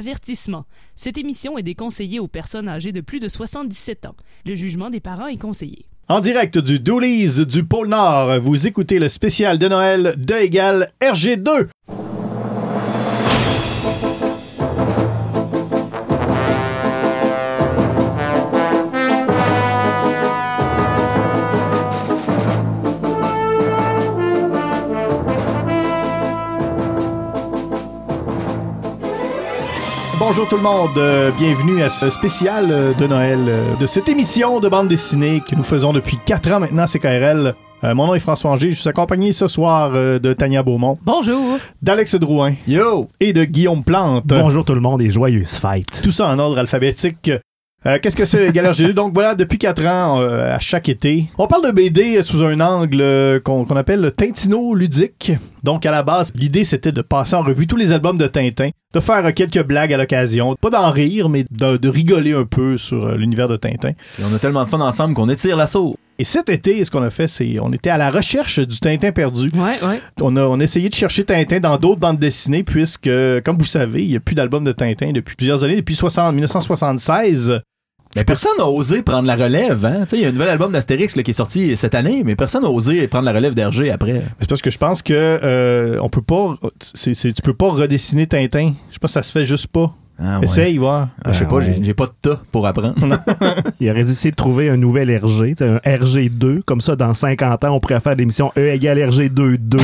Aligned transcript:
Avertissement. 0.00 0.64
Cette 0.94 1.18
émission 1.18 1.58
est 1.58 1.62
déconseillée 1.62 2.20
aux 2.20 2.26
personnes 2.26 2.70
âgées 2.70 2.90
de 2.90 3.02
plus 3.02 3.20
de 3.20 3.28
77 3.28 4.06
ans. 4.06 4.16
Le 4.46 4.54
jugement 4.54 4.88
des 4.88 5.00
parents 5.00 5.26
est 5.26 5.36
conseillé. 5.36 5.84
En 6.08 6.20
direct 6.20 6.56
du 6.56 6.80
Doolies 6.80 7.44
du 7.44 7.64
pôle 7.64 7.88
Nord, 7.88 8.40
vous 8.40 8.66
écoutez 8.66 8.98
le 8.98 9.10
spécial 9.10 9.58
de 9.58 9.68
Noël 9.68 10.14
de 10.16 10.34
égal 10.36 10.94
RG2. 11.02 11.66
Bonjour 30.40 30.58
tout 30.58 30.64
le 30.64 30.70
monde, 30.70 30.96
euh, 30.96 31.30
bienvenue 31.38 31.82
à 31.82 31.90
ce 31.90 32.08
spécial 32.08 32.68
euh, 32.70 32.94
de 32.94 33.06
Noël 33.06 33.40
euh, 33.46 33.76
de 33.76 33.86
cette 33.86 34.08
émission 34.08 34.58
de 34.58 34.70
bande 34.70 34.88
dessinée 34.88 35.42
que 35.46 35.54
nous 35.54 35.62
faisons 35.62 35.92
depuis 35.92 36.16
4 36.24 36.52
ans 36.52 36.60
maintenant 36.60 36.84
à 36.84 36.86
CKRL. 36.86 37.54
Euh, 37.84 37.94
mon 37.94 38.06
nom 38.06 38.14
est 38.14 38.20
François 38.20 38.52
Angers, 38.52 38.70
je 38.70 38.80
suis 38.80 38.88
accompagné 38.88 39.32
ce 39.32 39.46
soir 39.48 39.90
euh, 39.92 40.18
de 40.18 40.32
Tania 40.32 40.62
Beaumont, 40.62 40.98
Bonjour! 41.04 41.58
d'Alex 41.82 42.14
Drouin 42.14 42.54
Yo! 42.66 43.08
et 43.20 43.34
de 43.34 43.44
Guillaume 43.44 43.84
Plante. 43.84 44.28
Bonjour 44.28 44.64
tout 44.64 44.74
le 44.74 44.80
monde 44.80 45.02
et 45.02 45.10
joyeuses 45.10 45.58
fêtes. 45.58 46.00
Tout 46.02 46.12
ça 46.12 46.28
en 46.28 46.38
ordre 46.38 46.56
alphabétique. 46.56 47.30
Euh, 47.86 47.98
Qu'est-ce 48.00 48.16
que 48.16 48.26
c'est 48.26 48.52
Galère 48.52 48.72
G2? 48.72 48.92
Donc 48.92 49.14
voilà, 49.14 49.34
depuis 49.34 49.56
4 49.56 49.86
ans, 49.86 50.20
euh, 50.20 50.54
à 50.54 50.60
chaque 50.60 50.90
été, 50.90 51.30
on 51.38 51.46
parle 51.46 51.66
de 51.66 51.70
BD 51.70 52.22
sous 52.22 52.42
un 52.42 52.60
angle 52.60 53.00
euh, 53.00 53.40
qu'on 53.40 53.64
appelle 53.64 54.02
le 54.02 54.10
Tintino 54.10 54.74
ludique. 54.74 55.32
Donc 55.62 55.86
à 55.86 55.90
la 55.90 56.02
base, 56.02 56.30
l'idée 56.34 56.64
c'était 56.64 56.92
de 56.92 57.00
passer 57.00 57.36
en 57.36 57.42
revue 57.42 57.66
tous 57.66 57.76
les 57.76 57.92
albums 57.92 58.18
de 58.18 58.26
Tintin, 58.26 58.68
de 58.92 59.00
faire 59.00 59.32
quelques 59.32 59.62
blagues 59.62 59.94
à 59.94 59.96
l'occasion, 59.96 60.56
pas 60.60 60.68
d'en 60.68 60.90
rire, 60.90 61.30
mais 61.30 61.46
de, 61.50 61.88
rigoler 61.88 62.34
un 62.34 62.44
peu 62.44 62.76
sur 62.76 63.16
l'univers 63.16 63.48
de 63.48 63.56
Tintin. 63.56 63.90
Et 63.90 64.22
on 64.30 64.34
a 64.34 64.38
tellement 64.38 64.64
de 64.64 64.68
fun 64.68 64.80
ensemble 64.80 65.14
qu'on 65.14 65.30
étire 65.30 65.56
l'assaut. 65.56 65.96
Et 66.20 66.24
cet 66.24 66.50
été, 66.50 66.84
ce 66.84 66.90
qu'on 66.90 67.02
a 67.02 67.08
fait, 67.08 67.26
c'est 67.26 67.56
on 67.62 67.72
était 67.72 67.88
à 67.88 67.96
la 67.96 68.10
recherche 68.10 68.58
du 68.58 68.78
Tintin 68.78 69.10
perdu. 69.10 69.48
Ouais, 69.54 69.82
ouais. 69.82 70.02
On 70.20 70.36
a, 70.36 70.42
on 70.42 70.60
a 70.60 70.62
essayé 70.62 70.90
de 70.90 70.94
chercher 70.94 71.24
Tintin 71.24 71.60
dans 71.60 71.78
d'autres 71.78 71.98
bandes 71.98 72.18
dessinées, 72.18 72.62
puisque, 72.62 73.08
comme 73.42 73.56
vous 73.56 73.64
savez, 73.64 74.02
il 74.02 74.10
n'y 74.10 74.16
a 74.16 74.20
plus 74.20 74.34
d'albums 74.34 74.62
de 74.62 74.72
Tintin 74.72 75.12
depuis 75.12 75.34
plusieurs 75.34 75.64
années, 75.64 75.76
depuis 75.76 75.94
60 75.94 76.34
1976. 76.34 77.62
Mais 78.14 78.24
personne 78.24 78.52
n'a 78.58 78.66
osé 78.66 79.00
prendre 79.02 79.26
la 79.26 79.34
relève, 79.34 79.82
hein? 79.86 80.00
Tu 80.02 80.10
sais, 80.10 80.16
il 80.18 80.22
y 80.24 80.26
a 80.26 80.28
un 80.28 80.32
nouvel 80.32 80.50
album 80.50 80.72
d'Astérix 80.72 81.16
là, 81.16 81.22
qui 81.22 81.30
est 81.30 81.32
sorti 81.32 81.74
cette 81.74 81.94
année, 81.94 82.20
mais 82.22 82.36
personne 82.36 82.64
n'a 82.64 82.70
osé 82.70 83.08
prendre 83.08 83.24
la 83.24 83.32
relève 83.32 83.54
d'Hergé 83.54 83.90
après. 83.90 84.20
C'est 84.40 84.48
parce 84.50 84.60
que 84.60 84.70
je 84.70 84.76
pense 84.76 85.00
que 85.00 85.14
euh, 85.14 85.96
on 86.02 86.10
peut 86.10 86.20
pas. 86.20 86.54
tu 87.02 87.42
peux 87.42 87.54
pas 87.54 87.70
redessiner 87.70 88.26
Tintin. 88.26 88.74
Je 88.90 88.98
pense 88.98 89.08
que 89.08 89.14
ça 89.14 89.22
se 89.22 89.32
fait 89.32 89.46
juste 89.46 89.68
pas. 89.68 89.94
Ah, 90.22 90.38
ouais. 90.38 90.44
Essaye, 90.44 90.76
voir. 90.76 91.08
Ah, 91.24 91.32
je 91.32 91.38
sais 91.38 91.44
Ben, 91.44 91.50
pas, 91.50 91.56
ouais. 91.56 91.76
j'ai 91.80 91.94
pas 91.94 92.04
de 92.06 92.12
tas 92.20 92.40
pour 92.52 92.66
apprendre. 92.66 92.94
Il 93.80 93.88
aurait 93.90 94.04
dû 94.04 94.10
essayer 94.10 94.30
de 94.32 94.36
trouver 94.36 94.68
un 94.68 94.76
nouvel 94.76 95.10
RG, 95.16 95.54
un 95.62 95.76
RG2. 95.78 96.60
Comme 96.62 96.82
ça, 96.82 96.94
dans 96.94 97.14
50 97.14 97.64
ans, 97.64 97.74
on 97.74 97.80
pourrait 97.80 98.00
faire 98.00 98.14
l'émission 98.14 98.52
E 98.58 98.68
égale 98.74 98.98
RG2-2. 98.98 99.58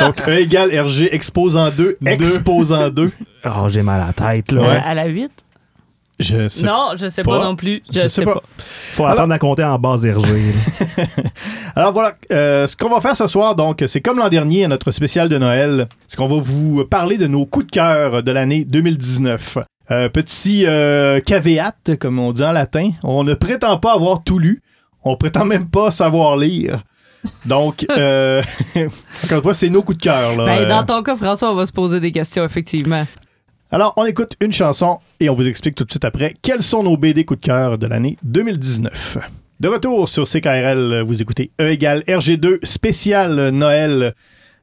Donc, 0.00 0.28
E 0.28 0.38
égale 0.40 0.70
RG, 0.80 1.08
exposant 1.12 1.70
2, 1.70 1.96
Deux. 2.00 2.10
exposant 2.10 2.88
2. 2.88 3.10
oh, 3.44 3.68
j'ai 3.68 3.82
mal 3.82 4.00
à 4.00 4.06
la 4.06 4.12
tête, 4.12 4.52
là. 4.52 4.62
Euh, 4.62 4.78
à 4.84 4.94
la 4.94 5.06
8? 5.06 5.30
Je 6.22 6.48
sais 6.48 6.64
Non, 6.64 6.90
je 6.96 7.08
sais 7.08 7.22
pas, 7.22 7.38
pas. 7.38 7.44
non 7.44 7.56
plus. 7.56 7.82
Je, 7.92 7.94
Je 8.00 8.00
sais 8.02 8.08
sais 8.08 8.24
pas. 8.24 8.34
pas. 8.34 8.42
Faut 8.56 9.06
apprendre 9.06 9.32
à 9.32 9.38
compter 9.38 9.64
en 9.64 9.78
base 9.78 10.06
RG. 10.06 10.26
Alors 11.76 11.92
voilà, 11.92 12.14
euh, 12.30 12.66
ce 12.66 12.76
qu'on 12.76 12.88
va 12.88 13.00
faire 13.00 13.16
ce 13.16 13.26
soir, 13.26 13.54
donc, 13.54 13.82
c'est 13.86 14.00
comme 14.00 14.18
l'an 14.18 14.28
dernier 14.28 14.64
à 14.64 14.68
notre 14.68 14.90
spécial 14.90 15.28
de 15.28 15.38
Noël, 15.38 15.88
c'est 16.08 16.16
qu'on 16.16 16.28
va 16.28 16.36
vous 16.40 16.84
parler 16.84 17.16
de 17.18 17.26
nos 17.26 17.46
coups 17.46 17.66
de 17.66 17.70
cœur 17.70 18.22
de 18.22 18.32
l'année 18.32 18.64
2019. 18.64 19.58
Euh, 19.90 20.08
petit 20.08 20.64
euh, 20.66 21.20
caveat, 21.20 21.96
comme 21.98 22.18
on 22.18 22.32
dit 22.32 22.44
en 22.44 22.52
latin, 22.52 22.90
on 23.02 23.24
ne 23.24 23.34
prétend 23.34 23.76
pas 23.78 23.94
avoir 23.94 24.22
tout 24.22 24.38
lu, 24.38 24.62
on 25.04 25.16
prétend 25.16 25.44
même 25.44 25.68
pas 25.68 25.90
savoir 25.90 26.36
lire. 26.36 26.82
Donc, 27.46 27.84
euh, 27.96 28.42
encore 28.76 29.36
une 29.38 29.42
fois, 29.42 29.54
c'est 29.54 29.68
nos 29.70 29.82
coups 29.82 29.98
de 29.98 30.02
cœur. 30.04 30.36
là. 30.36 30.44
Ben, 30.44 30.68
dans 30.68 30.84
ton 30.84 31.02
cas, 31.02 31.16
François, 31.16 31.50
on 31.50 31.54
va 31.54 31.66
se 31.66 31.72
poser 31.72 32.00
des 32.00 32.12
questions, 32.12 32.44
effectivement. 32.44 33.06
Alors, 33.74 33.94
on 33.96 34.04
écoute 34.04 34.36
une 34.42 34.52
chanson 34.52 34.98
et 35.18 35.30
on 35.30 35.34
vous 35.34 35.48
explique 35.48 35.76
tout 35.76 35.84
de 35.84 35.90
suite 35.90 36.04
après 36.04 36.34
quels 36.42 36.60
sont 36.60 36.82
nos 36.82 36.98
BD 36.98 37.24
coups 37.24 37.40
de 37.40 37.46
cœur 37.46 37.78
de 37.78 37.86
l'année 37.86 38.18
2019. 38.22 39.16
De 39.60 39.68
retour 39.68 40.10
sur 40.10 40.24
CKRL, 40.24 41.00
vous 41.06 41.22
écoutez 41.22 41.52
E 41.58 41.70
égale 41.70 42.00
RG2 42.00 42.62
spécial 42.66 43.48
Noël, 43.48 44.14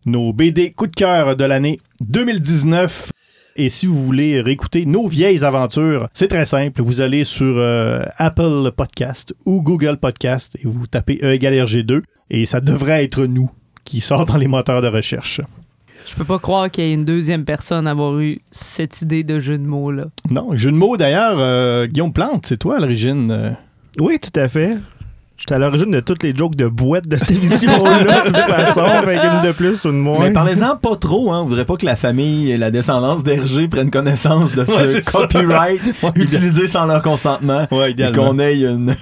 nos 0.06 0.31
BD 0.31 0.74
coups 0.74 0.92
de 0.92 0.96
cœur 0.96 1.36
de 1.36 1.44
l'année 1.44 1.80
2019. 2.02 3.12
Et 3.56 3.70
si 3.70 3.88
vous 3.88 3.97
voulez 3.97 4.42
réécouter 4.42 4.86
nos 4.86 5.08
vieilles 5.08 5.44
aventures, 5.44 6.08
c'est 6.14 6.28
très 6.28 6.46
simple. 6.46 6.84
Vous 6.84 7.02
allez 7.02 7.24
sur 7.24 7.58
euh, 7.58 8.03
Apple 8.18 8.70
Podcast 8.78 9.34
ou 9.44 9.64
Google 9.64 9.97
Podcast 9.97 10.56
et 10.64 10.68
vous 10.68 10.86
tapez 10.86 11.18
E 11.24 11.34
égale 11.34 11.56
RG2 11.56 12.03
et 12.30 12.46
ça 12.46 12.62
devrait 12.62 13.06
être 13.06 13.26
nous 13.26 13.50
qui 13.86 14.02
sort 14.02 14.28
dans 14.28 14.38
les 14.38 14.47
moteurs 14.47 14.84
de 14.84 14.88
recherche. 14.88 15.41
Je 16.09 16.16
peux 16.16 16.25
pas 16.25 16.40
croire 16.40 16.72
qu'il 16.72 16.84
y 16.84 16.88
ait 16.88 16.94
une 16.94 17.06
deuxième 17.06 17.46
personne 17.46 17.86
à 17.86 17.92
avoir 17.92 18.20
eu 18.20 18.40
cette 18.50 19.03
idée 19.03 19.24
de 19.24 19.40
jeu 19.40 19.59
de 19.59 19.68
mots-là. 19.68 20.06
Non, 20.31 20.58
jeu 20.58 20.72
de 20.72 20.75
mots 20.75 20.97
d'ailleurs, 20.97 21.38
euh, 21.38 21.86
Guillaume 21.86 22.12
Plante, 22.12 22.47
c'est 22.47 22.58
toi 22.58 22.78
à 22.78 22.80
l'origine. 22.80 23.30
euh. 23.30 23.52
Oui, 24.00 24.18
tout 24.20 24.38
à 24.38 24.47
fait. 24.47 24.78
J'étais 25.39 25.53
à 25.53 25.57
l'origine 25.57 25.89
de 25.89 26.01
toutes 26.01 26.22
les 26.23 26.35
jokes 26.35 26.55
de 26.55 26.67
boîte 26.67 27.07
de 27.07 27.16
cette 27.16 27.31
émission-là, 27.38 28.22
de 28.23 28.27
toute 28.27 28.38
façon. 28.39 28.81
Fait 29.05 29.16
une 29.16 29.47
de 29.47 29.51
plus 29.53 29.85
ou 29.85 29.88
de 29.88 29.94
moins. 29.95 30.19
Mais 30.19 30.31
parlez-en 30.31 30.75
pas 30.75 30.95
trop, 30.97 31.31
hein. 31.31 31.39
On 31.41 31.45
voudrait 31.45 31.63
pas 31.66 31.77
que 31.77 31.85
la 31.85 31.95
famille 31.95 32.51
et 32.51 32.57
la 32.57 32.72
descendance 32.72 33.23
d'Hergé 33.23 33.67
prennent 33.69 33.89
connaissance 33.89 34.51
de 34.51 34.66
ce 34.66 34.85
c'est 35.01 35.05
copyright 35.11 35.81
utilisé 36.16 36.67
sans 36.67 36.85
leur 36.85 37.01
consentement. 37.01 37.66
Ouais, 37.72 37.89
Et 37.89 37.91
idéalement. 37.91 38.31
qu'on 38.31 38.39
ait 38.39 38.59
une, 38.59 38.94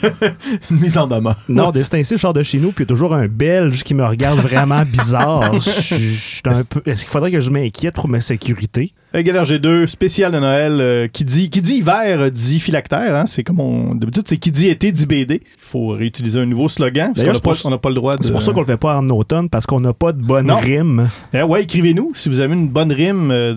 une 0.69 0.77
mise 0.79 0.97
en 0.97 1.07
demeure. 1.07 1.35
Non, 1.49 1.71
de 1.71 1.81
ce 1.81 1.89
temps-ci, 1.89 2.15
je 2.15 2.21
sors 2.21 2.33
de 2.35 2.43
chez 2.43 2.59
nous, 2.59 2.71
puis 2.71 2.83
il 2.83 2.87
y 2.87 2.89
a 2.89 2.93
toujours 2.93 3.15
un 3.15 3.27
Belge 3.27 3.83
qui 3.83 3.95
me 3.95 4.05
regarde 4.05 4.39
vraiment 4.39 4.81
bizarre. 4.83 5.51
Je 5.55 5.59
suis- 5.59 5.95
je 5.97 6.15
suis 6.19 6.41
un 6.45 6.63
peu- 6.63 6.81
Est-ce 6.85 7.01
qu'il 7.01 7.11
faudrait 7.11 7.31
que 7.31 7.41
je 7.41 7.49
m'inquiète 7.49 7.95
pour 7.95 8.07
ma 8.07 8.21
sécurité? 8.21 8.93
Égal 9.13 9.37
RG2, 9.37 9.87
spécial 9.87 10.33
de 10.33 10.39
Noël, 10.39 10.77
euh, 10.81 11.07
qui 11.07 11.23
dit 11.23 11.49
qui 11.49 11.61
dit 11.61 11.75
hiver 11.75 12.19
euh, 12.19 12.29
dit 12.29 12.59
phylactère, 12.59 13.15
hein, 13.15 13.25
c'est 13.25 13.41
comme 13.41 13.61
on 13.61 13.95
d'habitude 13.95 14.23
c'est 14.27 14.37
qui 14.37 14.51
dit 14.51 14.67
été 14.67 14.91
dit 14.91 15.05
BD. 15.05 15.35
Il 15.35 15.41
faut 15.57 15.87
réutiliser 15.89 16.41
un 16.41 16.45
nouveau 16.45 16.67
slogan 16.67 17.13
parce 17.15 17.25
qu'on 17.25 17.33
n'a 17.33 17.39
pas, 17.39 17.53
on 17.63 17.77
pas 17.77 17.89
le 17.89 17.95
droit 17.95 18.15
de 18.15 18.23
C'est 18.23 18.33
pour 18.33 18.41
ça 18.41 18.51
qu'on 18.51 18.59
le 18.59 18.65
fait 18.65 18.77
pas 18.77 18.97
en 18.97 19.07
automne, 19.07 19.49
parce 19.49 19.65
qu'on 19.65 19.79
n'a 19.79 19.93
pas 19.93 20.11
de 20.11 20.21
bonne 20.21 20.47
Non. 20.47 20.57
rime. 20.57 21.09
Eh 21.33 21.41
ouais, 21.41 21.63
écrivez-nous 21.63 22.11
si 22.15 22.27
vous 22.27 22.41
avez 22.41 22.53
une 22.53 22.67
bonne 22.67 22.91
rime 22.91 23.31
euh, 23.31 23.55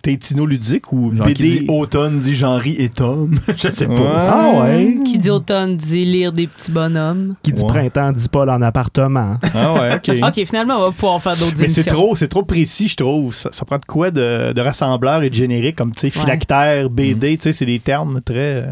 Tintino 0.00 0.46
ludique 0.46 0.92
ou 0.92 1.14
Genre 1.14 1.26
qui 1.26 1.34
BD. 1.34 1.58
dit 1.60 1.66
automne, 1.68 2.18
dit 2.18 2.34
Jean-Ri 2.34 2.76
et 2.78 2.88
Tom? 2.88 3.38
Je 3.56 3.68
sais 3.68 3.86
pas. 3.86 3.92
Ouais. 3.94 4.08
Ah 4.20 4.50
ouais? 4.62 4.96
Qui 5.04 5.18
dit 5.18 5.28
automne 5.30 5.76
dit 5.76 6.04
lire 6.04 6.32
des 6.32 6.46
petits 6.46 6.70
bonhommes. 6.70 7.34
Qui 7.42 7.52
dit 7.52 7.60
Ouais. 7.62 7.68
printemps 7.68 8.12
dit 8.12 8.28
pas 8.28 8.46
en 8.46 8.62
appartement. 8.62 9.36
Ah 9.54 9.74
ouais, 9.74 9.94
OK. 9.96 10.10
Ok, 10.28 10.46
finalement, 10.46 10.78
on 10.78 10.84
va 10.86 10.90
pouvoir 10.92 11.22
faire 11.22 11.36
d'autres 11.36 11.56
Mais 11.60 11.68
c'est 11.68 11.84
trop, 11.84 12.16
c'est 12.16 12.28
trop 12.28 12.42
précis, 12.42 12.88
je 12.88 12.96
trouve. 12.96 13.34
Ça, 13.34 13.50
ça 13.52 13.64
prend 13.66 13.76
de 13.76 13.84
quoi 13.84 14.10
de, 14.10 14.52
de 14.52 14.60
rassembleur 14.62 15.22
et 15.22 15.28
de 15.30 15.34
générique, 15.34 15.76
comme, 15.76 15.92
tu 15.94 16.00
sais, 16.00 16.10
phylactère, 16.10 16.88
BD, 16.88 17.36
tu 17.36 17.42
sais, 17.44 17.52
c'est 17.52 17.66
des 17.66 17.78
termes 17.78 18.20
très... 18.22 18.34
euh. 18.64 18.66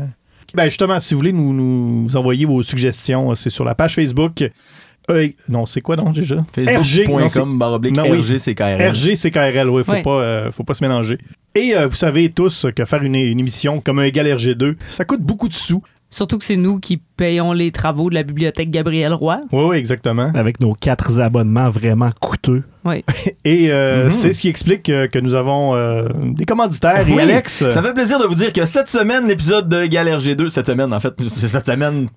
Ben, 0.54 0.64
justement, 0.64 0.98
si 0.98 1.14
vous 1.14 1.20
voulez 1.20 1.32
nous, 1.32 1.52
nous 1.52 2.16
envoyer 2.16 2.44
vos 2.46 2.62
suggestions, 2.62 3.34
c'est 3.36 3.50
sur 3.50 3.64
la 3.64 3.74
page 3.76 3.94
Facebook. 3.94 4.42
Euh, 5.10 5.28
non, 5.48 5.66
c'est 5.66 5.80
quoi, 5.80 5.96
donc, 5.96 6.12
déjà? 6.14 6.36
RG, 6.36 7.04
non, 7.06 7.28
c'est- 7.28 7.40
Facebook.com. 7.40 7.58
RGCKRL. 8.18 8.90
RG, 8.90 9.16
c'est 9.16 9.30
KRL, 9.30 9.68
oui, 9.68 9.82
faut, 9.84 9.92
Ouais. 9.92 10.02
Pas, 10.02 10.10
euh, 10.22 10.52
faut 10.52 10.64
pas 10.64 10.74
se 10.74 10.84
mélanger. 10.84 11.18
Et 11.54 11.74
euh, 11.76 11.86
vous 11.86 11.96
savez 11.96 12.30
tous 12.30 12.66
que 12.74 12.84
faire 12.84 13.02
une, 13.02 13.14
une 13.16 13.40
émission 13.40 13.80
comme 13.80 13.98
un 13.98 14.04
égal 14.04 14.26
RG2, 14.26 14.76
ça 14.88 15.04
coûte 15.04 15.20
beaucoup 15.22 15.48
de 15.48 15.54
sous. 15.54 15.82
Surtout 16.10 16.38
que 16.38 16.44
c'est 16.44 16.56
nous 16.56 16.78
qui 16.80 16.96
payons 17.16 17.52
les 17.52 17.70
travaux 17.70 18.08
de 18.10 18.14
la 18.14 18.22
bibliothèque 18.22 18.70
Gabriel 18.70 19.12
Roy. 19.12 19.40
Oui, 19.52 19.64
oui, 19.68 19.76
exactement. 19.76 20.30
Avec 20.34 20.60
nos 20.60 20.74
quatre 20.74 21.20
abonnements 21.20 21.70
vraiment 21.70 22.10
coûteux. 22.18 22.62
Oui. 22.84 23.04
Et 23.44 23.70
euh, 23.70 24.06
Mhm. 24.06 24.10
c'est 24.10 24.32
ce 24.32 24.40
qui 24.40 24.48
explique 24.48 24.88
euh, 24.88 25.06
que 25.06 25.18
nous 25.18 25.34
avons 25.34 25.74
euh, 25.76 26.08
des 26.24 26.46
commanditaires. 26.46 27.06
Et 27.06 27.12
Oui, 27.12 27.20
Alex, 27.20 27.68
Ça 27.68 27.82
fait 27.82 27.92
plaisir 27.92 28.18
de 28.18 28.24
vous 28.24 28.34
dire 28.34 28.54
que 28.54 28.64
cette 28.64 28.88
semaine, 28.88 29.28
l'épisode 29.28 29.68
de 29.68 29.84
Galère 29.84 30.18
G2, 30.18 30.48
cette 30.48 30.66
semaine, 30.66 30.94
en 30.94 30.98
fait, 30.98 31.12
c'est 31.28 31.48
cette 31.48 31.66
semaine 31.66 32.08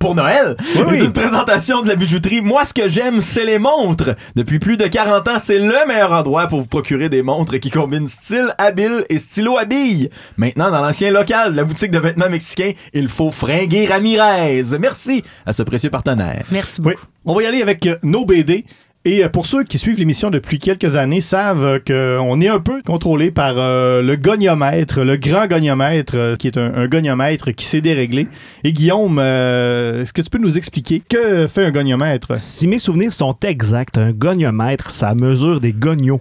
pour 0.00 0.16
Noël, 0.16 0.56
Oui, 0.74 0.82
oui. 0.88 1.04
une 1.04 1.12
présentation 1.12 1.80
de 1.82 1.88
la 1.88 1.94
bijouterie. 1.94 2.40
Moi, 2.42 2.64
ce 2.64 2.74
que 2.74 2.88
j'aime, 2.88 3.20
c'est 3.20 3.44
les 3.44 3.60
montres. 3.60 4.16
Depuis 4.34 4.58
plus 4.58 4.76
de 4.76 4.88
40 4.88 5.28
ans, 5.28 5.38
c'est 5.38 5.60
le 5.60 5.86
meilleur 5.86 6.10
endroit 6.12 6.48
pour 6.48 6.60
vous 6.60 6.66
procurer 6.66 7.08
des 7.08 7.22
montres 7.22 7.60
qui 7.60 7.70
combinent 7.70 8.08
style 8.08 8.52
habile 8.58 9.04
et 9.08 9.18
stylo 9.18 9.56
habille. 9.56 10.10
Maintenant, 10.36 10.72
dans 10.72 10.82
l'ancien 10.82 11.12
local, 11.12 11.54
la 11.54 11.62
boutique 11.62 11.92
de 11.92 11.98
vêtements 12.00 12.28
mexicains, 12.28 12.72
il 12.92 13.06
faut 13.08 13.30
fringuer 13.38 13.86
Ramirez. 13.86 14.64
Merci 14.80 15.22
à 15.46 15.52
ce 15.52 15.62
précieux 15.62 15.90
partenaire. 15.90 16.42
Merci 16.52 16.80
Oui. 16.84 16.94
beaucoup. 16.94 17.06
On 17.24 17.34
va 17.34 17.42
y 17.42 17.46
aller 17.46 17.62
avec 17.62 17.86
euh, 17.86 17.96
nos 18.02 18.24
BD. 18.26 18.64
Et 19.04 19.24
euh, 19.24 19.28
pour 19.28 19.46
ceux 19.46 19.62
qui 19.62 19.78
suivent 19.78 19.96
l'émission 19.98 20.28
depuis 20.28 20.58
quelques 20.58 20.96
années, 20.96 21.20
savent 21.20 21.64
euh, 21.64 21.78
qu'on 22.26 22.40
est 22.40 22.48
un 22.48 22.58
peu 22.58 22.82
contrôlé 22.82 23.30
par 23.30 23.54
euh, 23.56 24.02
le 24.02 24.16
goniomètre, 24.16 25.00
le 25.04 25.16
grand 25.16 25.46
goniomètre, 25.46 26.14
euh, 26.16 26.34
qui 26.34 26.48
est 26.48 26.58
un, 26.58 26.74
un 26.74 26.88
goniomètre 26.88 27.54
qui 27.54 27.64
s'est 27.64 27.80
déréglé. 27.80 28.26
Et 28.64 28.72
Guillaume, 28.72 29.18
euh, 29.20 30.02
est-ce 30.02 30.12
que 30.12 30.20
tu 30.20 30.28
peux 30.30 30.38
nous 30.38 30.58
expliquer 30.58 31.00
que 31.08 31.46
fait 31.46 31.64
un 31.64 31.70
goniomètre? 31.70 32.36
Si 32.36 32.66
mes 32.66 32.80
souvenirs 32.80 33.12
sont 33.12 33.36
exacts, 33.44 33.98
un 33.98 34.10
goniomètre, 34.10 34.90
ça 34.90 35.14
mesure 35.14 35.60
des 35.60 35.72
goniaux. 35.72 36.20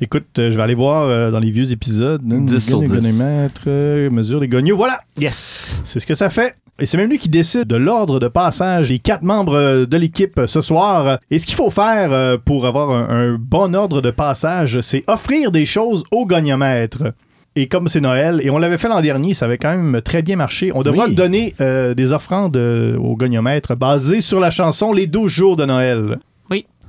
Écoute, 0.00 0.26
euh, 0.38 0.50
je 0.50 0.56
vais 0.56 0.62
aller 0.62 0.74
voir 0.74 1.02
euh, 1.06 1.30
dans 1.30 1.38
les 1.38 1.50
vieux 1.50 1.70
épisodes. 1.70 2.20
10 2.24 2.58
sur 2.58 2.80
10. 2.80 2.92
Gonomètre, 2.92 3.62
euh, 3.68 4.10
mesure 4.10 4.40
des 4.40 4.48
gognos. 4.48 4.76
Voilà, 4.76 5.00
Yes. 5.20 5.76
c'est 5.84 6.00
ce 6.00 6.06
que 6.06 6.14
ça 6.14 6.28
fait. 6.28 6.54
Et 6.80 6.86
c'est 6.86 6.96
même 6.96 7.08
lui 7.10 7.18
qui 7.18 7.28
décide 7.28 7.64
de 7.66 7.76
l'ordre 7.76 8.18
de 8.18 8.26
passage 8.28 8.88
des 8.88 8.98
quatre 8.98 9.22
membres 9.22 9.84
de 9.84 9.96
l'équipe 9.96 10.40
ce 10.46 10.60
soir. 10.60 11.18
Et 11.30 11.38
ce 11.38 11.46
qu'il 11.46 11.54
faut 11.54 11.70
faire 11.70 12.38
pour 12.40 12.66
avoir 12.66 12.90
un, 12.90 13.08
un 13.34 13.36
bon 13.38 13.74
ordre 13.76 14.00
de 14.00 14.10
passage, 14.10 14.80
c'est 14.80 15.04
offrir 15.06 15.52
des 15.52 15.66
choses 15.66 16.02
au 16.10 16.26
goniomètre. 16.26 17.12
Et 17.54 17.68
comme 17.68 17.86
c'est 17.86 18.00
Noël, 18.00 18.40
et 18.42 18.48
on 18.50 18.56
l'avait 18.58 18.78
fait 18.78 18.88
l'an 18.88 19.02
dernier, 19.02 19.34
ça 19.34 19.44
avait 19.44 19.58
quand 19.58 19.76
même 19.76 20.00
très 20.02 20.22
bien 20.22 20.36
marché, 20.36 20.72
on 20.74 20.82
devra 20.82 21.04
Oui. 21.06 21.14
donner 21.14 21.54
euh, 21.60 21.92
des 21.92 22.12
offrandes 22.14 22.56
euh, 22.56 22.96
au 22.96 23.14
goniomètre 23.14 23.76
basées 23.76 24.22
sur 24.22 24.40
la 24.40 24.50
chanson 24.50 24.92
Les 24.94 25.06
12 25.06 25.30
jours 25.30 25.56
de 25.56 25.66
Noël. 25.66 26.18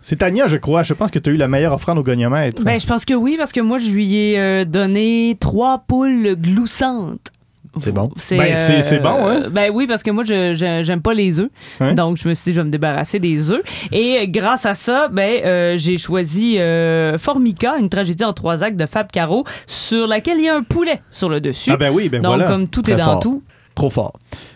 C'est 0.03 0.17
Tania, 0.17 0.45
je 0.47 0.57
crois. 0.57 0.83
Je 0.83 0.93
pense 0.93 1.09
que 1.09 1.17
tu 1.17 1.29
as 1.29 1.33
eu 1.33 1.37
la 1.37 1.47
meilleure 1.47 1.73
offrande 1.73 1.97
au 1.97 2.03
goniomètre. 2.03 2.61
Ben, 2.61 2.79
je 2.79 2.85
pense 2.85 3.05
que 3.05 3.13
oui, 3.15 3.35
parce 3.37 3.51
que 3.51 3.61
moi, 3.61 3.77
je 3.79 3.89
lui 3.89 4.15
ai 4.15 4.37
euh, 4.39 4.65
donné 4.65 5.35
trois 5.39 5.83
poules 5.87 6.35
gloussantes. 6.35 7.31
C'est 7.79 7.91
bon. 7.91 8.11
C'est 8.17 8.37
Ben, 8.37 8.55
c'est- 8.55 8.83
c'est 8.83 8.99
bon, 8.99 9.15
hein? 9.27 9.49
Ben 9.49 9.71
oui, 9.73 9.87
parce 9.87 10.03
que 10.03 10.11
moi, 10.11 10.23
je 10.23 10.53
j'aime 10.83 11.01
pas 11.01 11.15
les 11.15 11.39
œufs. 11.39 11.49
Hein? 11.79 11.93
Donc, 11.95 12.17
je 12.17 12.27
me 12.29 12.35
suis 12.35 12.51
dit, 12.51 12.55
je 12.55 12.61
vais 12.61 12.65
me 12.67 12.69
débarrasser 12.69 13.17
des 13.17 13.51
œufs. 13.51 13.63
Et 13.91 14.19
euh, 14.19 14.25
grâce 14.27 14.67
à 14.67 14.75
ça, 14.75 15.07
ben, 15.07 15.41
euh, 15.43 15.73
j'ai 15.77 15.97
choisi 15.97 16.59
euh, 16.59 17.17
Formica, 17.17 17.77
une 17.79 17.89
tragédie 17.89 18.23
en 18.25 18.33
trois 18.33 18.61
actes 18.63 18.77
de 18.77 18.85
Fab 18.85 19.09
Caro, 19.11 19.43
sur 19.65 20.05
laquelle 20.05 20.37
il 20.37 20.43
y 20.45 20.49
a 20.49 20.55
un 20.55 20.61
poulet 20.61 21.01
sur 21.09 21.29
le 21.29 21.41
dessus. 21.41 21.71
Ah 21.73 21.77
ben 21.77 21.91
oui, 21.91 22.09
ben 22.09 22.21
Donc, 22.21 22.35
voilà. 22.35 22.47
comme 22.51 22.67
tout 22.67 22.83
Très 22.83 22.91
est 22.93 22.97
dans 22.97 23.05
fort. 23.05 23.19
tout. 23.21 23.43
Trop 23.73 23.89
fort. 23.89 24.13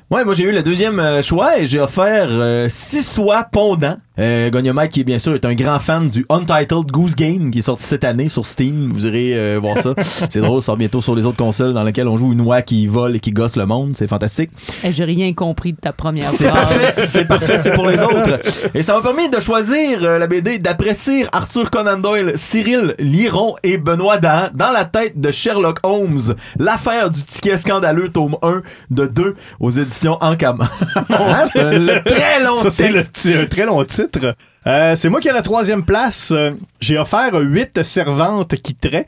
Ouais, 0.09 0.23
moi 0.23 0.33
j'ai 0.33 0.45
eu 0.45 0.53
le 0.53 0.63
deuxième 0.63 1.01
euh, 1.01 1.21
choix 1.21 1.59
et 1.59 1.65
j'ai 1.65 1.81
offert 1.81 2.27
euh, 2.29 2.69
six 2.69 3.03
soies 3.03 3.43
pondants. 3.51 3.97
Euh, 4.19 4.49
qui 4.89 5.01
est 5.01 5.03
bien 5.03 5.19
sûr 5.19 5.35
est 5.35 5.45
un 5.45 5.53
grand 5.53 5.77
fan 5.77 6.07
du 6.07 6.25
Untitled 6.29 6.87
Goose 6.87 7.15
Game 7.15 7.51
qui 7.51 7.59
est 7.59 7.63
sorti 7.63 7.83
cette 7.83 8.03
année 8.03 8.29
sur 8.29 8.45
Steam. 8.47 8.89
Vous 8.91 9.05
irez 9.05 9.33
euh, 9.37 9.59
voir 9.61 9.77
ça. 9.77 9.93
C'est 10.29 10.39
drôle, 10.39 10.61
ça 10.61 10.67
sort 10.67 10.77
bientôt 10.77 11.01
sur 11.01 11.13
les 11.13 11.25
autres 11.25 11.37
consoles 11.37 11.73
dans 11.73 11.83
lesquelles 11.83 12.07
on 12.07 12.17
joue 12.17 12.33
une 12.33 12.41
oie 12.41 12.63
qui 12.63 12.87
vole 12.87 13.17
et 13.17 13.19
qui 13.19 13.31
gosse 13.31 13.55
le 13.57 13.67
monde. 13.67 13.95
C'est 13.95 14.07
fantastique. 14.07 14.49
Eh, 14.83 14.91
J'ai 14.91 15.03
rien 15.03 15.33
compris 15.33 15.73
de 15.73 15.77
ta 15.77 15.93
première 15.93 16.25
C'est 16.25 16.49
parfait, 16.49 16.89
c'est 16.91 17.25
parfait, 17.25 17.59
c'est 17.59 17.73
pour 17.73 17.85
les 17.87 18.01
autres. 18.03 18.39
Et 18.73 18.81
ça 18.81 18.95
m'a 18.95 19.01
permis 19.01 19.29
de 19.29 19.39
choisir 19.39 20.03
euh, 20.03 20.17
la 20.17 20.25
BD 20.25 20.57
d'apprécier 20.57 21.27
Arthur 21.31 21.69
Conan 21.69 21.99
Doyle, 21.99 22.31
Cyril 22.35 22.95
Liron 22.97 23.55
et 23.61 23.77
Benoît 23.77 24.17
Dahan 24.17 24.49
dans 24.55 24.71
la 24.71 24.85
tête 24.85 25.19
de 25.19 25.31
Sherlock 25.31 25.77
Holmes, 25.83 26.33
l'affaire 26.57 27.11
du 27.11 27.23
ticket 27.23 27.57
scandaleux 27.59 28.09
tome 28.09 28.37
1 28.41 28.63
de 28.89 29.05
2 29.05 29.35
aux 29.59 29.69
éditions 29.69 29.96
Ankama. 30.05 30.69
Hein, 31.09 31.43
c'est 31.51 31.79
le 31.79 32.03
très 32.03 32.43
long 32.43 32.55
Ça, 32.55 32.69
c'est 32.69 32.91
le- 32.91 33.03
c'est 33.15 33.37
un 33.41 33.45
très 33.45 33.65
long 33.65 33.83
titre. 33.85 34.35
Euh, 34.65 34.95
c'est 34.95 35.09
moi 35.09 35.19
qui 35.21 35.27
ai 35.29 35.31
la 35.33 35.41
troisième 35.41 35.83
place. 35.83 36.31
Euh, 36.31 36.51
J'ai 36.81 36.97
offert 36.97 37.33
huit 37.35 37.81
servantes 37.83 38.55
qui 38.55 38.75
traient. 38.75 39.05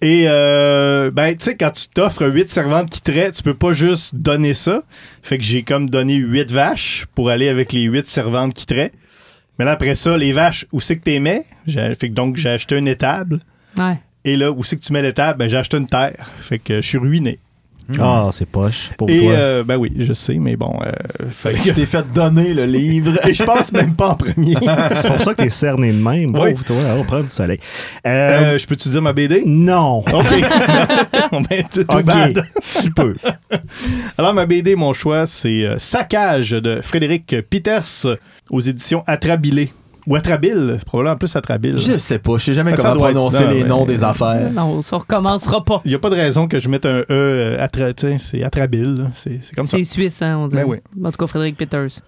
Et, 0.00 0.24
euh, 0.28 1.10
ben, 1.10 1.34
tu 1.36 1.44
sais, 1.44 1.56
quand 1.56 1.70
tu 1.70 1.88
t'offres 1.88 2.26
huit 2.26 2.50
servantes 2.50 2.90
qui 2.90 3.00
traient, 3.00 3.32
tu 3.32 3.42
peux 3.42 3.54
pas 3.54 3.72
juste 3.72 4.14
donner 4.14 4.52
ça. 4.54 4.82
Fait 5.22 5.38
que 5.38 5.44
j'ai 5.44 5.62
comme 5.62 5.88
donné 5.88 6.14
huit 6.16 6.50
vaches 6.52 7.06
pour 7.14 7.30
aller 7.30 7.48
avec 7.48 7.72
les 7.72 7.82
huit 7.84 8.06
servantes 8.06 8.54
qui 8.54 8.66
traient. 8.66 8.92
Mais 9.58 9.64
là, 9.64 9.72
après 9.72 9.94
ça, 9.94 10.16
les 10.16 10.32
vaches, 10.32 10.66
où 10.72 10.80
c'est 10.80 10.96
que 10.96 11.02
t'es 11.04 11.20
mets? 11.20 11.44
J'ai- 11.66 11.94
Fait 11.94 12.08
que 12.08 12.14
donc, 12.14 12.36
j'ai 12.36 12.50
acheté 12.50 12.76
une 12.76 12.88
étable. 12.88 13.40
Ouais. 13.78 13.98
Et 14.24 14.36
là, 14.36 14.50
où 14.50 14.62
c'est 14.64 14.76
que 14.76 14.82
tu 14.82 14.92
mets 14.92 15.02
l'étable? 15.02 15.38
Ben, 15.38 15.48
j'ai 15.48 15.56
acheté 15.58 15.76
une 15.76 15.86
terre. 15.86 16.30
Fait 16.40 16.58
que 16.58 16.80
je 16.80 16.86
suis 16.86 16.98
ruiné. 16.98 17.38
Ah, 18.00 18.28
c'est 18.32 18.46
poche 18.48 18.90
pour 18.96 19.10
Et, 19.10 19.18
toi. 19.20 19.32
euh, 19.32 19.64
ben 19.64 19.76
oui, 19.76 19.92
je 19.98 20.12
sais, 20.12 20.34
mais 20.34 20.56
bon. 20.56 20.78
euh, 20.84 20.90
fait 21.28 21.54
tu 21.54 21.72
t'es 21.72 21.84
fait 21.86 22.04
donner 22.14 22.54
le 22.54 22.64
livre. 22.64 23.18
Et 23.28 23.34
je 23.34 23.44
passe 23.44 23.72
même 23.72 23.94
pas 23.94 24.08
en 24.10 24.14
premier. 24.14 24.54
C'est 24.96 25.08
pour 25.08 25.20
ça 25.20 25.32
que 25.34 25.42
t'es 25.42 25.48
cerné 25.50 25.92
de 25.92 25.98
même. 26.02 26.30
Oui. 26.34 26.52
Pauvre 26.52 26.64
toi, 26.64 26.76
on 26.98 27.04
prend 27.04 27.20
du 27.20 27.28
soleil. 27.28 27.58
Euh, 28.06 28.54
Euh, 28.54 28.58
je 28.58 28.66
peux-tu 28.66 28.88
dire 28.88 29.02
ma 29.02 29.12
BD? 29.12 29.42
non. 29.44 29.98
OK. 29.98 30.14
Bon, 31.30 31.40
ben, 31.42 31.64
c'est 31.70 31.86
too 31.86 31.98
Ok, 31.98 32.04
bad. 32.04 32.44
tu 32.82 32.90
peux. 32.90 33.14
Alors, 34.18 34.32
ma 34.34 34.46
BD, 34.46 34.76
mon 34.76 34.92
choix, 34.92 35.26
c'est 35.26 35.66
Saccage 35.78 36.50
de 36.50 36.80
Frédéric 36.82 37.36
Peters 37.50 38.06
aux 38.50 38.60
éditions 38.60 39.02
Atrabilé. 39.06 39.72
Ou 40.06 40.16
Atrabile, 40.16 40.78
probablement 40.84 41.16
plus 41.16 41.34
Atrabile. 41.34 41.78
Je 41.78 41.96
sais 41.98 42.18
pas, 42.18 42.36
je 42.38 42.44
sais 42.44 42.54
jamais 42.54 42.76
Ça 42.76 42.82
comment 42.82 42.94
doit 42.96 43.08
être- 43.10 43.14
prononcer 43.14 43.44
non, 43.44 43.50
les 43.50 43.62
mais- 43.62 43.68
noms 43.68 43.86
des 43.86 44.04
affaires. 44.04 44.50
Non, 44.52 44.82
ça 44.82 44.96
recommencera 44.98 45.64
pas. 45.64 45.80
Il 45.84 45.88
n'y 45.88 45.94
a 45.94 45.98
pas 45.98 46.10
de 46.10 46.14
raison 46.16 46.46
que 46.46 46.58
je 46.60 46.68
mette 46.68 46.84
un 46.86 46.98
E, 47.00 47.04
euh, 47.10 47.56
atra, 47.64 47.92
tu 47.94 48.06
sais, 48.08 48.18
c'est 48.18 48.42
Atrabile. 48.44 48.94
là. 48.96 49.04
C'est 49.14 49.40
c'est 49.42 49.54
comme 49.54 49.66
ça. 49.66 49.76
C'est 49.78 49.84
suisse, 49.84 50.20
hein, 50.22 50.36
on 50.38 50.48
dirait. 50.48 50.64
Ben 50.64 50.68
oui. 50.70 50.78
En 51.04 51.10
tout 51.10 51.16
cas, 51.18 51.26
Frédéric 51.26 51.56
Peters. 51.56 52.00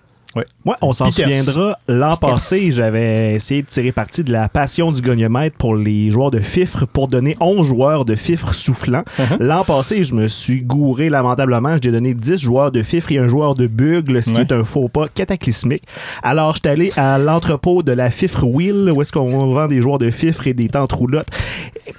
Moi, 0.65 0.77
on 0.83 0.93
s'en 0.93 1.11
souviendra, 1.11 1.79
l'an 1.89 2.17
passé, 2.17 2.71
j'avais 2.73 3.35
essayé 3.35 3.63
de 3.63 3.67
tirer 3.67 3.93
parti 3.93 4.23
de 4.25 4.33
la 4.33 4.49
passion 4.49 4.93
du 4.93 5.01
goniomètre 5.03 5.57
pour 5.57 5.75
les 5.77 6.11
joueurs 6.11 6.31
de 6.31 6.39
fifre 6.41 6.87
pour 6.87 7.09
donner 7.09 7.37
11 7.41 7.67
joueurs 7.67 8.05
de 8.05 8.15
fifre 8.15 8.55
soufflant. 8.55 9.03
Uh-huh. 9.19 9.37
L'an 9.41 9.65
passé, 9.65 10.03
je 10.05 10.15
me 10.15 10.27
suis 10.29 10.63
gouré 10.63 11.09
lamentablement. 11.09 11.77
J'ai 11.83 11.91
donné 11.93 12.15
10 12.15 12.37
joueurs 12.39 12.71
de 12.73 12.83
fifre 12.83 13.13
et 13.13 13.19
un 13.19 13.29
joueur 13.29 13.55
de 13.55 13.67
bugle, 13.67 14.23
ce 14.23 14.31
qui 14.31 14.37
Ouais. 14.37 14.43
est 14.43 14.53
un 14.53 14.65
faux 14.65 14.89
pas 14.89 15.09
cataclysmique. 15.09 15.85
Alors, 16.23 16.55
j'étais 16.57 16.69
allé 16.71 16.93
à 16.97 17.19
l'entrepôt 17.19 17.83
de 17.83 17.93
la 17.93 18.11
fifre 18.11 18.45
wheel, 18.45 18.91
où 18.95 19.01
est-ce 19.03 19.13
qu'on 19.13 19.53
vend 19.53 19.67
des 19.67 19.81
joueurs 19.81 19.99
de 19.99 20.11
fifre 20.11 20.47
et 20.47 20.55
des 20.55 20.69
tentes 20.69 20.93
roulottes. 20.93 21.29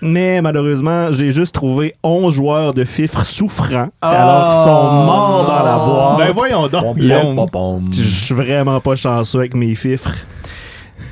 Mais 0.02 0.42
malheureusement, 0.42 1.12
j'ai 1.12 1.32
juste 1.32 1.56
trouvé 1.56 1.96
11 2.04 2.34
joueurs 2.34 2.74
de 2.74 2.84
fifre 2.84 3.26
souffrants. 3.26 3.90
alors, 4.02 4.48
ils 4.50 4.64
sont 4.64 4.70
morts 5.06 5.46
dans 5.48 5.66
la 5.66 5.78
boîte. 5.86 6.18
Ben 6.28 6.34
voyons 6.34 6.68
donc, 6.68 7.52
pom. 7.52 7.84
Je 7.92 8.27
suis 8.28 8.36
vraiment 8.36 8.82
pas 8.82 8.96
chanceux 8.96 9.40
avec 9.40 9.54
mes 9.54 9.74
fifres. 9.74 10.26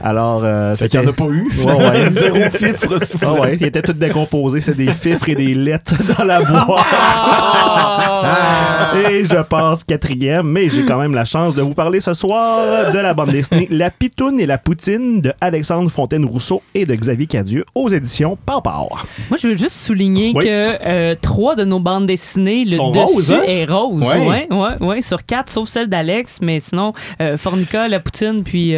Alors, 0.06 0.42
euh, 0.44 0.76
Fait 0.76 0.88
qu'il 0.88 1.00
n'y 1.00 1.08
en 1.08 1.10
a 1.10 1.14
pas 1.14 1.26
eu. 1.26 1.48
Ouais, 1.66 1.74
ouais. 1.74 2.10
Zéro 2.12 2.36
fifre 2.52 3.00
Ah 3.02 3.06
soufflant. 3.06 3.40
ouais, 3.42 3.58
ils 3.60 3.66
étaient 3.66 3.82
tous 3.82 3.94
décomposés. 3.94 4.62
C'est 4.62 4.76
des 4.78 4.92
fifres 4.92 5.28
et 5.30 5.36
des 5.36 5.56
lettres 5.56 5.96
dans 6.18 6.24
la 6.24 6.42
boîte. 6.42 6.86
Ah! 6.94 8.94
Et 9.10 9.26
je 9.26 9.42
passe 9.42 9.84
quatrième, 9.84 10.48
mais 10.48 10.70
j'ai 10.70 10.86
quand 10.86 10.98
même 11.00 11.14
la 11.14 11.26
chance 11.26 11.56
de 11.56 11.62
vous 11.62 11.74
parler 11.74 12.00
ce 12.02 12.14
soir 12.14 12.92
de 12.94 13.00
la 13.00 13.14
bande 13.14 13.30
dessinée 13.32 13.68
La 13.72 13.90
Pitoune 13.90 14.40
et 14.40 14.46
la 14.46 14.58
Poutine 14.58 15.22
de 15.22 15.34
Alexandre 15.42 15.90
Fontaine-Rousseau 15.90 16.62
et 16.74 16.86
de 16.86 16.94
Xavier 16.96 17.28
Cadieux 17.28 17.66
aux 17.74 17.90
éditions 17.90 18.38
Pau-Pau. 18.46 18.90
Moi, 19.30 19.38
je 19.42 19.48
veux 19.48 19.58
juste 19.58 19.76
souligner 19.76 20.32
Oui. 20.36 20.44
que 20.46 20.76
euh, 20.86 21.16
trois 21.20 21.56
de 21.56 21.66
nos 21.66 21.80
bandes 21.80 22.06
dessinées, 22.06 22.64
le 22.66 22.76
Sont 22.76 22.92
dessus 22.92 23.04
roses, 23.06 23.34
hein? 23.34 23.42
est 23.48 23.66
rose. 23.66 24.02
Ouais. 24.02 24.28
Ouais, 24.28 24.48
ouais, 24.52 24.88
ouais, 24.88 25.02
sur 25.02 25.26
quatre, 25.26 25.50
sauf 25.50 25.68
celle 25.68 25.88
d'Alex, 25.88 26.40
mais 26.42 26.60
sinon, 26.60 26.94
euh, 27.22 27.38
Fornica, 27.38 27.88
la 27.88 28.00
poutine, 28.00 28.44
puis 28.44 28.72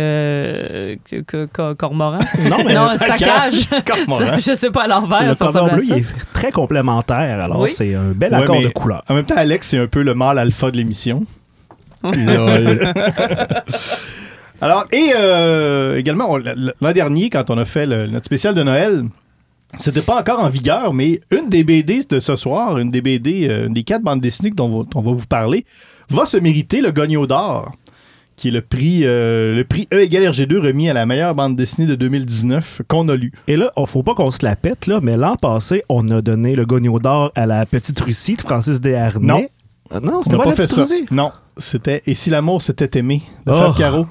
Cormoran. 1.78 2.19
Non, 2.50 2.58
mais 2.66 2.74
non, 2.74 2.84
Saccage. 2.98 3.68
Cormoran. 3.86 4.38
Je 4.40 4.54
sais 4.54 4.72
pas 4.72 4.84
à 4.84 4.88
l'envers, 4.88 5.24
le 5.24 5.30
à 5.31 5.69
bleu, 5.69 5.80
ça. 5.86 5.96
il 5.96 6.02
est 6.02 6.06
très 6.34 6.52
complémentaire. 6.52 7.40
Alors, 7.42 7.60
Oui. 7.62 7.69
c'est 7.72 7.94
un 7.96 8.12
bel 8.16 8.31
Ouais, 8.34 8.44
accord 8.44 8.62
de 8.62 8.68
couleurs. 8.69 9.04
En 9.09 9.14
même 9.16 9.26
temps, 9.26 9.36
Alex, 9.38 9.68
c'est 9.69 9.78
un 9.80 9.88
peu 9.88 10.02
le 10.02 10.14
mâle 10.14 10.40
alpha 10.40 10.71
de 10.71 10.78
l'émission. 10.78 11.26
Lol. 12.04 12.94
Alors, 14.62 14.86
et 14.92 15.12
euh, 15.16 15.97
également, 15.97 16.38
l'an 16.38 16.92
dernier, 16.92 17.30
quand 17.30 17.50
on 17.52 17.57
a 17.57 17.66
fait 17.66 17.86
le- 17.86 18.07
notre 18.07 18.26
spécial 18.26 18.56
de 18.56 18.64
Noël, 18.64 19.04
c'était 19.78 20.02
pas 20.02 20.19
encore 20.19 20.44
en 20.44 20.50
vigueur, 20.50 20.94
mais 20.94 21.21
une 21.31 21.50
des 21.50 21.64
BD 21.64 22.02
de 22.09 22.19
ce 22.19 22.36
soir, 22.36 22.78
une 22.80 22.90
des 22.90 23.02
BD, 23.02 23.47
euh, 23.50 23.68
une 23.68 23.74
des 23.74 23.83
quatre 23.83 24.02
bandes 24.02 24.21
dessinées 24.21 24.50
dont 24.50 24.66
on 24.66 24.80
va, 24.80 24.86
on 24.95 25.02
va 25.02 25.12
vous 25.12 25.28
parler, 25.28 25.64
va 26.09 26.26
se 26.26 26.38
mériter 26.38 26.81
le 26.81 26.92
Gogno 26.92 27.28
d'or, 27.28 27.71
qui 28.38 28.48
est 28.48 28.52
le 28.52 28.62
prix, 28.62 29.02
euh, 29.04 29.54
le 29.56 29.64
prix 29.66 29.88
E 29.94 29.98
égale 30.00 30.24
RG2 30.32 30.60
remis 30.60 30.90
à 30.90 30.94
la 30.94 31.06
meilleure 31.06 31.36
bande 31.36 31.56
dessinée 31.58 31.88
de 31.88 31.96
2019 31.96 32.84
qu'on 32.88 33.10
a 33.10 33.16
lu. 33.16 33.34
Et 33.48 33.58
là, 33.58 33.72
il 33.76 33.86
faut 33.88 34.04
pas 34.04 34.14
qu'on 34.14 34.32
se 34.32 34.46
la 34.46 34.56
pète, 34.56 34.88
là, 34.88 35.00
mais 35.02 35.18
l'an 35.18 35.36
passé, 35.36 35.84
on 35.90 36.08
a 36.10 36.22
donné 36.22 36.56
le 36.56 36.66
Gogno 36.66 37.00
d'or 37.00 37.32
à 37.36 37.46
la 37.46 37.66
Petite 37.66 38.00
Russie 38.00 38.36
de 38.36 38.42
Francis 38.42 38.80
Desharnais. 38.80 39.28
Non. 39.28 39.46
Euh, 39.94 40.00
non, 40.02 40.20
On 40.20 40.24
c'était 40.24 40.38
pas, 40.38 40.44
pas 40.44 40.50
la 40.52 40.56
fait 40.56 40.62
Petite 40.64 40.76
ça. 40.76 40.82
Russie. 40.84 41.06
Non, 41.12 41.32
c'était 41.58 42.04
Et 42.06 42.14
si 42.14 42.30
l'amour 42.30 42.62
s'était 42.62 43.00
aimé 43.00 43.24
de 43.46 43.52
Oh. 43.52 43.56
Fab 43.56 43.76
Caro. 43.78 44.06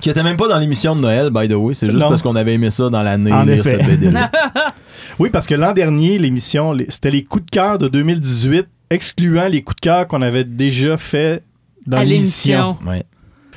Qui 0.00 0.08
était 0.10 0.22
même 0.22 0.36
pas 0.36 0.46
dans 0.48 0.58
l'émission 0.58 0.94
de 0.96 1.00
Noël, 1.00 1.30
by 1.30 1.48
the 1.48 1.52
way. 1.54 1.74
C'est 1.74 1.88
juste 1.88 2.00
Non. 2.02 2.08
parce 2.08 2.22
qu'on 2.22 2.36
avait 2.36 2.54
aimé 2.54 2.70
ça 2.70 2.88
dans 2.88 3.02
l'année, 3.02 3.30
lire 3.30 3.58
effet. 3.60 3.70
cette 3.70 3.86
BD-là. 3.86 4.30
Oui, 5.18 5.30
parce 5.30 5.46
que 5.46 5.54
l'an 5.54 5.72
dernier, 5.72 6.18
l'émission, 6.18 6.76
c'était 6.88 7.10
les 7.10 7.22
coups 7.24 7.44
de 7.46 7.50
cœur 7.50 7.78
de 7.78 7.88
2018, 7.88 8.66
excluant 8.90 9.48
les 9.48 9.62
coups 9.62 9.76
de 9.76 9.80
cœur 9.80 10.06
qu'on 10.06 10.22
avait 10.22 10.44
déjà 10.44 10.96
fait 10.96 11.42
dans 11.86 11.98
à 11.98 12.04
l'émission. 12.04 12.76
l'émission. 12.80 12.90
Ouais. 12.90 13.02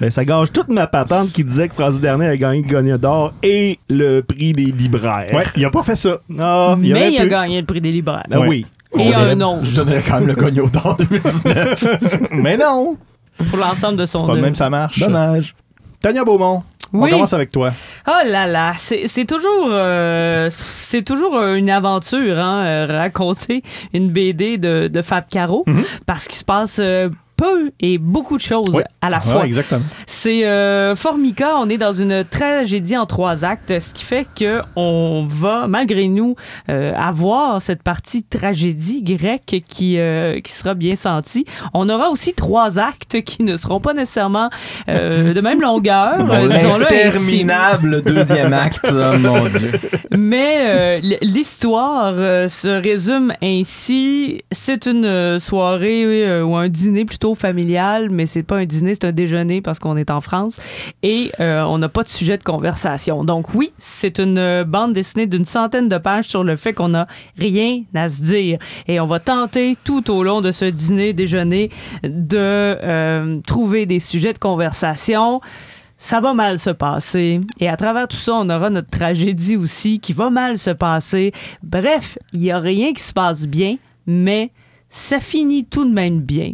Ben, 0.01 0.09
ça 0.09 0.25
gâche 0.25 0.51
toute 0.51 0.69
ma 0.69 0.87
patente 0.87 1.27
qui 1.27 1.43
disait 1.43 1.69
que 1.69 1.75
Francis 1.75 2.01
Dernier 2.01 2.27
a 2.27 2.35
gagné 2.37 2.61
le 2.63 2.67
Gogno 2.67 2.97
d'or 2.97 3.33
et 3.43 3.79
le 3.89 4.21
prix 4.21 4.53
des 4.53 4.65
libraires. 4.65 5.27
Ouais, 5.33 5.45
il 5.55 5.63
a 5.65 5.69
pas 5.69 5.83
fait 5.83 5.95
ça. 5.95 6.17
Non, 6.29 6.77
il 6.81 6.93
Mais 6.93 7.11
il 7.13 7.19
a 7.19 7.23
pu. 7.23 7.29
gagné 7.29 7.59
le 7.61 7.65
prix 7.65 7.79
des 7.81 7.91
libraires. 7.91 8.25
Ben 8.29 8.39
Ouais. 8.39 8.47
oui. 8.47 8.65
Et 8.99 9.13
un 9.13 9.39
autre. 9.41 9.63
Je 9.65 9.75
donnerais 9.75 10.03
quand 10.07 10.19
même 10.19 10.27
le 10.27 10.35
cogno 10.35 10.67
d'or 10.69 10.97
2019. 10.97 11.85
Mais 12.31 12.57
non, 12.57 12.95
Pour 13.49 13.57
l'ensemble 13.57 13.97
de 13.97 14.05
son 14.05 14.19
c'est 14.19 14.25
pas 14.25 14.31
de 14.33 14.37
œuvre. 14.37 14.45
même 14.45 14.55
ça 14.55 14.69
marche. 14.69 14.99
Dommage. 14.99 15.55
Tania 15.99 16.23
Beaumont, 16.23 16.63
on 16.91 17.01
Oui. 17.01 17.09
commence 17.09 17.33
avec 17.33 17.51
toi. 17.51 17.71
Oh 18.07 18.11
là 18.27 18.45
là, 18.45 18.73
c'est 18.77 19.07
c'est 19.07 19.25
toujours, 19.25 19.67
euh, 19.69 20.49
c'est 20.51 21.01
toujours 21.01 21.35
euh, 21.37 21.55
une 21.55 21.69
aventure, 21.71 22.37
hein, 22.37 22.65
euh, 22.65 22.85
raconter 22.87 23.63
une 23.93 24.09
BD 24.11 24.57
de, 24.57 24.87
de 24.89 25.01
Fab 25.01 25.23
Caro, 25.29 25.63
Mhm. 25.65 25.83
parce 26.05 26.27
qu'il 26.27 26.37
se 26.37 26.43
passe 26.45 26.77
euh, 26.79 27.09
peu 27.43 27.71
et 27.79 27.97
beaucoup 27.97 28.37
de 28.37 28.41
choses 28.41 28.69
Oui. 28.73 28.83
à 29.01 29.09
la 29.09 29.17
Ouais, 29.17 29.23
fois. 29.31 29.45
exactement. 29.45 29.83
C'est 30.07 30.45
euh, 30.45 30.95
Formica, 30.95 31.57
on 31.57 31.69
est 31.69 31.77
dans 31.77 31.93
une 31.93 32.23
tragédie 32.23 32.95
en 32.97 33.05
trois 33.05 33.43
actes, 33.43 33.79
ce 33.79 33.93
qui 33.93 34.03
fait 34.03 34.25
que 34.35 34.61
on 34.75 35.25
va, 35.29 35.67
malgré 35.67 36.07
nous, 36.07 36.35
euh, 36.69 36.93
avoir 36.95 37.61
cette 37.61 37.83
partie 37.83 38.23
tragédie 38.23 39.03
grecque 39.03 39.63
qui, 39.67 39.97
euh, 39.99 40.39
qui 40.41 40.51
sera 40.51 40.73
bien 40.73 40.95
sentie. 40.95 41.45
On 41.73 41.89
aura 41.89 42.09
aussi 42.09 42.33
trois 42.33 42.79
actes 42.79 43.21
qui 43.23 43.43
ne 43.43 43.57
seront 43.57 43.79
pas 43.81 43.93
nécessairement 43.93 44.49
euh, 44.89 45.33
de 45.33 45.41
même 45.41 45.61
longueur, 45.61 46.17
disons-le. 46.49 46.85
Interminable 46.85 48.01
deuxième 48.03 48.53
acte, 48.53 48.87
oh 48.91 49.17
mon 49.19 49.45
Dieu. 49.47 49.71
Mais 50.17 50.57
euh, 50.59 51.15
l'histoire 51.21 52.13
euh, 52.17 52.47
se 52.47 52.67
résume 52.81 53.33
ainsi. 53.41 54.41
C'est 54.51 54.85
une 54.85 55.39
soirée 55.39 56.03
euh, 56.25 56.43
ou 56.43 56.55
un 56.55 56.69
dîner 56.69 57.05
plutôt 57.05 57.32
familial, 57.35 58.09
mais 58.09 58.25
c'est 58.25 58.43
pas 58.43 58.57
un 58.57 58.65
dîner, 58.65 58.93
c'est 58.93 59.05
un 59.05 59.11
déjeuner 59.11 59.61
parce 59.61 59.79
qu'on 59.79 59.97
est 59.97 60.11
en 60.11 60.21
France 60.21 60.59
et 61.01 61.31
euh, 61.39 61.63
on 61.63 61.77
n'a 61.77 61.89
pas 61.89 62.03
de 62.03 62.09
sujet 62.09 62.37
de 62.37 62.43
conversation. 62.43 63.23
Donc 63.23 63.53
oui, 63.53 63.73
c'est 63.77 64.19
une 64.19 64.37
euh, 64.37 64.63
bande 64.63 64.93
dessinée 64.93 65.27
d'une 65.27 65.45
centaine 65.45 65.89
de 65.89 65.97
pages 65.97 66.25
sur 66.25 66.43
le 66.43 66.55
fait 66.55 66.73
qu'on 66.73 66.89
n'a 66.89 67.07
rien 67.37 67.81
à 67.93 68.09
se 68.09 68.21
dire 68.21 68.59
et 68.87 68.99
on 68.99 69.07
va 69.07 69.19
tenter 69.19 69.75
tout 69.83 70.11
au 70.11 70.23
long 70.23 70.41
de 70.41 70.51
ce 70.51 70.65
dîner 70.65 71.13
déjeuner 71.13 71.69
de 72.03 72.37
euh, 72.37 73.39
trouver 73.45 73.85
des 73.85 73.99
sujets 73.99 74.33
de 74.33 74.39
conversation 74.39 75.41
ça 76.03 76.19
va 76.19 76.33
mal 76.33 76.59
se 76.59 76.69
passer. 76.69 77.39
Et 77.61 77.69
à 77.69 77.77
travers 77.77 78.09
tout 78.09 78.17
ça, 78.17 78.33
on 78.33 78.49
aura 78.49 78.69
notre 78.69 78.89
tragédie 78.89 79.55
aussi 79.55 80.01
qui 80.01 80.11
va 80.11 80.29
mal 80.29 80.57
se 80.57 80.71
passer. 80.71 81.31
Bref, 81.63 82.17
il 82.33 82.41
n'y 82.41 82.51
a 82.51 82.59
rien 82.59 82.91
qui 82.91 83.01
se 83.01 83.13
passe 83.13 83.47
bien, 83.47 83.77
mais 84.05 84.51
ça 84.89 85.21
finit 85.21 85.63
tout 85.63 85.85
de 85.85 85.93
même 85.93 86.19
bien. 86.19 86.51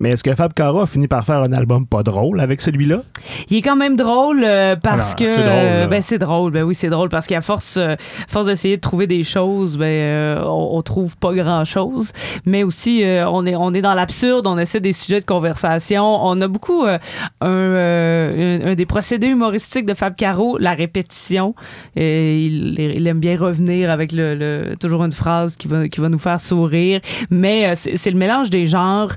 Mais 0.00 0.10
est-ce 0.10 0.22
que 0.22 0.34
Fab 0.34 0.52
Cara 0.52 0.82
a 0.82 0.86
fini 0.86 1.08
par 1.08 1.24
faire 1.24 1.38
un 1.42 1.52
album 1.52 1.86
pas 1.86 2.02
drôle 2.02 2.40
avec 2.40 2.60
celui-là? 2.60 3.02
Il 3.50 3.56
est 3.56 3.62
quand 3.62 3.76
même 3.76 3.96
drôle 3.96 4.42
euh, 4.44 4.76
parce 4.76 5.14
Alors, 5.14 5.16
que 5.16 5.28
c'est 5.28 5.42
drôle, 5.44 5.88
ben 5.90 6.02
c'est 6.02 6.18
drôle 6.18 6.52
ben 6.52 6.62
oui 6.62 6.74
c'est 6.74 6.88
drôle 6.88 7.08
parce 7.08 7.26
qu'à 7.26 7.40
force 7.40 7.76
euh, 7.78 7.96
force 8.28 8.46
d'essayer 8.46 8.76
de 8.76 8.80
trouver 8.80 9.06
des 9.06 9.22
choses 9.24 9.76
ben 9.76 9.86
euh, 9.86 10.42
on, 10.44 10.76
on 10.78 10.82
trouve 10.82 11.16
pas 11.16 11.32
grand 11.34 11.64
chose 11.64 12.12
mais 12.46 12.62
aussi 12.62 13.02
euh, 13.02 13.28
on 13.28 13.44
est 13.46 13.56
on 13.56 13.72
est 13.74 13.82
dans 13.82 13.94
l'absurde 13.94 14.46
on 14.46 14.56
essaie 14.58 14.80
des 14.80 14.92
sujets 14.92 15.20
de 15.20 15.24
conversation. 15.24 16.04
On 16.04 16.40
a 16.40 16.48
beaucoup 16.48 16.84
euh, 16.84 16.98
un, 17.40 17.48
euh, 17.48 18.60
un, 18.64 18.70
un 18.70 18.74
des 18.74 18.86
procédés 18.86 19.26
humoristiques 19.28 19.86
de 19.86 19.94
Fab 19.94 20.14
Caro 20.14 20.58
la 20.58 20.74
répétition. 20.74 21.54
Et 21.96 22.44
il, 22.44 22.78
il 22.78 23.06
aime 23.06 23.20
bien 23.20 23.36
revenir 23.38 23.90
avec 23.90 24.12
le, 24.12 24.34
le- 24.34 24.76
toujours 24.78 25.04
une 25.04 25.12
phrase 25.12 25.56
qui 25.56 25.68
va 25.68 25.88
qui 25.88 26.00
va 26.00 26.08
nous 26.08 26.18
faire 26.18 26.40
sourire. 26.40 27.00
Mais 27.30 27.66
euh, 27.68 27.72
c'est 27.74 28.10
le 28.10 28.16
mélange 28.18 28.50
des 28.50 28.66
genres 28.66 29.12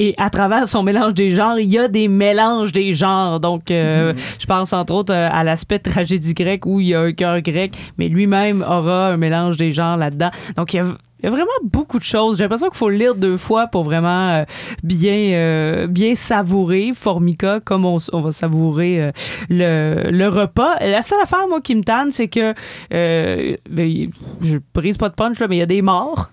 et 0.00 0.14
à 0.18 0.30
travers 0.30 0.66
son 0.66 0.82
mélange 0.82 1.14
des 1.14 1.30
genres, 1.30 1.58
il 1.58 1.68
y 1.68 1.78
a 1.78 1.86
des 1.86 2.08
mélanges 2.08 2.72
des 2.72 2.92
genres. 2.94 3.38
Donc, 3.38 3.70
euh, 3.70 4.14
je 4.38 4.46
pense 4.46 4.72
entre 4.72 4.92
autres 4.94 5.14
euh, 5.14 5.28
à 5.30 5.44
l'aspect 5.44 5.78
tragédie 5.90 6.34
grecque 6.34 6.66
où 6.66 6.80
il 6.80 6.88
y 6.88 6.94
a 6.94 7.00
un 7.00 7.12
cœur 7.12 7.40
grec, 7.40 7.76
mais 7.98 8.08
lui-même 8.08 8.62
aura 8.62 9.08
un 9.08 9.16
mélange 9.16 9.56
des 9.56 9.72
genres 9.72 9.96
là-dedans. 9.96 10.30
Donc, 10.56 10.74
il 10.74 10.78
y 10.78 10.80
a 10.80 10.86
il 11.22 11.26
y 11.26 11.28
a 11.28 11.30
vraiment 11.30 11.50
beaucoup 11.62 11.98
de 11.98 12.04
choses. 12.04 12.38
J'ai 12.38 12.44
l'impression 12.44 12.68
qu'il 12.68 12.78
faut 12.78 12.88
le 12.88 12.96
lire 12.96 13.14
deux 13.14 13.36
fois 13.36 13.66
pour 13.66 13.84
vraiment 13.84 14.30
euh, 14.30 14.44
bien 14.82 15.34
euh, 15.34 15.86
bien 15.86 16.14
savourer 16.14 16.92
Formica 16.94 17.60
comme 17.60 17.84
on, 17.84 17.98
va 17.98 18.32
savourer 18.32 19.02
euh, 19.02 19.12
le, 19.50 20.10
le 20.10 20.28
repas. 20.28 20.76
La 20.80 21.02
seule 21.02 21.20
affaire 21.20 21.46
moi 21.48 21.60
qui 21.60 21.74
me 21.74 21.82
tanne, 21.82 22.10
c'est 22.10 22.28
que 22.28 22.54
euh, 22.94 23.56
ben, 23.68 24.10
je 24.40 24.58
brise 24.72 24.96
pas 24.96 25.10
de 25.10 25.14
punch 25.14 25.38
là, 25.38 25.48
mais 25.48 25.56
il 25.56 25.60
y 25.60 25.62
a 25.62 25.66
des 25.66 25.82
morts. 25.82 26.30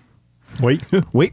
Oui. 0.62 0.78
Oui. 1.14 1.32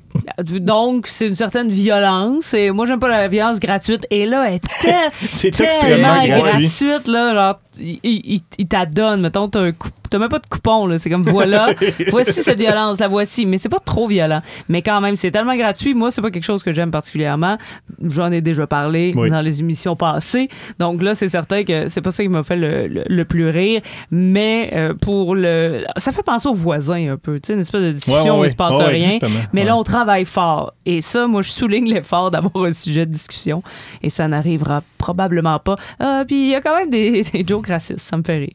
Donc, 0.59 1.07
c'est 1.07 1.27
une 1.27 1.35
certaine 1.35 1.69
violence. 1.69 2.53
Et 2.53 2.71
moi, 2.71 2.85
j'aime 2.85 2.99
pas 2.99 3.09
la 3.09 3.27
violence 3.27 3.59
gratuite. 3.59 4.05
Et 4.09 4.25
là, 4.25 4.45
elle 4.47 4.55
est 4.55 4.61
tel- 4.81 5.11
C'est 5.31 5.51
tellement 5.51 5.71
extrêmement 5.73 6.25
gratuit. 6.25 6.67
gratuite. 6.67 7.07
Là, 7.07 7.33
genre, 7.33 7.59
il, 7.79 7.99
il, 8.03 8.41
il 8.57 8.67
t'adonne. 8.67 9.21
Mettons, 9.21 9.47
t'as 9.47 9.61
un 9.61 9.71
coup- 9.71 9.89
t'as 10.09 10.19
même 10.19 10.29
pas 10.29 10.39
de 10.39 10.47
coupon. 10.47 10.87
là. 10.87 10.97
C'est 10.99 11.09
comme, 11.09 11.23
voilà, 11.23 11.67
voici 12.09 12.31
cette 12.43 12.59
violence, 12.59 12.99
la 12.99 13.07
voici. 13.07 13.45
Mais 13.45 13.57
c'est 13.57 13.69
pas 13.69 13.79
trop 13.79 14.07
violent. 14.07 14.41
Mais 14.69 14.81
quand 14.81 15.01
même, 15.01 15.15
c'est 15.15 15.31
tellement 15.31 15.55
gratuit. 15.55 15.93
Moi, 15.93 16.11
c'est 16.11 16.21
pas 16.21 16.31
quelque 16.31 16.43
chose 16.43 16.63
que 16.63 16.71
j'aime 16.71 16.91
particulièrement. 16.91 17.57
J'en 18.03 18.31
ai 18.31 18.41
déjà 18.41 18.67
parlé 18.67 19.13
Oui. 19.15 19.29
dans 19.29 19.41
les 19.41 19.59
émissions 19.59 19.95
passées. 19.95 20.49
Donc 20.79 21.01
là, 21.01 21.15
c'est 21.15 21.29
certain 21.29 21.63
que 21.63 21.87
c'est 21.87 22.01
pas 22.01 22.11
ça 22.11 22.23
qui 22.23 22.29
m'a 22.29 22.43
fait 22.43 22.55
le, 22.55 22.87
le- 22.87 23.03
le 23.07 23.25
plus 23.25 23.49
rire. 23.49 23.81
Mais 24.11 24.71
euh, 24.73 24.93
pour 24.93 25.35
le... 25.35 25.83
Ça 25.97 26.11
fait 26.11 26.23
penser 26.23 26.47
aux 26.47 26.53
voisins 26.53 27.13
un 27.13 27.17
peu. 27.17 27.35
Tu 27.39 27.47
sais, 27.47 27.53
une 27.53 27.59
espèce 27.61 27.81
de 27.81 27.91
discussion 27.91 28.23
Ouais, 28.23 28.29
ouais, 28.31 28.39
où 28.39 28.45
il 28.45 28.51
se 28.51 28.55
passe 28.55 28.75
Ouais, 28.77 28.85
rien. 28.85 28.95
exactement. 29.13 29.39
Mais 29.53 29.63
là, 29.63 29.75
on 29.77 29.83
travaille 29.83 30.25
fort. 30.25 30.73
Et 30.85 31.01
ça, 31.01 31.27
moi, 31.27 31.41
je 31.41 31.49
souligne 31.51 31.89
l'effort 31.89 32.31
d'avoir 32.31 32.65
un 32.65 32.73
sujet 32.73 33.05
de 33.05 33.11
discussion. 33.11 33.63
Et 34.01 34.09
ça 34.09 34.27
n'arrivera 34.27 34.81
probablement 34.97 35.59
pas. 35.59 35.75
Ah, 35.99 36.23
puis 36.27 36.35
il 36.45 36.49
y 36.51 36.55
a 36.55 36.61
quand 36.61 36.75
même 36.75 36.89
des, 36.89 37.23
des 37.33 37.43
jokes 37.47 37.64
racistes. 37.67 37.99
Ça 37.99 38.17
me 38.17 38.23
fait 38.23 38.37
rire. 38.37 38.53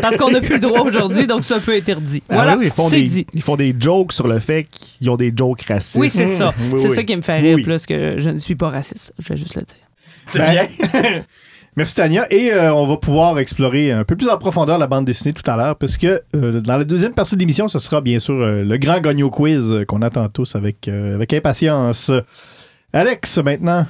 Parce 0.00 0.16
qu'on 0.16 0.30
n'a 0.30 0.40
plus 0.40 0.54
le 0.54 0.60
droit 0.60 0.80
aujourd'hui, 0.80 1.26
donc 1.26 1.44
c'est 1.44 1.54
un 1.54 1.60
peu 1.60 1.72
interdit. 1.74 2.22
Ah 2.28 2.34
Voilà, 2.34 2.56
oui, 2.56 2.66
ils, 2.66 2.70
font 2.72 2.88
c'est 2.88 3.00
des, 3.02 3.08
dit. 3.08 3.26
ils 3.32 3.42
font 3.42 3.56
des 3.56 3.74
jokes 3.78 4.12
sur 4.12 4.28
le 4.28 4.38
fait 4.40 4.64
qu'ils 4.70 5.08
ont 5.10 5.16
des 5.16 5.32
jokes 5.34 5.62
racistes. 5.62 5.96
Oui, 5.98 6.10
c'est 6.10 6.36
ça. 6.36 6.54
Oui, 6.58 6.78
c'est 6.80 6.88
oui. 6.88 6.94
ça 6.94 7.02
qui 7.04 7.16
me 7.16 7.22
fait 7.22 7.38
rire 7.38 7.56
Oui. 7.56 7.62
plus 7.62 7.86
que 7.86 8.16
je 8.18 8.30
ne 8.30 8.38
suis 8.38 8.54
pas 8.56 8.68
raciste. 8.70 9.12
Je 9.18 9.28
vais 9.28 9.36
juste 9.36 9.54
le 9.56 9.62
dire. 9.62 9.76
C'est 10.26 10.38
Ben, 10.38 10.50
bien. 11.02 11.22
Merci 11.76 11.94
Tania. 11.94 12.26
Et 12.32 12.52
euh, 12.52 12.72
on 12.74 12.86
va 12.86 12.96
pouvoir 12.96 13.38
explorer 13.38 13.92
un 13.92 14.02
peu 14.04 14.16
plus 14.16 14.28
en 14.30 14.38
profondeur 14.38 14.78
la 14.78 14.86
bande 14.86 15.04
dessinée 15.04 15.34
tout 15.34 15.48
à 15.50 15.56
l'heure, 15.58 15.76
parce 15.76 15.98
que 15.98 16.22
euh, 16.34 16.60
dans 16.62 16.78
la 16.78 16.84
deuxième 16.84 17.12
partie 17.12 17.34
de 17.34 17.40
l'émission, 17.40 17.68
ce 17.68 17.78
sera 17.78 18.00
bien 18.00 18.18
sûr 18.18 18.34
euh, 18.34 18.62
le 18.64 18.76
grand 18.78 18.98
gagno 19.00 19.28
quiz 19.28 19.84
qu'on 19.86 20.00
attend 20.00 20.26
tous 20.30 20.56
avec, 20.56 20.88
euh, 20.88 21.14
avec 21.16 21.34
impatience. 21.34 22.10
Alex, 22.94 23.38
maintenant. 23.38 23.86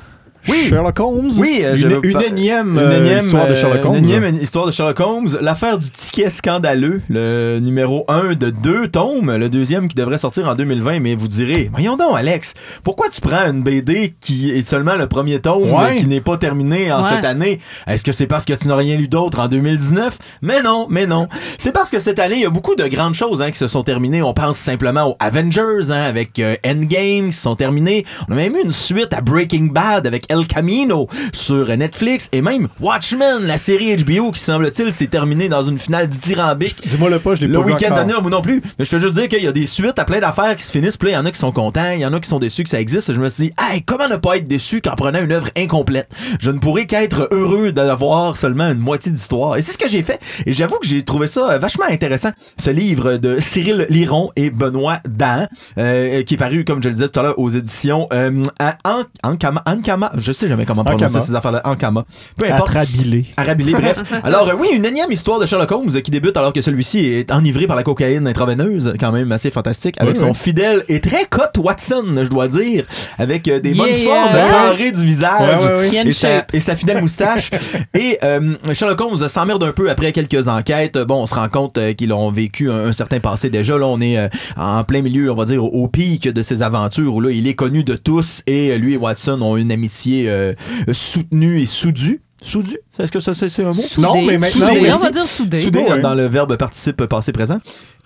Oui. 0.48 0.66
Sherlock 0.68 0.98
Holmes. 1.00 1.30
Oui, 1.38 1.60
euh, 1.62 1.76
une, 1.76 2.20
énième, 2.22 2.78
euh, 2.78 2.98
énième, 2.98 3.18
histoire 3.18 3.48
de 3.48 3.54
Sherlock 3.54 3.84
euh, 3.84 3.88
Holmes. 3.88 3.96
une 3.96 4.04
énième 4.04 4.36
histoire 4.40 4.66
de 4.66 4.70
Sherlock 4.72 5.00
Holmes. 5.00 5.38
L'affaire 5.40 5.78
du 5.78 5.90
ticket 5.90 6.30
scandaleux, 6.30 7.00
le 7.08 7.58
numéro 7.60 8.04
1 8.08 8.34
de 8.34 8.50
deux 8.50 8.88
tomes, 8.88 9.34
le 9.36 9.48
deuxième 9.48 9.88
qui 9.88 9.96
devrait 9.96 10.18
sortir 10.18 10.48
en 10.48 10.54
2020. 10.54 11.00
Mais 11.00 11.14
vous 11.14 11.28
direz, 11.28 11.68
voyons 11.72 11.96
donc, 11.96 12.16
Alex, 12.16 12.54
pourquoi 12.84 13.08
tu 13.08 13.20
prends 13.20 13.50
une 13.50 13.62
BD 13.62 14.14
qui 14.20 14.50
est 14.50 14.66
seulement 14.66 14.96
le 14.96 15.06
premier 15.06 15.40
tome, 15.40 15.70
Ouais. 15.72 15.96
qui 15.96 16.06
n'est 16.06 16.20
pas 16.20 16.36
terminé 16.36 16.92
en 16.92 17.02
Ouais. 17.02 17.08
cette 17.08 17.24
année? 17.24 17.60
Est-ce 17.86 18.04
que 18.04 18.12
c'est 18.12 18.26
parce 18.26 18.44
que 18.44 18.52
tu 18.52 18.68
n'as 18.68 18.76
rien 18.76 18.96
lu 18.96 19.08
d'autre 19.08 19.38
en 19.40 19.48
2019? 19.48 20.18
Mais 20.42 20.62
non, 20.62 20.86
mais 20.90 21.06
non. 21.06 21.28
C'est 21.58 21.72
parce 21.72 21.90
que 21.90 22.00
cette 22.00 22.18
année, 22.18 22.36
il 22.36 22.42
y 22.42 22.46
a 22.46 22.50
beaucoup 22.50 22.74
de 22.74 22.86
grandes 22.86 23.14
choses 23.14 23.42
hein, 23.42 23.50
qui 23.50 23.58
se 23.58 23.66
sont 23.66 23.82
terminées. 23.82 24.22
On 24.22 24.34
pense 24.34 24.56
simplement 24.58 25.10
aux 25.10 25.16
Avengers, 25.18 25.90
hein, 25.90 26.02
avec 26.02 26.38
euh, 26.38 26.54
Endgame, 26.64 27.26
qui 27.30 27.32
se 27.36 27.42
sont 27.42 27.56
terminés. 27.56 28.04
On 28.28 28.32
a 28.32 28.36
même 28.36 28.56
eu 28.56 28.62
une 28.64 28.70
suite 28.70 29.12
à 29.12 29.20
Breaking 29.20 29.66
Bad 29.72 30.06
avec 30.06 30.24
El 30.38 30.46
Camino 30.46 31.08
sur 31.32 31.66
Netflix 31.76 32.28
et 32.32 32.42
même 32.42 32.68
Watchmen, 32.80 33.42
la 33.46 33.56
série 33.56 33.96
HBO 33.96 34.30
qui 34.32 34.40
semble-t-il 34.40 34.92
s'est 34.92 35.06
terminée 35.06 35.48
dans 35.48 35.62
une 35.64 35.78
finale 35.78 36.08
dithyrambique. 36.08 36.76
Dis-moi 36.86 37.10
le 37.10 37.18
pas, 37.18 37.34
je 37.34 37.42
l'ai 37.42 37.46
Le 37.48 37.54
pas 37.54 37.64
vu 37.64 37.72
week-end 37.72 37.94
dernier, 37.94 38.14
moi 38.20 38.30
non 38.30 38.42
plus. 38.42 38.62
Mais 38.78 38.84
je 38.84 38.96
veux 38.96 39.02
juste 39.02 39.14
dire 39.14 39.28
qu'il 39.28 39.42
y 39.42 39.46
a 39.46 39.52
des 39.52 39.66
suites 39.66 39.98
à 39.98 40.04
plein 40.04 40.20
d'affaires 40.20 40.56
qui 40.56 40.64
se 40.64 40.70
finissent. 40.72 40.96
Puis 40.96 41.10
il 41.10 41.12
y 41.12 41.16
en 41.16 41.24
a 41.24 41.30
qui 41.30 41.38
sont 41.38 41.52
contents, 41.52 41.90
il 41.92 42.00
y 42.00 42.06
en 42.06 42.12
a 42.12 42.20
qui 42.20 42.28
sont 42.28 42.38
déçus 42.38 42.64
que 42.64 42.70
ça 42.70 42.80
existe. 42.80 43.12
Je 43.12 43.20
me 43.20 43.28
suis 43.28 43.44
dit, 43.48 43.52
hey, 43.60 43.82
comment 43.82 44.08
ne 44.08 44.16
pas 44.16 44.36
être 44.36 44.46
déçu 44.48 44.80
qu'en 44.80 44.94
prenant 44.94 45.20
une 45.22 45.32
œuvre 45.32 45.48
incomplète? 45.56 46.08
Je 46.40 46.50
ne 46.50 46.58
pourrais 46.58 46.86
qu'être 46.86 47.28
heureux 47.32 47.72
d'avoir 47.72 48.36
seulement 48.36 48.68
une 48.70 48.78
moitié 48.78 49.10
d'histoire. 49.12 49.56
Et 49.56 49.62
c'est 49.62 49.72
ce 49.72 49.78
que 49.78 49.88
j'ai 49.88 50.02
fait. 50.02 50.20
Et 50.44 50.52
j'avoue 50.52 50.78
que 50.78 50.86
j'ai 50.86 51.02
trouvé 51.02 51.26
ça 51.26 51.50
euh, 51.52 51.58
vachement 51.58 51.86
intéressant. 51.88 52.30
Ce 52.58 52.70
livre 52.70 53.16
de 53.16 53.38
Cyril 53.40 53.86
Liron 53.90 54.30
et 54.36 54.50
Benoît 54.50 54.98
Dan, 55.08 55.48
euh, 55.78 56.22
qui 56.22 56.34
est 56.34 56.38
paru, 56.38 56.64
comme 56.64 56.82
je 56.82 56.88
le 56.88 56.94
disais 56.94 57.08
tout 57.08 57.20
à 57.20 57.22
l'heure, 57.22 57.38
aux 57.38 57.50
éditions 57.50 58.06
euh, 58.12 58.42
à 58.58 58.76
An- 58.84 59.04
Ankama, 59.22 59.62
Ankama. 59.66 60.12
Je 60.26 60.32
sais 60.32 60.48
jamais 60.48 60.66
comment 60.66 60.82
prononcer 60.82 61.04
Ankama. 61.04 61.24
ces 61.24 61.34
affaires-là. 61.36 61.62
Ankama. 61.64 62.04
Peu 62.36 62.46
importe. 62.46 62.70
Atrabilé. 62.70 63.26
Arabilé, 63.36 63.72
bref. 63.72 64.02
Alors, 64.24 64.48
euh, 64.48 64.54
oui, 64.58 64.68
une 64.72 64.84
énième 64.84 65.12
histoire 65.12 65.38
de 65.38 65.46
Sherlock 65.46 65.70
Holmes 65.70 66.02
qui 66.02 66.10
débute 66.10 66.36
alors 66.36 66.52
que 66.52 66.60
celui-ci 66.60 66.98
est 67.06 67.30
enivré 67.30 67.66
par 67.68 67.76
la 67.76 67.84
cocaïne 67.84 68.26
intraveineuse, 68.26 68.94
quand 68.98 69.12
même 69.12 69.30
assez 69.30 69.50
fantastique, 69.50 69.94
avec 70.00 70.14
Oui, 70.14 70.20
son 70.20 70.28
oui. 70.30 70.34
fidèle 70.34 70.82
et 70.88 71.00
très 71.00 71.26
cote 71.26 71.56
Watson, 71.58 72.04
je 72.24 72.28
dois 72.28 72.48
dire, 72.48 72.84
avec 73.18 73.46
euh, 73.46 73.60
des 73.60 73.70
Yeah, 73.70 73.84
bonnes 73.84 73.94
yeah. 73.94 74.04
formes 74.22 74.34
Ouais. 74.34 74.50
carrées 74.50 74.92
du 74.92 75.04
visage. 75.06 75.64
Ouais, 75.64 75.78
ouais, 76.00 76.06
Et 76.08 76.12
sa, 76.12 76.28
shape. 76.38 76.54
et 76.54 76.60
sa 76.60 76.74
fidèle 76.76 77.00
moustache. 77.00 77.50
et 77.94 78.18
euh, 78.24 78.54
Sherlock 78.72 79.00
Holmes 79.00 79.28
s'emmerde 79.28 79.62
un 79.62 79.72
peu 79.72 79.88
après 79.90 80.12
quelques 80.12 80.48
enquêtes. 80.48 80.98
Bon, 80.98 81.22
on 81.22 81.26
se 81.26 81.34
rend 81.34 81.48
compte 81.48 81.78
euh, 81.78 81.92
qu'ils 81.92 82.12
ont 82.12 82.30
vécu 82.32 82.70
un, 82.70 82.86
un 82.88 82.92
certain 82.92 83.20
passé 83.20 83.48
déjà. 83.50 83.78
Là, 83.78 83.86
on 83.86 84.00
est 84.00 84.18
euh, 84.18 84.28
en 84.56 84.82
plein 84.84 85.02
milieu, 85.02 85.30
on 85.30 85.34
va 85.36 85.44
dire, 85.44 85.62
au, 85.64 85.68
au 85.68 85.88
pic 85.88 86.28
de 86.28 86.42
ses 86.42 86.62
aventures 86.62 87.14
où 87.14 87.20
là, 87.20 87.30
il 87.30 87.46
est 87.46 87.54
connu 87.54 87.84
de 87.84 87.94
tous 87.94 88.42
et 88.46 88.76
lui 88.78 88.94
et 88.94 88.96
Watson 88.96 89.40
ont 89.42 89.56
une 89.56 89.70
amitié 89.70 90.15
euh, 90.26 90.54
soutenue 90.92 91.60
et 91.60 91.66
soudue. 91.66 92.20
Soudue? 92.42 92.78
Est-ce 92.98 93.10
que 93.10 93.20
ça 93.20 93.34
c'est 93.34 93.62
un 93.62 93.72
mot? 93.72 93.82
Non, 93.98 94.12
Soudé. 94.12 94.26
mais 94.26 94.38
maintenant, 94.38 94.68
Soudé, 94.68 94.80
oui. 94.80 94.88
on 94.94 94.98
va 94.98 95.10
dire 95.10 95.26
soudé. 95.26 95.56
Soudé 95.62 95.78
Ouais. 95.80 96.00
dans 96.00 96.14
le 96.14 96.26
verbe 96.26 96.56
participe 96.56 97.04
passé 97.06 97.32
présent. 97.32 97.58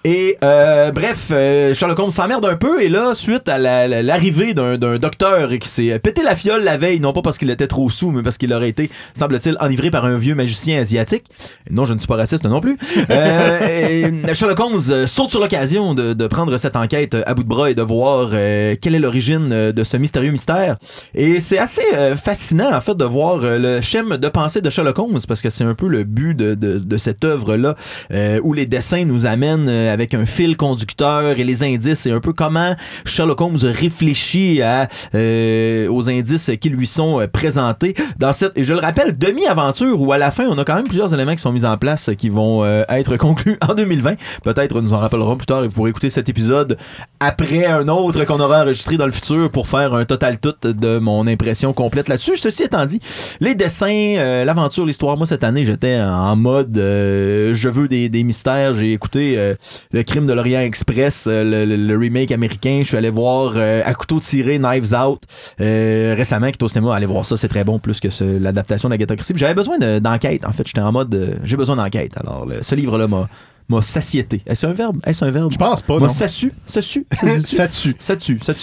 Et 0.03 0.39
euh, 0.43 0.93
bref, 0.93 1.29
euh, 1.31 1.75
Sherlock 1.75 1.99
Holmes 1.99 2.11
s'emmerde 2.11 2.47
un 2.47 2.57
peu 2.57 2.83
et 2.83 2.89
là, 2.89 3.13
suite 3.15 3.51
à 3.51 3.59
la- 3.59 3.87
la- 3.87 4.03
l'arrivée 4.03 4.55
d'un 4.55 4.79
docteur 4.97 5.51
qui 5.59 5.69
s'est 5.69 5.99
pété 5.99 6.23
la 6.23 6.37
fiole 6.37 6.63
la 6.65 6.79
veille, 6.79 7.01
non 7.01 7.13
pas 7.13 7.21
parce 7.21 7.37
qu'il 7.37 7.51
était 7.51 7.67
trop 7.67 7.91
sous, 7.91 8.11
mais 8.11 8.23
parce 8.23 8.39
qu'il 8.39 8.51
aurait 8.55 8.71
été, 8.71 8.91
semble-t-il, 9.13 9.59
enivré 9.61 9.91
par 9.91 10.07
un 10.07 10.17
vieux 10.17 10.35
magicien 10.35 10.81
asiatique. 10.81 11.25
Non, 11.71 11.85
je 11.85 11.93
ne 11.93 11.99
suis 11.99 12.09
pas 12.09 12.17
raciste 12.17 12.47
non 12.47 12.63
plus. 12.63 12.79
Euh, 13.11 14.11
Sherlock 14.33 14.59
Holmes 14.61 14.81
euh, 14.89 15.07
saute 15.07 15.29
sur 15.29 15.39
l'occasion 15.41 15.93
de, 15.93 16.15
de 16.15 16.27
prendre 16.27 16.57
cette 16.57 16.77
enquête 16.77 17.15
à 17.27 17.35
bout 17.35 17.43
de 17.43 17.49
bras 17.49 17.71
et 17.71 17.75
de 17.75 17.83
voir 17.83 18.31
euh, 18.33 18.77
quelle 18.81 18.95
est 18.95 19.01
l'origine 19.01 19.51
de 19.73 19.85
ce 19.85 19.99
mystérieux 19.99 20.31
mystère. 20.31 20.77
Et 21.15 21.41
c'est 21.41 21.59
assez 21.59 21.83
euh, 21.95 22.17
fascinant, 22.17 22.73
en 22.75 22.81
fait, 22.81 22.97
de 22.97 23.05
voir 23.05 23.41
le 23.43 23.83
schème 23.83 24.17
de 24.17 24.29
pensée 24.31 24.63
de 24.63 24.71
Sherlock 24.71 24.99
Holmes 24.99 25.19
parce 25.29 25.43
que 25.43 25.51
c'est 25.51 25.65
un 25.65 25.75
peu 25.75 25.89
le 25.89 26.05
but 26.05 26.35
de, 26.35 26.55
de, 26.55 26.79
de 26.79 26.97
cette 26.97 27.23
œuvre-là 27.23 27.75
où 28.43 28.55
les 28.55 28.65
dessins 28.65 29.05
nous 29.05 29.27
amènent 29.27 29.69
avec 29.91 30.15
un 30.15 30.25
fil 30.25 30.57
conducteur 30.57 31.39
et 31.39 31.45
les 31.45 31.63
indices 31.63 32.07
et 32.07 32.11
un 32.11 32.21
peu 32.21 32.33
comment 32.33 32.75
Sherlock 33.05 33.41
Holmes 33.41 33.59
réfléchit 33.63 34.63
à, 34.63 34.89
euh, 35.15 35.89
aux 35.89 36.09
indices 36.09 36.51
qui 36.61 36.71
lui 36.71 36.87
sont 36.87 37.21
euh, 37.21 37.27
présentés 37.27 37.95
dans 38.19 38.33
cette, 38.33 38.57
et 38.57 38.65
je 38.65 38.75
le 38.75 38.81
rappelle, 38.81 39.17
demi-aventure 39.17 40.01
où 40.01 40.13
à 40.13 40.19
la 40.19 40.31
fin 40.31 40.47
on 40.47 40.59
a 40.59 40.65
quand 40.65 40.75
même 40.75 40.87
plusieurs 40.87 41.13
éléments 41.13 41.35
qui 41.35 41.43
sont 41.43 41.53
mis 41.53 41.65
en 41.65 41.77
place 41.77 42.09
euh, 42.09 42.15
qui 42.15 42.29
vont 42.29 42.65
être 42.89 43.17
conclus 43.17 43.59
en 43.69 43.75
2020. 43.75 44.15
Peut-être 44.43 44.81
nous 44.81 44.93
en 44.93 44.99
rappellerons 44.99 45.37
plus 45.37 45.47
tard 45.47 45.65
et 45.65 45.69
vous 45.69 45.75
pourrez 45.75 45.91
écouter 45.91 46.11
cet 46.11 46.29
épisode 46.29 46.77
après 47.21 47.67
un 47.67 47.89
autre 47.89 48.25
qu'on 48.25 48.41
aura 48.41 48.63
enregistré 48.63 48.97
dans 48.97 49.07
le 49.07 49.13
futur 49.13 49.51
pour 49.51 49.69
faire 49.69 49.95
un 49.95 50.05
total 50.05 50.39
tout 50.39 50.55
de 50.63 50.99
mon 50.99 51.27
impression 51.27 51.73
complète 51.73 52.09
là-dessus. 52.09 52.37
Ceci 52.37 52.65
étant 52.65 52.87
dit, 52.87 53.01
les 53.41 53.55
dessins, 53.55 54.45
l'aventure, 54.45 54.87
l'histoire, 54.87 55.17
moi 55.17 55.27
cette 55.27 55.45
année 55.45 55.65
j'étais 55.65 56.01
en 56.01 56.37
mode 56.37 56.77
euh, 56.79 57.55
je 57.55 57.69
veux 57.69 57.89
des, 57.89 58.09
des 58.09 58.25
mystères. 58.25 58.75
J'ai 58.75 58.93
écouté 58.93 59.35
euh, 59.37 59.55
le 59.93 60.03
crime 60.03 60.27
de 60.27 60.33
l'Orient 60.33 60.61
Express, 60.61 61.27
euh, 61.27 61.43
le, 61.45 61.65
le- 61.65 61.77
le 61.77 61.97
remake 61.99 62.33
américain. 62.33 62.79
Je 62.83 62.89
suis 62.89 62.97
allé 62.97 63.11
voir 63.11 63.53
euh, 63.57 63.83
à 63.85 63.95
couteau 63.95 64.21
tiré 64.21 64.59
Knives 64.59 64.95
Out 64.95 65.23
euh, 65.61 66.15
récemment 66.17 66.47
qui 66.47 66.59
est 66.59 66.63
au 66.63 66.69
cinéma. 66.69 66.95
Allez 66.95 67.07
voir 67.07 67.27
ça, 67.27 67.37
c'est 67.37 67.49
très 67.49 67.65
bon 67.65 67.79
plus 67.79 68.01
que 68.01 68.09
l'adaptation 68.39 68.89
de 68.89 68.95
Agatha 68.95 69.15
Christie. 69.17 69.33
J'avais 69.37 69.55
besoin 69.55 69.79
de- 69.79 69.99
d'enquête 69.99 70.45
en 70.45 70.53
fait. 70.53 70.67
J'étais 70.67 70.81
en 70.81 70.93
mode 70.93 71.15
euh, 71.15 71.35
j'ai 71.45 71.57
besoin 71.57 71.77
d'enquête. 71.77 72.13
Alors 72.17 72.47
le- 72.47 72.63
ce 72.63 72.75
livre-là 72.75 73.07
m'a 73.09 73.29
m'a 73.69 73.83
satiété. 73.83 74.43
Est-ce 74.47 74.67
un 74.67 74.73
verbe? 74.73 74.99
Est-ce 75.07 75.25
un 75.25 75.31
verbe? 75.31 75.53
Je 75.53 75.57
pense 75.57 75.81
pas, 75.83 75.97
non. 76.01 76.09
ça 76.09 76.27
tue. 76.27 76.53
Ça 76.67 76.81
tue, 76.83 77.07
ça 77.17 77.69
tue. 77.69 77.95
Ça 78.01 78.17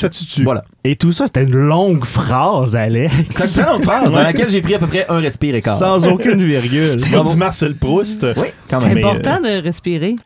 tue. 0.09 0.43
Voilà. 0.43 0.65
Et 0.83 0.97
tout 0.97 1.13
ça, 1.13 1.27
c'était 1.27 1.43
une 1.43 1.55
longue 1.55 2.03
phrase, 2.03 2.75
Alex. 2.75 3.13
C'est 3.29 3.45
une 3.45 3.49
très 3.63 3.71
longue 3.71 3.83
phrase 3.83 4.11
dans 4.11 4.15
laquelle 4.21 4.49
j'ai 4.49 4.59
pris 4.61 4.75
à 4.75 4.79
peu 4.79 4.87
près 4.87 5.05
un 5.07 5.19
respire 5.21 5.55
et 5.55 5.61
quart. 5.61 5.77
Sans 5.77 6.05
aucune 6.05 6.43
virgule. 6.43 6.99
C'est 6.99 7.09
comme 7.09 7.29
du 7.29 7.37
Marcel 7.37 7.75
Proust. 7.75 8.25
Oui, 8.35 8.47
quand 8.69 8.81
C'est 8.81 8.87
important 9.05 9.39
de 9.39 9.61
respirer. 9.63 10.17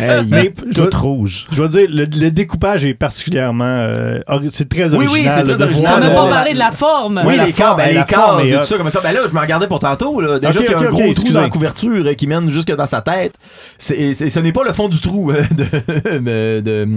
Hey, 0.00 0.22
il 0.22 0.28
Mais 0.28 0.46
est 0.46 0.74
tout 0.74 0.88
rouge. 0.98 1.46
Je 1.50 1.56
dois 1.56 1.68
dire, 1.68 1.86
le, 1.88 2.04
le 2.04 2.30
découpage 2.30 2.84
est 2.84 2.94
particulièrement. 2.94 3.64
euh, 3.64 4.20
c'est 4.52 4.68
très 4.68 4.94
Oui, 4.94 5.06
original. 5.06 5.12
oui, 5.12 5.28
c'est 5.28 5.42
très 5.54 5.62
original. 5.62 5.94
On 5.96 6.00
n'a 6.00 6.08
le- 6.08 6.14
pas 6.14 6.28
parlé 6.28 6.52
de 6.54 6.58
la 6.58 6.70
forme. 6.70 7.22
Oui, 7.26 7.36
la 7.36 7.46
les 7.46 7.52
corps, 7.52 7.76
ben, 7.76 7.88
les 7.88 8.04
corps 8.14 8.40
tout 8.42 8.60
ça 8.66 8.76
comme 8.76 8.90
ça. 8.90 9.00
Ben 9.02 9.12
là, 9.12 9.20
je 9.28 9.32
m'en 9.34 9.40
regardais 9.40 9.66
pour 9.66 9.78
tantôt. 9.80 10.20
Là. 10.20 10.38
Déjà 10.38 10.58
Ok, 10.60 10.66
qu'il 10.66 10.70
y 10.72 10.74
a 10.74 10.78
ok, 10.78 10.84
un 10.84 10.88
gros 10.90 10.98
trou 11.00 11.10
excusez. 11.10 11.34
dans 11.34 11.40
la 11.40 11.48
couverture 11.48 12.06
euh, 12.06 12.14
qui 12.14 12.26
mène 12.26 12.50
jusque 12.50 12.74
dans 12.74 12.86
sa 12.86 13.00
tête. 13.00 13.34
C'est, 13.78 14.14
ce 14.14 14.38
n'est 14.40 14.52
pas 14.52 14.64
le 14.64 14.72
fond 14.72 14.88
du 14.88 15.00
trou 15.00 15.30
euh, 15.30 15.42
de, 15.50 16.18
de, 16.18 16.60
de- 16.60 16.88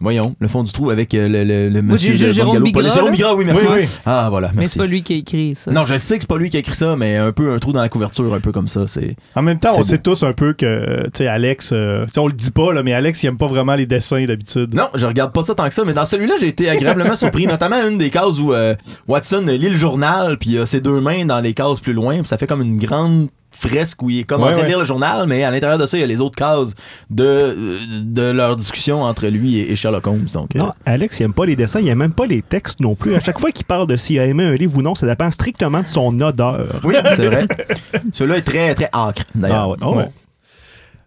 Voyons, 0.00 0.34
le 0.40 0.48
fond 0.48 0.62
du 0.62 0.72
trou 0.72 0.90
avec 0.90 1.14
euh, 1.14 1.28
le, 1.28 1.44
le, 1.44 1.68
le 1.68 1.82
monsieur 1.82 2.12
de 2.16 2.28
Jérôme 2.28 2.56
Bungalow. 2.58 2.64
Bigra, 2.64 2.94
Jérôme 2.94 3.10
là? 3.10 3.16
Bigra, 3.16 3.34
oui, 3.34 3.44
merci. 3.46 3.66
Oui, 3.68 3.78
oui. 3.82 3.88
Ah, 4.06 4.26
voilà, 4.30 4.48
Mais 4.48 4.60
merci. 4.60 4.72
c'est 4.74 4.78
pas 4.80 4.86
lui 4.86 5.02
qui 5.02 5.14
a 5.14 5.16
écrit 5.16 5.54
ça. 5.54 5.70
Non, 5.70 5.84
je 5.84 5.96
sais 5.98 6.16
que 6.16 6.22
c'est 6.22 6.28
pas 6.28 6.38
lui 6.38 6.50
qui 6.50 6.56
a 6.56 6.60
écrit 6.60 6.74
ça, 6.74 6.96
mais 6.96 7.16
un 7.16 7.32
peu 7.32 7.52
un 7.54 7.58
trou 7.58 7.72
dans 7.72 7.80
la 7.82 7.88
couverture, 7.88 8.32
un 8.34 8.40
peu 8.40 8.52
comme 8.52 8.68
ça. 8.68 8.86
C'est... 8.86 9.16
En 9.34 9.42
même 9.42 9.58
temps, 9.58 9.70
on 9.78 9.82
sait 9.82 9.98
tous 9.98 10.22
un 10.22 10.32
peu 10.32 10.52
que, 10.62 11.04
tu 11.04 11.10
sais, 11.18 11.26
Alex, 11.26 11.70
euh, 11.72 12.06
on 12.16 12.26
le 12.26 12.32
dit 12.32 12.50
pas, 12.50 12.72
là, 12.72 12.82
mais 12.82 12.92
Alex, 12.92 13.22
il 13.22 13.26
aime 13.26 13.38
pas 13.38 13.46
vraiment 13.46 13.74
les 13.74 13.86
dessins 13.86 14.24
d'habitude. 14.24 14.74
Non, 14.74 14.88
je 14.94 15.06
regarde 15.06 15.32
pas 15.32 15.42
ça 15.42 15.54
tant 15.54 15.68
que 15.68 15.74
ça, 15.74 15.84
mais 15.84 15.94
dans 15.94 16.04
celui-là, 16.04 16.34
j'ai 16.40 16.48
été 16.48 16.70
agréablement 16.70 17.16
surpris, 17.22 17.46
notamment 17.46 17.76
une 17.86 17.98
des 17.98 18.10
cases 18.10 18.38
où 18.38 18.52
euh, 18.52 18.74
Watson 19.08 19.44
lit 19.48 19.68
le 19.68 19.76
journal, 19.76 20.38
puis 20.38 20.50
il 20.50 20.58
a 20.60 20.66
ses 20.66 20.80
deux 20.80 21.00
mains 21.00 21.24
dans 21.26 21.40
les 21.40 21.54
cases 21.54 21.80
plus 21.80 21.92
loin, 21.92 22.18
puis 22.18 22.28
ça 22.28 22.38
fait 22.38 22.46
comme 22.46 22.62
une 22.62 22.78
grande 22.78 23.28
fresque 23.54 24.02
où 24.02 24.10
il 24.10 24.20
est 24.20 24.24
comme 24.24 24.42
en 24.42 24.46
train 24.46 24.56
de 24.56 24.62
ouais. 24.62 24.68
lire 24.68 24.78
le 24.78 24.84
journal, 24.84 25.26
mais 25.26 25.44
à 25.44 25.50
l'intérieur 25.50 25.78
de 25.78 25.86
ça, 25.86 25.96
il 25.96 26.00
y 26.00 26.04
a 26.04 26.06
les 26.06 26.20
autres 26.20 26.36
cases 26.36 26.74
de, 27.10 27.24
euh, 27.24 27.78
de 28.02 28.30
leur 28.30 28.56
discussion 28.56 29.02
entre 29.02 29.26
lui 29.26 29.58
et, 29.58 29.72
et 29.72 29.76
Sherlock 29.76 30.06
Holmes. 30.06 30.26
Donc, 30.32 30.56
euh, 30.56 30.60
Non, 30.60 30.72
Alex, 30.86 31.20
il 31.20 31.24
aime 31.24 31.34
pas 31.34 31.46
les 31.46 31.54
dessins, 31.56 31.80
il 31.80 31.88
aime 31.88 31.98
même 31.98 32.12
pas 32.12 32.26
les 32.26 32.42
textes 32.42 32.80
non 32.80 32.94
plus. 32.94 33.14
À 33.14 33.20
chaque 33.20 33.38
fois 33.38 33.52
qu'il 33.52 33.66
parle 33.66 33.86
de 33.86 33.96
s'il 33.96 34.18
a 34.18 34.26
aimé 34.26 34.44
un 34.44 34.54
livre 34.54 34.76
ou 34.78 34.82
non, 34.82 34.94
ça 34.94 35.06
dépend 35.06 35.30
strictement 35.30 35.82
de 35.82 35.88
son 35.88 36.18
odeur. 36.20 36.80
oui, 36.84 36.94
c'est 37.14 37.26
vrai. 37.26 37.46
Celui-là 38.12 38.38
est 38.38 38.42
très, 38.42 38.74
très 38.74 38.88
acre, 38.92 39.24
d'ailleurs. 39.34 39.76
Ah 39.80 39.90
ouais. 39.90 40.04
Oh. 40.08 40.21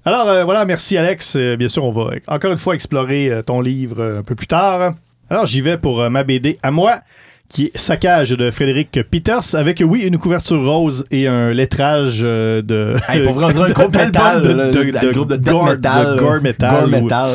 Alors, 0.05 0.27
euh, 0.29 0.43
voilà, 0.43 0.65
merci 0.65 0.97
Alex. 0.97 1.35
Euh, 1.35 1.55
bien 1.57 1.67
sûr, 1.67 1.83
on 1.83 1.91
va 1.91 2.11
encore 2.27 2.51
une 2.51 2.57
fois 2.57 2.75
explorer 2.75 3.29
euh, 3.29 3.41
ton 3.41 3.59
livre 3.61 4.17
un 4.19 4.23
peu 4.23 4.35
plus 4.35 4.47
tard. 4.47 4.93
Alors, 5.29 5.45
j'y 5.47 5.61
vais 5.61 5.77
pour 5.77 6.07
ma 6.11 6.23
BD 6.23 6.59
à 6.61 6.69
moi, 6.69 6.99
qui 7.49 7.65
est 7.65 7.77
Saccage 7.77 8.29
de 8.29 8.51
Frédéric 8.51 8.91
Peters, 9.09 9.55
avec, 9.55 9.81
oui, 9.83 10.01
une 10.01 10.19
couverture 10.19 10.63
rose 10.63 11.05
et 11.09 11.27
un 11.27 11.51
lettrage 11.51 12.19
de. 12.19 12.95
Hey, 13.09 13.23
pour 13.23 13.33
vrai, 13.33 13.45
un 13.45 13.69
groupe 13.71 13.95
metal, 13.95 14.41
de, 14.43 14.53
de, 14.71 14.91
de 15.07 15.11
groupe 15.11 15.29
de 15.33 15.37
gore, 15.37 15.65
metal. 15.65 16.15
de 16.15 16.19
gore 16.19 16.41
metal. 16.41 16.69
Gore 16.71 16.83
ou- 16.83 16.87
metal, 16.87 17.29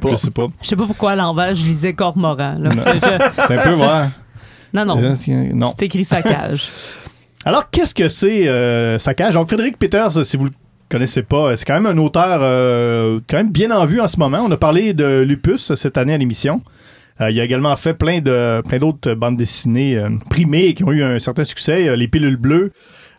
peu 0.00 0.08
Je 0.12 0.16
sais 0.16 0.30
pas. 0.30 0.46
Je 0.62 0.68
sais 0.68 0.76
pas 0.76 0.86
pourquoi 0.86 1.12
à 1.12 1.16
l'envers, 1.16 1.52
je 1.54 1.64
lisais 1.64 1.94
Cormoran. 1.94 2.56
là. 2.60 2.70
Je- 2.70 3.00
C'est 3.48 3.54
un 3.54 3.62
peu, 3.62 3.74
ouais. 3.74 4.04
Non, 4.72 4.84
non. 4.84 4.98
Euh, 5.02 5.14
Non. 5.52 5.74
C'est 5.76 5.86
écrit 5.86 6.04
saccage. 6.04 6.70
Alors, 7.44 7.68
qu'est-ce 7.70 7.94
que 7.94 8.08
c'est 8.08 8.48
euh, 8.48 8.98
Saccage? 8.98 9.34
Donc, 9.34 9.48
Frédéric 9.48 9.78
Peters, 9.78 10.24
si 10.24 10.36
vous 10.36 10.44
le 10.46 10.50
connaissez 10.94 11.24
pas, 11.24 11.56
c'est 11.56 11.64
quand 11.64 11.80
même 11.80 11.86
un 11.86 11.98
auteur 12.00 12.38
euh, 12.42 13.18
quand 13.28 13.38
même 13.38 13.50
bien 13.50 13.72
en 13.72 13.84
vue 13.84 14.00
en 14.00 14.06
ce 14.06 14.16
moment. 14.16 14.38
On 14.46 14.50
a 14.52 14.56
parlé 14.56 14.94
de 14.94 15.24
Lupus 15.26 15.74
cette 15.74 15.98
année 15.98 16.14
à 16.14 16.18
l'émission. 16.18 16.62
Euh, 17.20 17.32
il 17.32 17.40
a 17.40 17.44
également 17.44 17.74
fait 17.74 17.94
plein 17.94 18.20
de 18.20 18.62
plein 18.68 18.78
d'autres 18.78 19.14
bandes 19.14 19.36
dessinées 19.36 19.98
euh, 19.98 20.10
primées 20.30 20.72
qui 20.72 20.84
ont 20.84 20.92
eu 20.92 21.02
un 21.02 21.18
certain 21.18 21.42
succès. 21.42 21.96
Les 21.96 22.06
pilules 22.06 22.36
bleues, 22.36 22.70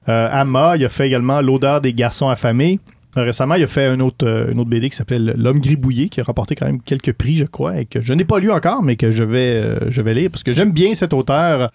Amma, 0.08 0.78
il 0.78 0.86
a 0.86 0.90
fait 0.90 1.06
également 1.08 1.42
L'odeur 1.42 1.82
des 1.82 1.94
garçons 1.94 2.30
affamés. 2.30 2.80
Récemment, 3.14 3.56
il 3.56 3.64
a 3.64 3.68
fait 3.68 3.90
autre, 4.00 4.50
une 4.50 4.60
autre 4.62 4.70
BD 4.70 4.90
qui 4.90 4.96
s'appelle 4.96 5.34
L'homme 5.38 5.60
gribouillé, 5.60 6.08
qui 6.08 6.22
a 6.22 6.24
remporté 6.24 6.56
quand 6.56 6.68
même 6.68 6.82
quelques 6.82 7.12
prix, 7.12 7.36
je 7.36 7.46
crois, 7.46 7.82
et 7.82 7.86
que 7.86 8.00
je 8.00 8.14
n'ai 8.14 8.24
pas 8.24 8.40
lu 8.40 8.52
encore, 8.52 8.84
mais 8.84 8.96
que 8.96 9.12
je 9.12 9.24
vais, 9.24 9.92
je 9.92 10.02
vais 10.02 10.14
lire 10.14 10.30
parce 10.32 10.44
que 10.44 10.54
j'aime 10.54 10.72
bien 10.72 10.96
cet 10.96 11.12
auteur. 11.12 11.72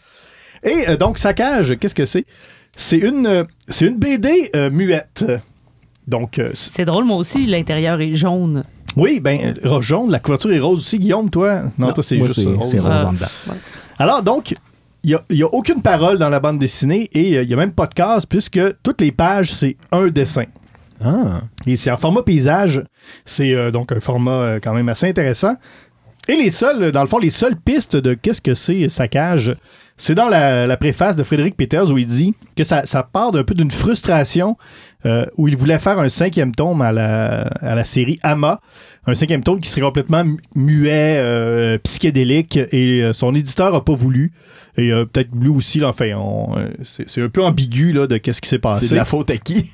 Et 0.63 0.97
donc, 0.97 1.19
Saccage, 1.19 1.77
qu'est-ce 1.79 1.95
que 1.95 2.07
c'est? 2.07 2.25
C'est 2.75 2.99
une, 2.99 3.47
c'est 3.69 3.87
une 3.87 3.99
BD 3.99 4.51
muette. 4.73 5.27
Donc, 6.07 6.39
euh, 6.39 6.51
C'est 6.55 6.85
drôle, 6.85 7.05
moi 7.05 7.17
aussi, 7.17 7.47
l'intérieur 7.47 8.01
est 8.01 8.15
jaune. 8.15 8.65
oui, 8.97 9.21
ben, 9.21 9.55
euh, 9.65 9.81
jaune, 9.81 10.11
la 10.11 10.19
couverture 10.19 10.53
est 10.53 10.59
rose 10.59 10.81
aussi. 10.81 10.99
Guillaume, 10.99 11.31
toi? 11.31 11.63
Non, 11.79 11.93
toi, 11.93 12.03
c'est 12.03 12.19
juste 12.19 12.35
c'est 12.35 12.47
rose. 12.47 12.69
c'est 12.69 12.79
rose 12.79 13.05
en 13.05 13.13
dedans. 13.13 13.27
Alors, 13.99 14.23
donc, 14.23 14.55
il 15.03 15.19
n'y 15.31 15.43
a, 15.43 15.55
aucune 15.55 15.83
parole 15.83 16.19
dans 16.19 16.29
la 16.29 16.41
bande 16.41 16.59
dessinée 16.59 17.09
et 17.13 17.37
euh, 17.37 17.43
il 17.43 17.49
n'y 17.49 17.55
a 17.55 17.57
même 17.57 17.73
pas 17.73 17.87
de 17.87 17.95
case 17.95 18.27
puisque 18.27 18.61
toutes 18.83 19.01
les 19.01 19.13
pages, 19.13 19.53
c'est 19.53 19.77
un 19.93 20.09
dessin. 20.09 20.45
Ah. 21.03 21.41
Et 21.67 21.77
c'est 21.77 21.91
en 21.91 21.97
format 21.97 22.23
paysage. 22.23 22.83
C'est 23.25 23.55
euh, 23.55 23.71
donc 23.71 23.93
un 23.93 24.01
format 24.01 24.33
euh, 24.33 24.61
quand 24.63 24.75
même 24.75 24.89
assez 24.89 25.09
intéressant. 25.09 25.55
Et 26.29 26.37
les 26.37 26.51
seules, 26.51 26.93
dans 26.93 27.01
le 27.01 27.09
fond, 27.09 27.19
les 27.19 27.31
seules 27.31 27.57
pistes 27.57 27.97
de 27.97 28.15
qu'est-ce 28.15 28.41
que 28.41 28.55
c'est 28.55 28.89
Saccage, 28.89 29.57
c'est 29.97 30.15
dans 30.15 30.29
la, 30.29 30.67
la 30.67 30.77
préface 30.77 31.17
de 31.17 31.23
Frédéric 31.23 31.57
Peters 31.57 31.91
où 31.91 31.99
il 31.99 32.07
dit 32.07 32.35
que 32.57 32.63
ça, 32.65 32.87
ça 32.87 33.03
part 33.03 33.33
d'un 33.33 33.43
peu 33.43 33.55
d'une 33.55 33.71
frustration 33.71 34.57
euh, 35.07 35.27
où 35.37 35.49
il 35.49 35.57
voulait 35.57 35.79
faire 35.79 35.99
un 35.99 36.09
cinquième 36.09 36.55
tome 36.55 36.83
à 36.83 36.93
la, 36.93 37.43
à 37.61 37.75
la 37.75 37.85
série 37.85 38.19
Ama, 38.23 38.61
un 39.07 39.15
cinquième 39.15 39.43
tome 39.43 39.61
qui 39.61 39.69
serait 39.69 39.81
complètement 39.83 40.25
mu- 40.25 40.39
muet, 40.55 41.17
euh, 41.19 41.79
psychédélique, 41.79 42.57
et 42.57 43.03
euh, 43.03 43.13
son 43.13 43.35
éditeur 43.35 43.75
a 43.75 43.85
pas 43.85 43.95
voulu. 43.95 44.33
Et 44.77 44.91
peut-être 45.13 45.31
lui 45.39 45.49
aussi, 45.49 45.81
là, 45.81 45.89
enfin, 45.89 46.13
on, 46.17 46.55
c'est 46.83 47.21
un 47.21 47.29
peu 47.29 47.43
ambigu 47.43 47.93
là, 47.93 48.07
de 48.07 48.17
qu'est-ce 48.19 48.41
qui 48.41 48.49
s'est 48.49 48.59
passé. 48.61 48.87
C'est 48.87 48.95
la 48.95 49.05
faute 49.05 49.31
à 49.31 49.37
qui? 49.37 49.71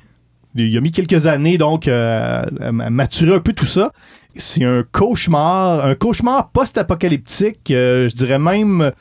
Il 0.55 0.75
a 0.75 0.81
mis 0.81 0.91
quelques 0.91 1.27
années 1.27 1.59
donc 1.59 1.87
euh, 1.87 2.43
à 2.59 2.71
maturer 2.71 3.35
un 3.35 3.39
peu 3.39 3.53
tout 3.53 3.67
ça. 3.67 3.91
C'est 4.35 4.63
un 4.63 4.83
cauchemar, 4.91 5.83
un 5.83 5.95
cauchemar 5.95 6.49
post-apocalyptique, 6.51 7.71
euh, 7.71 8.07
je 8.09 8.15
dirais 8.15 8.37
même 8.39 8.91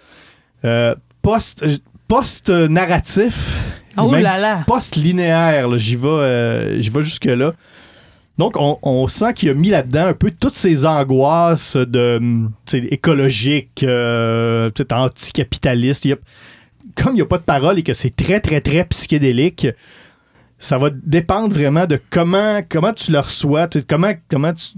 euh, 0.64 0.94
post 1.22 1.64
post-narratif, 2.08 3.56
Oh 3.98 4.10
même 4.10 4.22
là 4.22 4.38
là! 4.38 4.64
post-linéaire. 4.66 5.76
J'y 5.78 5.96
vais, 5.96 6.08
euh, 6.08 6.80
vais 6.80 7.02
jusque 7.02 7.24
là. 7.24 7.52
Donc 8.38 8.54
on, 8.56 8.78
on 8.82 9.08
sent 9.08 9.32
qu'il 9.34 9.48
a 9.50 9.54
mis 9.54 9.70
là-dedans 9.70 10.06
un 10.06 10.12
peu 10.12 10.30
toutes 10.30 10.54
ces 10.54 10.84
angoisses 10.84 11.76
de 11.76 12.16
hum, 12.18 12.52
écologiques, 12.72 13.82
euh, 13.82 14.70
anticapitalistes. 14.92 16.04
Il 16.04 16.08
y 16.10 16.12
a- 16.12 16.18
comme 16.94 17.12
il 17.12 17.16
n'y 17.16 17.22
a 17.22 17.26
pas 17.26 17.38
de 17.38 17.42
parole 17.42 17.78
et 17.78 17.82
que 17.82 17.94
c'est 17.94 18.14
très 18.14 18.40
très 18.40 18.60
très 18.60 18.84
psychédélique, 18.84 19.66
ça 20.58 20.78
va 20.78 20.90
dépendre 20.90 21.54
vraiment 21.54 21.86
de 21.86 21.98
comment, 22.10 22.60
comment 22.68 22.92
tu 22.92 23.12
le 23.12 23.18
reçois, 23.18 23.68
comment, 23.88 24.12
comment 24.30 24.52
tu. 24.54 24.68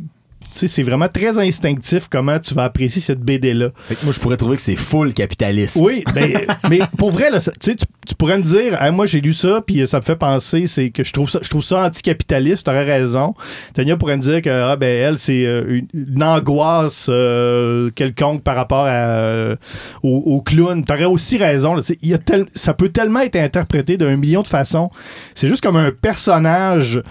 Tu 0.53 0.67
c'est 0.69 0.83
vraiment 0.83 1.09
très 1.09 1.39
instinctif 1.39 2.09
comment 2.11 2.39
tu 2.39 2.55
vas 2.55 2.65
apprécier 2.65 3.01
cette 3.03 3.21
BD-là. 3.21 3.71
Moi, 4.03 4.13
je 4.13 4.19
pourrais 4.21 4.37
trouver 4.37 4.57
que 4.57 4.63
c'est 4.63 4.77
full 4.77 5.13
capitaliste. 5.13 5.77
Oui, 5.81 6.03
ben, 6.15 6.41
mais 6.71 6.81
pour 6.97 7.11
vrai, 7.11 7.31
là, 7.31 7.39
tu 7.41 7.77
tu, 7.77 7.85
tu 8.07 8.15
pourrais 8.15 8.39
me 8.39 8.43
dire, 8.43 8.79
moi 8.93 9.05
j'ai 9.07 9.21
lu 9.21 9.33
ça, 9.35 9.61
puis 9.67 9.87
ça 9.87 9.99
me 9.99 10.03
fait 10.03 10.17
penser, 10.17 10.67
c'est 10.67 10.91
que 10.91 11.05
je 11.05 11.13
trouve 11.13 11.29
ça, 11.29 11.39
je 11.43 11.49
trouve 11.51 11.63
ça 11.63 11.85
anticapitaliste, 11.85 12.65
t'aurais 12.67 12.85
raison. 12.85 13.35
Tania 13.75 13.97
pourrait 13.97 14.17
me 14.17 14.23
dire 14.23 14.41
que, 14.43 14.49
ah, 14.51 14.77
ben, 14.77 14.87
elle, 14.89 15.19
c'est 15.19 15.45
euh, 15.45 15.65
une, 15.69 15.87
une 15.93 16.23
angoisse 16.23 17.07
euh, 17.11 17.91
quelconque 17.95 18.43
par 18.43 18.57
rapport 18.57 18.87
à, 18.87 18.91
euh, 18.91 19.57
au, 20.03 20.17
au 20.27 20.41
clown. 20.41 20.85
T'aurais 20.85 21.05
aussi 21.05 21.37
raison. 21.39 21.75
là. 21.75 21.83
C'est- 21.83 21.99
il 22.03 22.09
y 22.09 22.15
a 22.15 22.19
tel- 22.19 22.47
ça 22.55 22.73
peut 22.75 22.89
tellement 22.89 23.21
être 23.21 23.37
interprété 23.37 23.97
d'un 23.97 24.17
million 24.17 24.43
de 24.43 24.49
façons. 24.49 24.91
C'est 25.35 25.47
juste 25.49 25.63
comme 25.63 25.77
un 25.77 25.93
personnage 25.93 27.03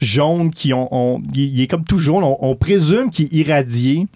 jaune 0.00 0.50
qui 0.50 0.72
est 0.72 1.66
comme 1.70 1.84
tout 1.84 1.98
jaune. 1.98 2.24
On, 2.24 2.56
présume 2.56 3.10
qu'il 3.10 3.26
est 3.26 3.34
irradié. 3.34 4.06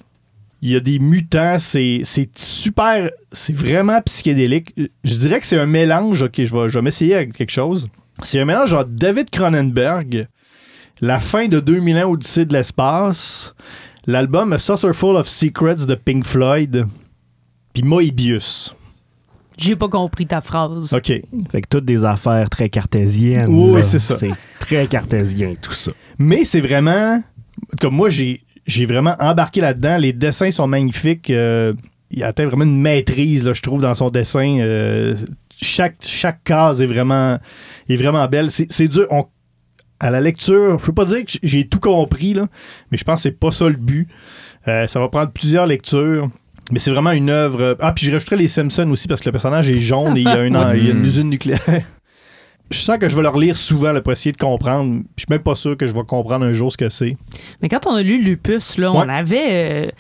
Il 0.61 0.71
y 0.71 0.77
a 0.77 0.81
des 0.81 0.99
mutants, 0.99 1.59
c'est 1.59 2.03
super, 2.37 3.11
c'est 3.31 3.55
vraiment 3.55 4.01
psychédélique. 4.03 4.75
Je 5.05 5.15
dirais 5.17 5.39
que 5.41 5.47
c'est 5.47 5.59
un 5.59 5.67
mélange, 5.67 6.23
ok, 6.23 6.43
je 6.43 6.55
vais, 6.55 6.83
m'essayer 6.83 7.15
avec 7.15 7.33
quelque 7.33 7.53
chose. 7.53 7.89
C'est 8.23 8.41
un 8.41 8.45
mélange 8.45 8.73
entre 8.73 8.91
David 8.91 9.31
Cronenberg, 9.31 10.27
la 11.01 11.21
fin 11.21 11.47
de 11.47 11.61
2000 11.61 11.99
ans 11.99 12.11
Odyssée 12.11 12.45
de 12.45 12.53
l'espace, 12.53 13.55
l'album 14.07 14.53
A 14.53 14.59
Saucerful 14.59 15.15
of 15.15 15.29
Secrets 15.29 15.87
de 15.87 15.95
Pink 15.95 16.25
Floyd, 16.25 16.87
puis 17.73 17.83
Moebius. 17.85 18.75
J'ai 19.59 19.77
pas 19.77 19.89
compris 19.89 20.27
ta 20.27 20.41
phrase. 20.41 20.93
OK. 20.93 21.07
Fait 21.51 21.63
que 21.63 21.69
toutes 21.69 21.85
des 21.85 22.05
affaires 22.05 22.49
très 22.49 22.69
cartésiennes. 22.69 23.47
Oui, 23.49 23.81
c'est 23.85 23.99
ça. 23.99 24.15
C'est 24.15 24.31
très 24.61 24.87
cartésien, 24.87 25.55
tout 25.61 25.73
ça. 25.73 25.91
Mais 26.19 26.45
c'est 26.45 26.61
vraiment. 26.61 27.23
Comme 27.81 27.95
moi, 27.95 28.09
j'ai 28.09 28.43
j'ai 28.67 28.87
vraiment 28.87 29.17
embarqué 29.19 29.61
là-dedans. 29.61 29.97
Les 29.97 30.13
dessins 30.13 30.51
sont 30.51 30.67
magnifiques. 30.67 31.31
euh, 31.31 31.73
il 32.11 32.23
atteint 32.23 32.47
vraiment 32.47 32.65
une 32.65 32.81
maîtrise, 32.81 33.45
là, 33.47 33.53
je 33.53 33.61
trouve, 33.61 33.83
dans 33.83 33.95
son 33.95 34.09
dessin. 34.11 34.59
Euh, 34.61 35.15
chaque, 35.61 35.97
chaque 36.01 36.43
case 36.45 36.81
est 36.81 36.87
vraiment, 36.87 37.39
est 37.89 37.97
vraiment 37.97 38.27
belle. 38.29 38.51
C'est 38.51 38.71
c'est 38.73 38.89
dur. 38.89 39.07
On- 39.11 39.27
à 40.01 40.11
la 40.11 40.21
lecture, 40.21 40.79
je 40.79 40.85
peux 40.87 40.93
pas 40.95 41.05
dire 41.07 41.25
que 41.25 41.33
j'ai 41.43 41.67
tout 41.67 41.81
compris, 41.81 42.33
là, 42.33 42.47
mais 42.93 42.97
je 42.97 43.03
pense 43.05 43.19
que 43.19 43.23
c'est 43.25 43.39
pas 43.39 43.51
ça 43.51 43.69
le 43.69 43.75
but. 43.75 44.07
Euh, 44.69 44.87
ça 44.87 45.01
va 45.01 45.09
prendre 45.09 45.33
plusieurs 45.33 45.67
lectures. 45.67 46.31
Mais 46.71 46.79
c'est 46.79 46.91
vraiment 46.91 47.13
une 47.13 47.31
œuvre. 47.31 47.77
Ah, 47.81 47.93
puis 47.93 48.07
je 48.07 48.13
rajouterais 48.13 48.37
les 48.37 48.49
Simpsons 48.49 48.91
aussi 48.91 49.09
parce 49.09 49.21
que 49.21 49.27
le 49.27 49.33
personnage 49.33 49.71
est 49.71 49.79
jaune 49.79 50.17
et 50.17 50.21
il 50.21 50.25
y 50.25 50.29
a 50.29 50.45
une, 50.45 50.59
il 50.75 50.85
y 50.85 50.89
a 50.89 50.93
une 50.93 51.05
usine 51.05 51.31
nucléaire. 51.31 51.85
Je 52.71 52.79
sens 52.79 52.99
que 52.99 53.09
je 53.09 53.17
vais 53.17 53.23
le 53.23 53.29
relire 53.29 53.57
souvent 53.57 53.93
là, 53.93 54.03
pour 54.03 54.13
essayer 54.13 54.33
de 54.33 54.37
comprendre. 54.37 55.01
Je 55.17 55.23
suis 55.23 55.27
même 55.31 55.39
pas 55.41 55.55
sûr 55.55 55.75
que 55.77 55.87
je 55.87 55.93
vais 55.95 56.03
comprendre 56.05 56.45
un 56.45 56.53
jour 56.53 56.71
ce 56.71 56.77
que 56.77 56.91
c'est. 56.91 57.17
Mais 57.63 57.69
quand 57.71 57.87
on 57.87 57.95
a 57.95 58.03
lu 58.03 58.23
Lupus, 58.23 58.77
là, 58.79 58.91
Ouais. 58.93 58.99
on 59.05 59.09
avait. 59.09 59.87
euh, 59.87 59.91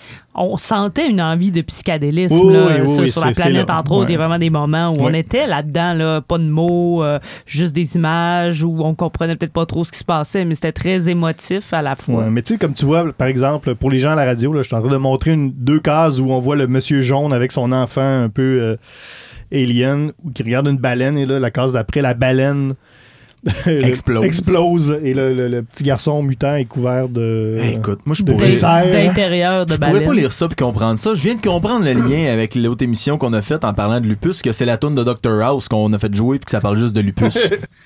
on 0.41 0.57
sentait 0.57 1.09
une 1.09 1.21
envie 1.21 1.51
de 1.51 1.63
psychédélisme 1.63 2.37
Oui, 2.45 2.53
là, 2.53 2.67
oui, 2.83 2.89
sur, 2.89 3.03
oui, 3.03 3.11
sur 3.11 3.25
la 3.25 3.33
planète, 3.33 3.71
entre 3.71 3.91
autres. 3.91 4.09
Il 4.11 4.13
y 4.13 4.15
a 4.15 4.19
vraiment 4.19 4.39
des 4.39 4.51
moments 4.51 4.91
où 4.93 4.99
on 5.01 5.13
était 5.13 5.49
là-dedans, 5.49 5.95
là, 5.95 6.21
pas 6.21 6.39
de 6.39 6.45
mots, 6.45 7.03
euh, 7.03 7.19
juste 7.45 7.75
des 7.75 7.97
images, 7.97 8.63
où 8.63 8.77
on 8.85 8.95
comprenait 8.95 9.35
peut-être 9.35 9.53
pas 9.53 9.67
trop 9.67 9.83
ce 9.83 9.91
qui 9.91 9.99
se 9.99 10.05
passait, 10.05 10.45
mais 10.45 10.55
c'était 10.55 10.71
très 10.71 11.09
émotif 11.09 11.73
à 11.73 11.83
la 11.83 11.97
fois. 11.97 12.23
Ouais, 12.23 12.31
mais 12.31 12.43
tu 12.43 12.53
sais, 12.53 12.59
comme 12.59 12.73
tu 12.75 12.85
vois, 12.85 13.13
par 13.13 13.27
exemple, 13.27 13.75
pour 13.75 13.91
les 13.91 13.99
gens 13.99 14.11
à 14.11 14.15
la 14.15 14.27
radio, 14.27 14.53
là, 14.53 14.63
je 14.63 14.69
suis 14.69 14.77
en 14.77 14.81
train 14.81 14.93
de 14.93 14.97
montrer 14.97 15.33
une, 15.33 15.51
deux 15.51 15.81
cases 15.81 16.21
où 16.21 16.31
on 16.31 16.39
voit 16.39 16.55
le 16.55 16.69
monsieur 16.69 17.01
jaune 17.01 17.33
avec 17.33 17.51
son 17.51 17.73
enfant 17.73 18.23
un 18.23 18.29
peu 18.29 18.43
euh, 18.61 18.77
alien, 19.53 20.13
ou 20.25 20.31
qui 20.31 20.43
regarde 20.43 20.67
une 20.69 20.79
baleine, 20.79 21.17
et 21.19 21.27
là, 21.27 21.39
la 21.39 21.51
case 21.51 21.73
d'après, 21.73 22.03
la 22.03 22.15
baleine 22.15 22.75
Explose. 23.67 24.25
explose, 24.25 24.99
et 25.05 25.15
le, 25.15 25.33
le- 25.33 25.47
le 25.49 25.63
petit 25.63 25.85
garçon 25.85 26.23
mutant 26.23 26.57
est 26.57 26.65
couvert 26.65 27.09
de... 27.09 27.57
Hey, 27.61 27.77
écoute, 27.77 28.01
moi 28.05 28.15
je 28.17 28.25
de 28.25 28.33
pourrais. 28.33 28.51
D'intérieur 28.91 29.65
de 29.65 29.75
Je 29.75 29.79
pourrais 29.79 29.93
baleine. 29.93 30.09
pas 30.09 30.15
lire 30.15 30.33
ça 30.33 30.49
puis 30.49 30.57
comprendre 30.57 30.99
ça. 30.99 31.15
Je 31.15 31.23
viens 31.23 31.37
de 31.37 31.41
comprendre 31.41 31.85
le 31.85 31.93
lien 31.93 32.33
avec 32.33 32.57
l'autre 32.57 32.83
émission 32.85 33.17
qu'on 33.17 33.33
a 33.33 33.41
faite 33.41 33.65
en 33.65 33.73
parlant 33.73 34.01
de 34.01 34.07
lupus, 34.07 34.43
que 34.43 34.51
c'est 34.51 34.65
la 34.65 34.77
tune 34.77 34.97
de 34.97 35.05
Dr 35.05 35.41
House 35.41 35.69
qu'on 35.69 35.93
a 35.93 35.99
fait 36.01 36.13
jouer 36.13 36.39
puis 36.39 36.47
que 36.47 36.51
ça 36.51 36.61
parle 36.61 36.77
juste 36.77 36.95
de 36.97 37.01
lupus. 37.01 37.39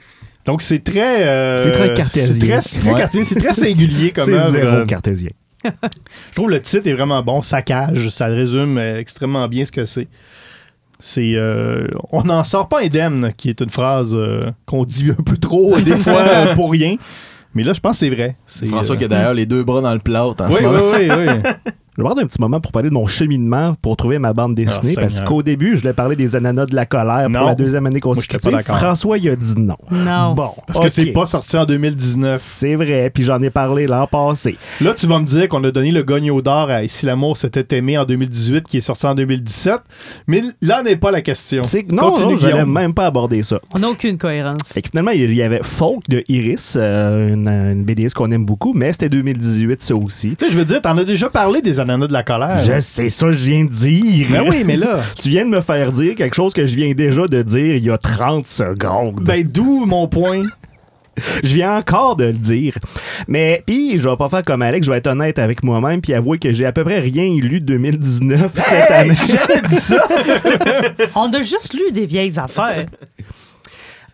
Donc, 0.46 0.62
c'est 0.62 0.82
très... 0.82 1.28
euh, 1.28 1.58
C'est 1.58 1.70
très 1.72 1.92
cartésien. 1.94 2.32
C'est 2.32 2.38
très, 2.48 2.60
c'est 2.62 2.78
très 2.80 2.92
Ouais. 2.94 2.98
cartésien, 2.98 3.24
c'est 3.24 3.38
très 3.38 3.52
singulier 3.52 4.10
comme 4.10 4.24
C'est 4.24 4.50
zéro 4.50 4.66
Euh, 4.68 4.86
cartésien. 4.86 5.30
Je 5.64 6.34
trouve 6.34 6.50
le 6.50 6.60
titre 6.62 6.88
est 6.88 6.94
vraiment 6.94 7.22
bon, 7.22 7.42
Saccage. 7.42 8.08
Ça 8.08 8.26
résume 8.26 8.78
euh, 8.78 8.98
extrêmement 8.98 9.46
bien 9.48 9.64
ce 9.66 9.70
que 9.70 9.84
c'est. 9.84 10.08
C'est 11.04 11.32
euh, 11.34 11.88
on 12.12 12.22
n'en 12.22 12.44
sort 12.44 12.68
pas 12.68 12.80
indemne, 12.82 13.32
qui 13.36 13.50
est 13.50 13.60
une 13.60 13.70
phrase 13.70 14.14
euh, 14.14 14.50
qu'on 14.66 14.84
dit 14.84 15.10
un 15.10 15.20
peu 15.22 15.36
trop 15.36 15.80
des 15.80 15.96
fois 15.96 16.20
euh, 16.28 16.54
pour 16.54 16.70
rien. 16.70 16.94
Mais 17.54 17.64
là, 17.64 17.72
je 17.72 17.80
pense 17.80 17.98
que 17.98 18.06
c'est 18.06 18.14
vrai. 18.14 18.36
C'est, 18.46 18.66
François 18.66 18.94
euh, 18.94 18.98
qui 18.98 19.04
a 19.04 19.08
d'ailleurs 19.08 19.34
les 19.34 19.44
deux 19.44 19.64
bras 19.64 19.80
dans 19.80 19.92
le 19.92 19.98
plâtre 19.98 20.44
en 20.44 20.48
Oui, 20.48 20.54
ce 20.54 20.58
oui, 20.58 20.64
moment. 20.64 20.92
oui, 20.94 21.40
oui. 21.44 21.50
Je 21.94 22.00
vais 22.00 22.06
prendre 22.06 22.22
un 22.22 22.26
petit 22.26 22.40
moment 22.40 22.58
pour 22.58 22.72
parler 22.72 22.88
de 22.88 22.94
mon 22.94 23.06
cheminement 23.06 23.74
pour 23.82 23.98
trouver 23.98 24.18
ma 24.18 24.32
bande 24.32 24.54
dessinée. 24.54 24.94
Ah, 24.96 25.00
parce 25.02 25.12
Seigneur. 25.12 25.28
qu'au 25.28 25.42
début, 25.42 25.76
je 25.76 25.82
voulais 25.82 25.92
parler 25.92 26.16
des 26.16 26.34
ananas 26.34 26.64
de 26.64 26.74
la 26.74 26.86
colère 26.86 27.28
Non. 27.28 27.40
pour 27.40 27.48
la 27.48 27.54
deuxième 27.54 27.84
année 27.84 28.00
pas 28.00 28.08
consécutive. 28.08 28.50
d'accord. 28.50 28.78
François, 28.78 29.18
il 29.18 29.28
a 29.28 29.36
dit 29.36 29.54
non. 29.58 29.76
Non. 29.90 30.32
Bon, 30.32 30.52
Parce 30.66 30.78
que 30.78 30.84
ok. 30.86 30.90
c'est 30.90 31.06
pas 31.12 31.26
sorti 31.26 31.54
en 31.54 31.66
2019. 31.66 32.40
C'est 32.40 32.76
vrai, 32.76 33.10
puis 33.12 33.24
j'en 33.24 33.42
ai 33.42 33.50
parlé 33.50 33.86
l'an 33.86 34.06
passé. 34.06 34.56
Là, 34.80 34.94
tu 34.94 35.06
vas 35.06 35.18
me 35.18 35.26
dire 35.26 35.50
qu'on 35.50 35.62
a 35.64 35.70
donné 35.70 35.90
le 35.90 36.02
gagnon 36.02 36.40
d'or 36.40 36.70
à 36.70 36.88
Si 36.88 37.04
l'amour 37.04 37.36
s'était 37.36 37.76
aimé 37.76 37.98
en 37.98 38.06
2018, 38.06 38.66
qui 38.66 38.78
est 38.78 38.80
sorti 38.80 39.04
en 39.06 39.14
2017. 39.14 39.74
Mais 40.26 40.40
là 40.62 40.82
n'est 40.82 40.96
pas 40.96 41.10
la 41.10 41.20
question. 41.20 41.62
C'est- 41.62 41.92
Non, 41.92 42.04
Continue, 42.10 42.32
non, 42.32 42.38
Guillaume. 42.38 42.72
même 42.72 42.94
pas 42.94 43.04
aborder 43.04 43.42
ça. 43.42 43.60
On 43.76 43.80
n'a 43.80 43.90
aucune 43.90 44.16
cohérence. 44.16 44.56
Que 44.74 44.80
finalement, 44.90 45.10
il 45.10 45.34
y 45.34 45.42
avait 45.42 45.60
Folk 45.62 46.08
de 46.08 46.24
Iris, 46.28 46.74
euh, 46.80 47.34
une, 47.34 47.48
une 47.48 47.84
BDS 47.84 48.14
qu'on 48.14 48.30
aime 48.30 48.46
beaucoup, 48.46 48.72
mais 48.72 48.92
c'était 48.92 49.10
2018 49.10 49.82
ça 49.82 49.94
aussi. 49.94 50.36
Tu 50.36 50.46
sais, 50.46 50.52
je 50.52 50.56
veux 50.56 50.64
dire, 50.64 50.80
t'en 50.80 50.96
as 50.96 51.04
déjà 51.04 51.28
parlé 51.28 51.60
des 51.60 51.80
ananas 51.82 52.06
de 52.06 52.12
la 52.12 52.22
colère. 52.22 52.60
Je 52.60 52.80
sais 52.80 53.08
ça, 53.08 53.30
je 53.30 53.44
viens 53.48 53.64
de 53.64 53.70
dire. 53.70 54.26
Ben 54.30 54.44
oui, 54.48 54.62
mais 54.64 54.76
là. 54.76 55.00
Tu 55.20 55.28
viens 55.30 55.44
de 55.44 55.50
me 55.50 55.60
faire 55.60 55.92
dire 55.92 56.14
quelque 56.14 56.34
chose 56.34 56.54
que 56.54 56.66
je 56.66 56.74
viens 56.74 56.92
déjà 56.92 57.26
de 57.26 57.42
dire 57.42 57.76
il 57.76 57.84
y 57.84 57.90
a 57.90 57.98
30 57.98 58.46
secondes. 58.46 59.20
Ben, 59.22 59.42
d'où 59.42 59.84
mon 59.86 60.08
point? 60.08 60.42
Je 61.44 61.54
viens 61.54 61.76
encore 61.76 62.16
de 62.16 62.24
le 62.24 62.32
dire. 62.32 62.78
Mais 63.28 63.62
puis 63.66 63.98
je 63.98 64.08
vais 64.08 64.16
pas 64.16 64.28
faire 64.28 64.42
comme 64.42 64.62
Alex, 64.62 64.86
je 64.86 64.90
vais 64.90 64.98
être 64.98 65.08
honnête 65.08 65.38
avec 65.38 65.62
moi-même 65.62 66.00
puis 66.00 66.14
avouer 66.14 66.38
que 66.38 66.52
j'ai 66.52 66.64
à 66.64 66.72
peu 66.72 66.84
près 66.84 67.00
rien 67.00 67.24
lu 67.34 67.60
de 67.60 67.66
2019 67.66 68.50
cette 68.54 68.90
année. 68.90 69.14
Jamais 69.14 69.60
dit 69.68 69.74
ça! 69.74 70.06
On 71.14 71.30
a 71.30 71.40
juste 71.40 71.74
lu 71.74 71.92
des 71.92 72.06
vieilles 72.06 72.38
affaires. 72.38 72.86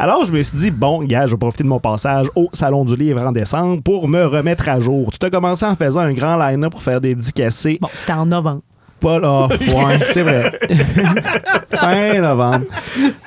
Alors 0.01 0.25
je 0.25 0.31
me 0.31 0.41
suis 0.43 0.57
dit 0.57 0.71
bon, 0.71 1.03
gars, 1.03 1.27
je 1.27 1.33
vais 1.33 1.39
profiter 1.39 1.65
de 1.65 1.69
mon 1.69 1.81
passage 1.81 2.29
au 2.37 2.49
salon 2.53 2.85
du 2.85 2.95
livre 2.95 3.21
en 3.21 3.33
décembre 3.33 3.83
pour 3.83 4.07
me 4.07 4.25
remettre 4.25 4.69
à 4.69 4.79
jour. 4.79 5.11
Tout 5.11 5.27
a 5.27 5.29
commencé 5.29 5.67
en 5.67 5.75
faisant 5.75 6.01
un 6.01 6.13
grand 6.13 6.37
line-up 6.37 6.71
pour 6.71 6.83
faire 6.83 7.01
des 7.01 7.17
dédicacés. 7.17 7.79
Bon, 7.81 7.89
c'était 7.95 8.13
en 8.13 8.27
novembre. 8.27 8.63
Pas 9.01 9.19
là, 9.19 9.47
ouais, 9.51 10.01
c'est 10.13 10.23
vrai. 10.23 10.53
fin 11.73 12.21
novembre. 12.21 12.67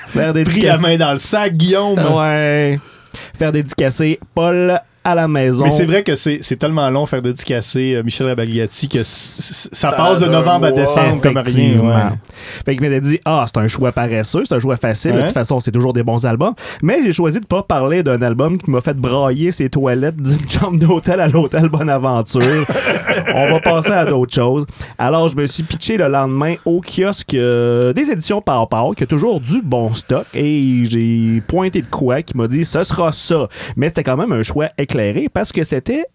Faire 0.08 0.34
des 0.34 0.46
Pris 0.46 0.62
la 0.62 0.78
main 0.78 0.96
dans 0.96 1.12
le 1.12 1.18
sac, 1.18 1.58
Guillaume. 1.58 2.00
Ouais. 2.00 2.80
Faire 3.38 3.52
dédicacer 3.52 4.18
Paul 4.34 4.80
à 5.04 5.16
la 5.16 5.28
maison. 5.28 5.64
Mais 5.64 5.72
c'est 5.72 5.86
vrai 5.86 6.04
que 6.04 6.16
c'est 6.16 6.40
c'est 6.42 6.58
tellement 6.58 6.90
long 6.90 7.06
faire 7.06 7.22
dédicacer 7.22 7.96
euh, 7.96 8.04
Michel 8.04 8.28
Rabagliati 8.28 8.88
que 8.88 9.00
ça 9.02 9.92
passe 9.92 10.20
de 10.20 10.28
novembre 10.28 10.68
à 10.68 10.72
décembre 10.72 11.22
comme 11.22 11.38
rien. 11.38 11.80
Ouais. 11.80 12.18
Fait 12.66 12.76
que 12.76 12.84
je 12.84 12.90
m'étais 12.90 13.02
dit, 13.02 13.20
ah, 13.26 13.46
c'est 13.48 13.60
un 13.60 13.68
choix 13.68 13.92
paresseux, 13.92 14.44
c'est 14.46 14.56
un 14.56 14.60
choix 14.60 14.78
facile. 14.78 15.14
De 15.14 15.22
toute 15.22 15.32
façon, 15.32 15.60
c'est 15.60 15.72
toujours 15.72 15.94
des 15.94 16.04
bons 16.04 16.26
albums. 16.26 16.54
Mais 16.82 17.00
j'ai 17.04 17.12
choisi 17.12 17.40
de 17.40 17.46
pas 17.46 17.64
parler 17.64 18.04
d'un 18.04 18.22
album 18.22 18.58
qui 18.58 18.70
m'a 18.70 18.82
fait 18.82 18.96
brailler 18.96 19.52
ses 19.52 19.70
toilettes 19.70 20.22
d'une 20.22 20.50
chambre 20.50 20.78
d'hôtel 20.80 21.20
à 21.20 21.28
l'hôtel 21.28 21.70
Bonaventure. 21.70 22.66
On 23.34 23.52
va 23.52 23.60
passer 23.60 23.92
à 23.92 24.06
d'autres 24.06 24.34
choses. 24.34 24.66
Alors, 24.98 25.28
je 25.30 25.36
me 25.36 25.46
suis 25.48 25.64
pitché 25.64 25.98
le 25.98 26.08
lendemain 26.08 26.56
au 26.66 26.82
kiosque 26.82 27.34
euh, 27.34 27.94
des 27.94 28.10
éditions 28.12 28.42
Pow 28.42 28.66
Pow, 28.68 28.94
qui 28.94 29.04
a 29.04 29.08
toujours 29.08 29.40
du 29.40 29.62
bon 29.62 29.94
stock. 29.94 30.26
Et 30.34 30.84
j'ai 30.86 31.42
pointé 31.48 31.82
de 31.82 31.88
quoi 31.88 32.22
qui 32.22 32.38
m'a 32.38 32.48
dit, 32.48 32.66
ce 32.66 32.84
sera 32.84 33.12
ça. 33.12 33.48
Mais 33.76 33.88
c'était 33.90 34.04
quand 34.04 34.18
même 34.18 34.32
un 34.32 34.44
choix 34.44 34.70
éclairé 34.78 35.30
parce 35.34 35.52
que 35.52 35.64
c'était 35.64 36.06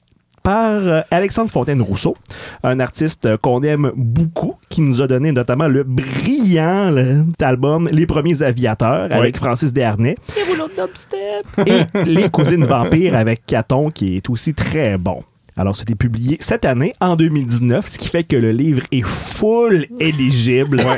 par 0.43 0.71
euh, 0.75 1.01
Alexandre 1.11 1.51
Fontaine-Rousseau, 1.51 2.17
un 2.63 2.79
artiste 2.79 3.37
qu'on 3.39 3.65
aime 3.65 3.91
beaucoup, 3.97 4.55
qui 4.69 4.81
nous 4.81 5.03
a 5.03 5.09
donné 5.09 5.33
notamment 5.33 5.67
le 5.67 5.83
brillant 5.83 6.95
album 7.41 7.89
Les 7.91 8.07
Premiers 8.07 8.43
Aviateurs 8.43 9.09
avec 9.11 9.37
Francis 9.39 9.73
Desharnais 9.73 10.15
Les 10.37 10.45
rouleaux 10.45 10.69
de 10.69 10.87
dubstep. 10.87 11.67
et 11.67 12.05
Les 12.05 12.29
Cousines 12.31 12.65
Vampires 12.65 13.17
avec 13.17 13.45
Caton, 13.45 13.91
qui 13.91 14.17
est 14.19 14.31
aussi 14.31 14.55
très 14.55 14.97
bon. 14.99 15.19
Alors, 15.57 15.77
c'était 15.77 15.95
publié 15.95 16.37
cette 16.41 16.65
année, 16.65 16.95
en 17.01 17.17
2019, 17.17 17.89
ce 17.89 17.99
qui 17.99 18.09
fait 18.09 18.25
que 18.25 18.37
le 18.37 18.53
livre 18.53 18.83
est 18.93 19.05
full 19.05 19.87
éligible. 19.99 20.83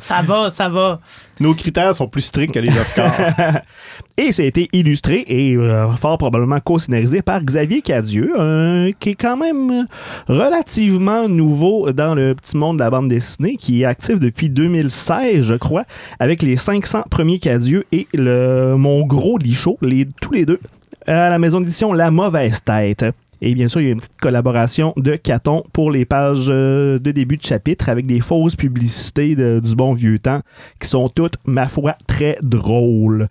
Ça 0.00 0.22
va, 0.22 0.50
ça 0.50 0.68
va. 0.68 1.00
Nos 1.40 1.54
critères 1.54 1.94
sont 1.94 2.06
plus 2.06 2.22
stricts 2.22 2.54
que 2.54 2.58
les 2.60 2.70
Oscars. 2.78 3.12
Et 4.16 4.32
ça 4.32 4.42
a 4.42 4.46
été 4.46 4.68
illustré 4.72 5.24
et 5.26 5.56
euh, 5.56 5.88
fort 5.96 6.16
probablement 6.16 6.58
co-scénarisé 6.60 7.20
par 7.20 7.42
Xavier 7.42 7.82
Cadieux, 7.82 8.32
euh, 8.38 8.90
qui 8.98 9.10
est 9.10 9.14
quand 9.14 9.36
même 9.36 9.86
relativement 10.26 11.28
nouveau 11.28 11.92
dans 11.92 12.14
le 12.14 12.34
petit 12.34 12.56
monde 12.56 12.78
de 12.78 12.82
la 12.82 12.88
bande 12.88 13.08
dessinée, 13.08 13.56
qui 13.56 13.82
est 13.82 13.84
actif 13.84 14.18
depuis 14.18 14.48
2016, 14.48 15.44
je 15.44 15.54
crois, 15.54 15.84
avec 16.18 16.42
les 16.42 16.56
500 16.56 17.02
premiers 17.10 17.38
Cadieux 17.38 17.84
et 17.92 18.06
le, 18.14 18.76
mon 18.76 19.04
gros 19.04 19.36
lichot, 19.36 19.76
les, 19.82 20.06
tous 20.22 20.32
les 20.32 20.46
deux, 20.46 20.60
à 21.06 21.28
la 21.28 21.38
maison 21.38 21.60
d'édition 21.60 21.92
La 21.92 22.10
Mauvaise 22.10 22.62
Tête. 22.62 23.04
Et 23.42 23.54
bien 23.54 23.68
sûr, 23.68 23.80
il 23.82 23.84
y 23.84 23.88
a 23.88 23.92
une 23.92 23.98
petite 23.98 24.18
collaboration 24.20 24.94
de 24.96 25.14
Caton 25.14 25.62
pour 25.72 25.90
les 25.90 26.06
pages 26.06 26.46
euh, 26.48 26.98
de 26.98 27.10
début 27.10 27.36
de 27.36 27.42
chapitre 27.42 27.90
avec 27.90 28.06
des 28.06 28.20
fausses 28.20 28.56
publicités 28.56 29.36
du 29.36 29.74
bon 29.74 29.92
vieux 29.92 30.18
temps 30.18 30.40
qui 30.80 30.88
sont 30.88 31.08
toutes, 31.08 31.36
ma 31.44 31.68
foi, 31.68 31.96
très 32.06 32.38
drôles. 32.42 33.28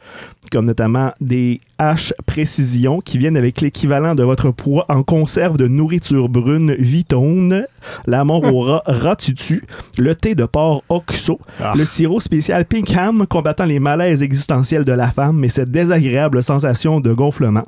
Comme 0.52 0.66
notamment 0.66 1.12
des 1.20 1.60
haches 1.78 2.14
précision 2.26 3.02
qui 3.02 3.18
viennent 3.18 3.38
avec 3.38 3.62
l'équivalent 3.62 4.16
de 4.16 4.24
votre 4.24 4.52
poids 4.52 4.86
en 4.90 5.04
conserve 5.04 5.58
de 5.58 5.68
nourriture 5.68 6.30
brune 6.30 6.76
Vitone, 6.80 7.66
la 8.08 8.24
mort 8.24 8.44
au 8.46 8.62
rat 8.62 8.82
Ratutu, 8.86 9.64
le 9.98 10.16
thé 10.16 10.36
de 10.36 10.46
porc 10.46 10.84
Oxo, 10.90 11.40
Ah. 11.60 11.74
le 11.76 11.86
sirop 11.86 12.20
spécial 12.20 12.66
Pinkham 12.66 13.26
combattant 13.28 13.66
les 13.66 13.80
malaises 13.80 14.24
existentiels 14.24 14.86
de 14.86 14.92
la 14.94 15.12
femme 15.12 15.38
mais 15.38 15.50
cette 15.50 15.72
désagréable 15.72 16.42
sensation 16.44 17.00
de 17.00 17.12
gonflement. 17.14 17.66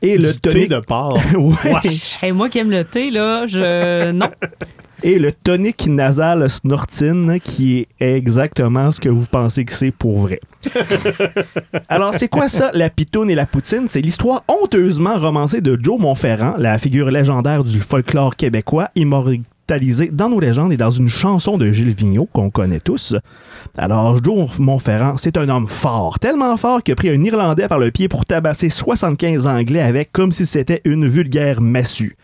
Et 0.00 0.16
le 0.16 0.32
Du 0.32 0.40
thé 0.40 0.50
tonic 0.50 0.68
de 0.70 0.80
porc. 0.80 1.18
Ouais. 1.38 1.80
Hey, 2.22 2.32
moi 2.32 2.48
qui 2.48 2.58
aime 2.58 2.70
le 2.70 2.84
thé, 2.84 3.10
là, 3.10 3.46
je. 3.46 4.12
Non. 4.12 4.28
Et 5.04 5.18
le 5.18 5.32
tonic 5.32 5.88
nasal 5.88 6.48
Snortine, 6.48 7.40
qui 7.42 7.88
est 7.98 8.16
exactement 8.16 8.92
ce 8.92 9.00
que 9.00 9.08
vous 9.08 9.26
pensez 9.28 9.64
que 9.64 9.72
c'est 9.72 9.90
pour 9.90 10.20
vrai. 10.20 10.38
Alors, 11.88 12.14
c'est 12.14 12.28
quoi 12.28 12.48
ça, 12.48 12.70
la 12.72 12.88
pitoune 12.88 13.28
et 13.28 13.34
la 13.34 13.46
poutine? 13.46 13.86
C'est 13.88 14.00
l'histoire 14.00 14.44
honteusement 14.46 15.18
romancée 15.18 15.60
de 15.60 15.76
Joe 15.80 15.98
Montferrand, 15.98 16.54
la 16.56 16.78
figure 16.78 17.10
légendaire 17.10 17.64
du 17.64 17.80
folklore 17.80 18.36
québécois, 18.36 18.90
immortalisée 18.94 20.10
dans 20.12 20.28
nos 20.28 20.38
légendes 20.38 20.72
et 20.72 20.76
dans 20.76 20.90
une 20.90 21.08
chanson 21.08 21.58
de 21.58 21.72
Gilles 21.72 21.94
Vigneault 21.96 22.28
qu'on 22.32 22.50
connaît 22.50 22.78
tous. 22.78 23.16
Alors, 23.76 24.22
Joe 24.22 24.56
Montferrand, 24.60 25.16
c'est 25.16 25.36
un 25.36 25.48
homme 25.48 25.66
fort, 25.66 26.20
tellement 26.20 26.56
fort 26.56 26.80
qu'il 26.80 26.92
a 26.92 26.96
pris 26.96 27.10
un 27.10 27.22
Irlandais 27.22 27.66
par 27.66 27.80
le 27.80 27.90
pied 27.90 28.06
pour 28.06 28.24
tabasser 28.24 28.68
75 28.68 29.48
Anglais 29.48 29.82
avec 29.82 30.12
comme 30.12 30.30
si 30.30 30.46
c'était 30.46 30.80
une 30.84 31.08
vulgaire 31.08 31.60
massue. 31.60 32.16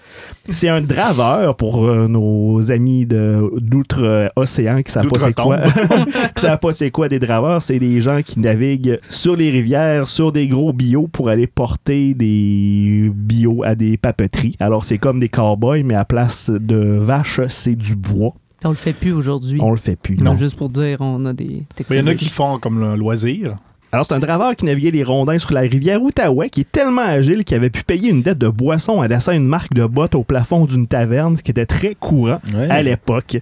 C'est 0.51 0.69
un 0.69 0.81
draveur 0.81 1.57
pour 1.57 1.87
euh, 1.87 2.09
nos 2.09 2.73
amis 2.73 3.07
d'outre-océan 3.07 4.83
qui 4.83 4.93
savent 4.93 5.09
pas 5.09 5.19
c'est 5.21 5.35
quoi. 5.35 5.59
qui 6.35 6.41
savent 6.41 6.59
pas 6.59 6.73
c'est 6.73 6.91
quoi 6.91 7.09
des 7.09 7.19
draveurs. 7.19 7.61
C'est 7.61 7.79
des 7.79 8.01
gens 8.01 8.23
qui 8.23 8.41
naviguent 8.41 8.99
sur 9.09 9.37
les 9.37 9.51
rivières, 9.51 10.09
sur 10.09 10.33
des 10.33 10.49
gros 10.49 10.73
bio 10.73 11.07
pour 11.07 11.29
aller 11.29 11.47
porter 11.47 12.15
des 12.15 13.11
bio 13.15 13.63
à 13.65 13.75
des 13.75 13.97
papeteries. 13.97 14.57
Alors 14.59 14.85
c'est 14.85 14.99
comme 14.99 15.21
des 15.21 15.29
cowboys, 15.29 15.83
mais 15.83 15.95
à 15.95 16.05
place 16.05 16.51
de 16.51 16.77
vaches, 16.77 17.41
c'est 17.49 17.77
du 17.77 17.95
bois. 17.95 18.35
On 18.65 18.71
le 18.71 18.75
fait 18.75 18.93
plus 18.93 19.13
aujourd'hui. 19.13 19.61
On 19.63 19.71
le 19.71 19.77
fait 19.77 19.97
plus. 19.97 20.17
Non. 20.17 20.35
Juste 20.35 20.57
pour 20.57 20.69
dire, 20.69 20.99
on 21.01 21.25
a 21.27 21.33
des 21.33 21.63
il 21.91 21.97
y 21.97 22.01
en 22.01 22.07
a 22.07 22.15
qui 22.15 22.25
le 22.25 22.31
font 22.31 22.59
comme 22.59 22.81
le 22.81 22.97
loisir. 22.97 23.59
Alors, 23.91 24.05
c'est 24.05 24.13
un 24.15 24.19
draveur 24.19 24.55
qui 24.55 24.67
naviguait 24.67 24.91
les 24.91 25.03
rondins 25.03 25.39
sur 25.39 25.53
la 25.55 25.61
rivière 25.61 26.03
Outaouais 26.03 26.51
qui 26.51 26.61
est 26.61 26.71
tellement 26.71 27.01
agile 27.03 27.43
qu'il 27.45 27.57
avait 27.57 27.71
pu 27.71 27.83
payer 27.85 28.11
une 28.11 28.21
dette 28.21 28.37
de 28.37 28.49
boisson 28.49 29.01
à 29.01 29.09
dessin 29.09 29.33
une 29.33 29.47
marque 29.47 29.73
de 29.73 29.87
bottes 29.87 30.15
au 30.15 30.25
plafond 30.25 30.67
d'une 30.67 30.87
taverne, 30.87 31.39
ce 31.39 31.43
qui 31.43 31.51
était 31.53 31.65
très 31.67 31.95
courant 31.95 32.41
Ouais. 32.55 32.69
à 32.69 32.83
l'époque. 32.83 33.39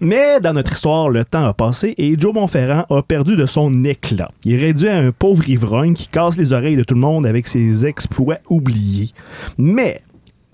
Mais 0.00 0.40
dans 0.40 0.54
notre 0.54 0.72
histoire, 0.72 1.10
le 1.10 1.24
temps 1.26 1.44
a 1.46 1.52
passé 1.52 1.94
et 1.98 2.18
Joe 2.18 2.32
Montferrand 2.32 2.86
a 2.88 3.02
perdu 3.02 3.36
de 3.36 3.44
son 3.44 3.84
éclat. 3.84 4.30
Il 4.46 4.54
est 4.54 4.58
réduit 4.58 4.88
à 4.88 4.96
un 4.96 5.12
pauvre 5.12 5.46
ivrogne 5.48 5.92
qui 5.92 6.08
casse 6.08 6.38
les 6.38 6.54
oreilles 6.54 6.76
de 6.76 6.84
tout 6.84 6.94
le 6.94 7.00
monde 7.00 7.26
avec 7.26 7.46
ses 7.46 7.84
exploits 7.84 8.38
oubliés. 8.48 9.10
Mais 9.58 10.00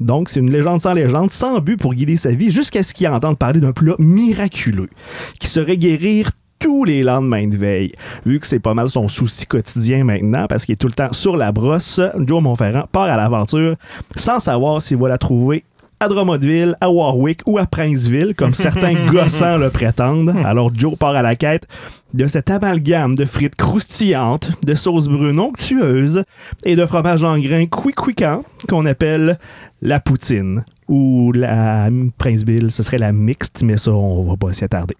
donc, 0.01 0.29
c'est 0.29 0.39
une 0.41 0.51
légende 0.53 0.81
sans 0.81 0.95
légende, 0.95 1.31
sans 1.31 1.59
but 1.61 1.77
pour 1.77 1.93
guider 1.95 2.17
sa 2.17 2.31
vie, 2.31 2.51
jusqu'à 2.53 2.83
ce 2.85 2.95
qu'il 2.95 3.09
entende 3.09 3.37
parler 3.37 3.59
d'un 3.61 3.73
plat 3.73 3.95
miraculeux, 3.99 4.89
qui 5.41 5.49
serait 5.49 5.77
guérir 5.77 6.31
tous 6.59 6.85
les 6.85 7.03
lendemains 7.03 7.47
de 7.47 7.57
veille. 7.57 7.93
Vu 8.27 8.41
que 8.41 8.47
c'est 8.47 8.59
pas 8.59 8.75
mal 8.75 8.89
son 8.89 9.09
souci 9.09 9.47
quotidien 9.47 10.05
maintenant, 10.05 10.47
parce 10.49 10.65
qu'il 10.65 10.75
est 10.75 10.77
tout 10.77 10.87
le 10.87 10.93
temps 10.93 11.13
sur 11.13 11.37
la 11.37 11.53
brosse, 11.53 12.01
Joe 12.19 12.43
Montferrand 12.43 12.89
part 12.91 13.05
à 13.05 13.17
l'aventure 13.17 13.77
sans 14.17 14.41
savoir 14.41 14.83
s'il 14.83 14.99
va 14.99 15.09
la 15.09 15.19
trouver 15.19 15.65
à 16.01 16.09
Drummondville, 16.09 16.77
à 16.81 16.91
Warwick 16.91 17.41
ou 17.47 17.59
à 17.59 17.67
Princeville, 17.67 18.35
comme 18.35 18.55
certains 18.55 19.07
gossants 19.07 19.59
le 19.59 19.71
prétendent. 19.71 20.35
Alors 20.45 20.71
Joe 20.75 20.97
part 20.97 21.17
à 21.17 21.23
la 21.23 21.37
quête 21.37 21.67
de 22.15 22.27
cet 22.27 22.51
amalgame 22.51 23.15
de 23.15 23.25
frites 23.25 23.57
croustillantes, 23.57 24.53
de 24.65 24.75
sauce 24.75 25.09
brune 25.09 25.41
onctueuse 25.41 26.25
et 26.65 26.77
de 26.77 26.87
fromage 26.87 27.25
en 27.25 27.39
grains 27.39 27.67
qu'on 27.67 28.87
appelle 28.87 29.39
la 29.83 30.01
poutine. 30.01 30.65
Ou 30.89 31.33
la 31.33 31.91
Princeville, 32.17 32.71
ce 32.71 32.83
serait 32.83 32.99
la 32.99 33.13
mixte, 33.13 33.63
mais 33.63 33.77
ça, 33.77 33.93
on 33.93 34.25
va 34.25 34.37
pas 34.37 34.53
s'y 34.53 34.65
attarder. 34.65 34.97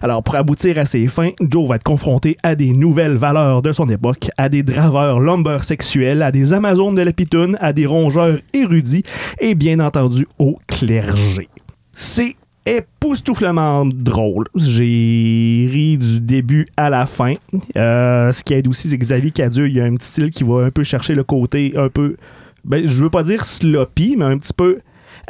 Alors, 0.00 0.22
pour 0.22 0.36
aboutir 0.36 0.78
à 0.78 0.86
ses 0.86 1.06
fins, 1.08 1.30
Joe 1.40 1.68
va 1.68 1.76
être 1.76 1.82
confronté 1.82 2.36
à 2.42 2.54
des 2.54 2.72
nouvelles 2.72 3.16
valeurs 3.16 3.60
de 3.62 3.72
son 3.72 3.88
époque, 3.88 4.28
à 4.36 4.48
des 4.48 4.62
draveurs 4.62 5.20
lumber 5.20 5.64
sexuels, 5.64 6.22
à 6.22 6.30
des 6.30 6.52
amazones 6.52 6.94
de 6.94 7.02
la 7.02 7.12
pitoune, 7.12 7.56
à 7.60 7.72
des 7.72 7.86
rongeurs 7.86 8.38
érudits 8.52 9.02
et 9.40 9.54
bien 9.54 9.80
entendu 9.80 10.26
au 10.38 10.58
clergé. 10.68 11.48
C'est 11.92 12.36
époustouflement 12.64 13.84
drôle. 13.86 14.46
J'ai 14.54 15.68
ri 15.70 15.98
du 15.98 16.20
début 16.20 16.66
à 16.76 16.90
la 16.90 17.06
fin. 17.06 17.34
Euh, 17.76 18.30
ce 18.30 18.44
qui 18.44 18.54
aide 18.54 18.68
aussi, 18.68 18.88
c'est 18.88 18.98
que 18.98 19.02
Xavier 19.02 19.30
Cadieux, 19.30 19.68
il 19.68 19.74
y 19.74 19.80
a 19.80 19.84
un 19.84 19.94
petit 19.94 20.08
style 20.08 20.30
qui 20.30 20.44
va 20.44 20.64
un 20.64 20.70
peu 20.70 20.84
chercher 20.84 21.14
le 21.14 21.24
côté 21.24 21.72
un 21.76 21.88
peu, 21.88 22.16
ben, 22.64 22.86
je 22.86 23.02
veux 23.02 23.10
pas 23.10 23.22
dire 23.22 23.44
sloppy, 23.44 24.14
mais 24.16 24.26
un 24.26 24.38
petit 24.38 24.54
peu 24.54 24.78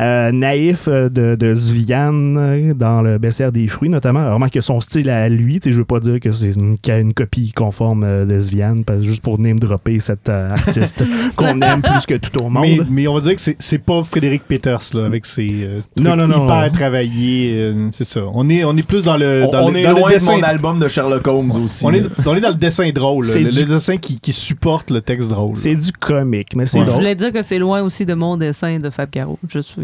euh, 0.01 0.33
naïf 0.33 0.89
euh, 0.89 1.09
de, 1.09 1.35
de 1.37 1.55
Sviane 1.55 2.37
euh, 2.39 2.75
dans 2.75 3.03
le 3.03 3.19
bestiaire 3.19 3.53
des 3.53 3.69
fruits, 3.69 3.89
notamment. 3.89 4.21
Alors, 4.21 4.41
que 4.51 4.61
son 4.61 4.81
style 4.81 5.09
à 5.11 5.29
lui, 5.29 5.61
tu 5.61 5.69
sais, 5.69 5.73
je 5.73 5.79
veux 5.79 5.85
pas 5.85 6.01
dire 6.01 6.19
que 6.21 6.31
c'est 6.33 6.53
une, 6.55 6.77
une 6.89 7.15
copie 7.15 7.53
conforme 7.53 8.27
de 8.27 8.41
Sviane, 8.41 8.85
parce, 8.85 9.03
juste 9.03 9.23
pour 9.23 9.39
name 9.39 9.59
dropper 9.59 10.01
cet 10.01 10.29
euh, 10.29 10.51
artiste 10.51 11.05
qu'on 11.37 11.61
aime 11.61 11.83
plus 11.83 12.07
que 12.07 12.15
tout 12.15 12.43
au 12.43 12.49
monde. 12.49 12.63
Mais, 12.63 12.79
mais 12.91 13.07
on 13.09 13.15
va 13.15 13.21
dire 13.21 13.35
que 13.35 13.41
c'est- 13.41 13.57
c'est 13.59 13.79
pas 13.79 14.03
Frédéric 14.05 14.43
Peters 14.49 14.81
là, 14.95 15.05
avec 15.07 15.27
ses 15.27 15.49
euh, 15.65 15.81
trucs 15.95 16.07
Non, 16.07 16.17
non, 16.17 16.27
non. 16.27 16.47
hyper 16.47 16.73
travaillés. 16.73 17.53
euh, 17.57 17.89
c'est 17.93 18.05
ça. 18.05 18.23
On 18.33 18.49
est, 18.49 18.65
on 18.65 18.77
est 18.77 18.83
plus 18.87 19.05
dans 19.05 19.17
le. 19.17 19.45
On, 19.47 19.51
dans 19.53 19.67
on 19.67 19.71
le, 19.71 19.79
est 19.79 19.83
dans 19.85 19.91
le 19.93 19.99
loin 20.01 20.09
de 20.11 20.15
dessin. 20.15 20.37
mon 20.37 20.43
album 20.43 20.79
de 20.79 20.89
Sherlock 20.89 21.27
Holmes 21.27 21.53
aussi. 21.65 21.85
on, 21.87 21.93
est, 21.93 22.03
on 22.27 22.35
est 22.35 22.41
dans 22.41 22.49
le 22.49 22.55
dessin 22.55 22.91
drôle, 22.91 23.27
le, 23.27 23.35
du- 23.51 23.61
le 23.61 23.65
dessin 23.67 23.97
qui, 23.97 24.19
qui 24.21 24.33
supporte 24.33 24.91
le 24.91 25.01
texte 25.01 25.29
drôle. 25.29 25.57
C'est 25.57 25.75
du 25.75 25.93
comique, 25.93 26.55
mais 26.57 26.67
c'est 26.67 26.79
Ouais. 26.79 26.85
Je 26.85 26.91
drôle. 26.91 27.01
voulais 27.03 27.15
dire 27.15 27.33
que 27.33 27.43
c'est 27.43 27.59
loin 27.59 27.83
aussi 27.83 28.05
de 28.07 28.15
mon 28.15 28.37
dessin 28.37 28.79
de 28.79 28.91
Fab 28.91 29.09
Caro. 29.11 29.39
Juste 29.49 29.75
que 29.77 29.82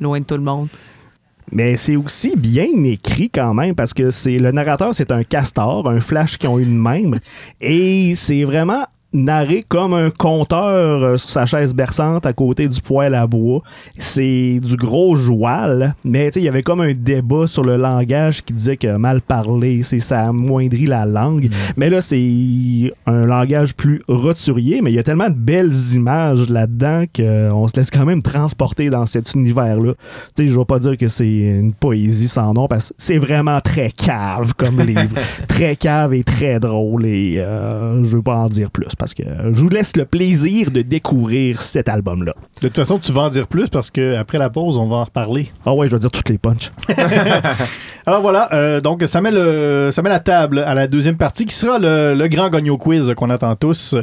loin 0.00 0.20
de 0.20 0.24
tout 0.24 0.36
le 0.36 0.42
monde. 0.42 0.68
Mais 1.50 1.76
c'est 1.76 1.96
aussi 1.96 2.36
bien 2.36 2.66
écrit 2.84 3.30
quand 3.30 3.54
même 3.54 3.74
parce 3.74 3.94
que 3.94 4.10
c'est 4.10 4.38
le 4.38 4.52
narrateur, 4.52 4.94
c'est 4.94 5.10
un 5.10 5.24
castor, 5.24 5.88
un 5.88 6.00
flash 6.00 6.36
qui 6.36 6.46
ont 6.46 6.58
eu 6.58 6.64
de 6.64 6.70
même. 6.70 7.18
Et 7.60 8.14
c'est 8.14 8.44
vraiment 8.44 8.84
narré 9.12 9.64
comme 9.66 9.94
un 9.94 10.10
conteur 10.10 11.02
euh, 11.02 11.16
sur 11.16 11.30
sa 11.30 11.46
chaise 11.46 11.74
berçante 11.74 12.26
à 12.26 12.32
côté 12.32 12.68
du 12.68 12.80
poêle 12.80 13.14
à 13.14 13.26
bois. 13.26 13.62
C'est 13.98 14.60
du 14.62 14.76
gros 14.76 15.16
joual, 15.16 15.94
mais 16.04 16.26
tu 16.26 16.34
sais, 16.34 16.40
il 16.40 16.44
y 16.44 16.48
avait 16.48 16.62
comme 16.62 16.80
un 16.80 16.92
débat 16.92 17.46
sur 17.46 17.64
le 17.64 17.76
langage 17.76 18.44
qui 18.44 18.52
disait 18.52 18.76
que 18.76 18.96
mal 18.96 19.20
parler, 19.20 19.82
c'est 19.82 20.00
ça 20.00 20.20
amoindrit 20.20 20.86
la 20.86 21.06
langue. 21.06 21.48
Mais 21.76 21.88
là, 21.88 22.00
c'est 22.00 22.92
un 23.06 23.24
langage 23.26 23.74
plus 23.74 24.02
roturier, 24.08 24.82
mais 24.82 24.92
il 24.92 24.94
y 24.94 24.98
a 24.98 25.02
tellement 25.02 25.28
de 25.28 25.34
belles 25.34 25.74
images 25.94 26.48
là-dedans 26.50 27.04
qu'on 27.14 27.68
se 27.68 27.76
laisse 27.76 27.90
quand 27.90 28.04
même 28.04 28.22
transporter 28.22 28.90
dans 28.90 29.06
cet 29.06 29.34
univers-là. 29.34 29.94
Tu 30.36 30.42
sais, 30.42 30.48
je 30.48 30.58
vais 30.58 30.64
pas 30.64 30.78
dire 30.78 30.96
que 30.96 31.08
c'est 31.08 31.26
une 31.26 31.72
poésie 31.72 32.28
sans 32.28 32.52
nom 32.52 32.68
parce 32.68 32.90
que 32.90 32.94
c'est 32.98 33.18
vraiment 33.18 33.60
très 33.60 33.90
cave 33.90 34.52
comme 34.54 34.80
livre. 34.86 35.16
très 35.48 35.76
cave 35.76 36.12
et 36.12 36.24
très 36.24 36.60
drôle 36.60 37.06
et 37.06 37.36
euh, 37.38 38.02
je 38.04 38.16
veux 38.16 38.22
pas 38.22 38.36
en 38.36 38.48
dire 38.48 38.70
plus 38.70 38.94
parce 38.98 39.14
que 39.14 39.22
je 39.22 39.60
vous 39.60 39.68
laisse 39.68 39.96
le 39.96 40.04
plaisir 40.04 40.70
de 40.70 40.82
découvrir 40.82 41.62
cet 41.62 41.88
album-là. 41.88 42.34
De 42.60 42.68
toute 42.68 42.76
façon, 42.76 42.98
tu 42.98 43.12
vas 43.12 43.22
en 43.22 43.30
dire 43.30 43.46
plus 43.46 43.68
parce 43.68 43.90
que 43.90 44.16
après 44.16 44.38
la 44.38 44.50
pause, 44.50 44.76
on 44.76 44.86
va 44.86 44.96
en 44.96 45.04
reparler. 45.04 45.50
Ah 45.64 45.74
ouais, 45.74 45.88
je 45.88 45.94
vais 45.94 46.00
dire 46.00 46.10
toutes 46.10 46.28
les 46.28 46.38
punches. 46.38 46.72
Alors 48.06 48.22
voilà, 48.22 48.52
euh, 48.54 48.80
donc 48.80 49.02
ça 49.06 49.20
met, 49.20 49.30
le, 49.30 49.90
ça 49.92 50.02
met 50.02 50.08
la 50.08 50.20
table 50.20 50.58
à 50.60 50.74
la 50.74 50.86
deuxième 50.86 51.16
partie 51.16 51.44
qui 51.44 51.54
sera 51.54 51.78
le, 51.78 52.14
le 52.14 52.28
grand 52.28 52.48
gagno 52.48 52.78
quiz 52.78 53.12
qu'on 53.14 53.30
attend 53.30 53.54
tous. 53.56 53.94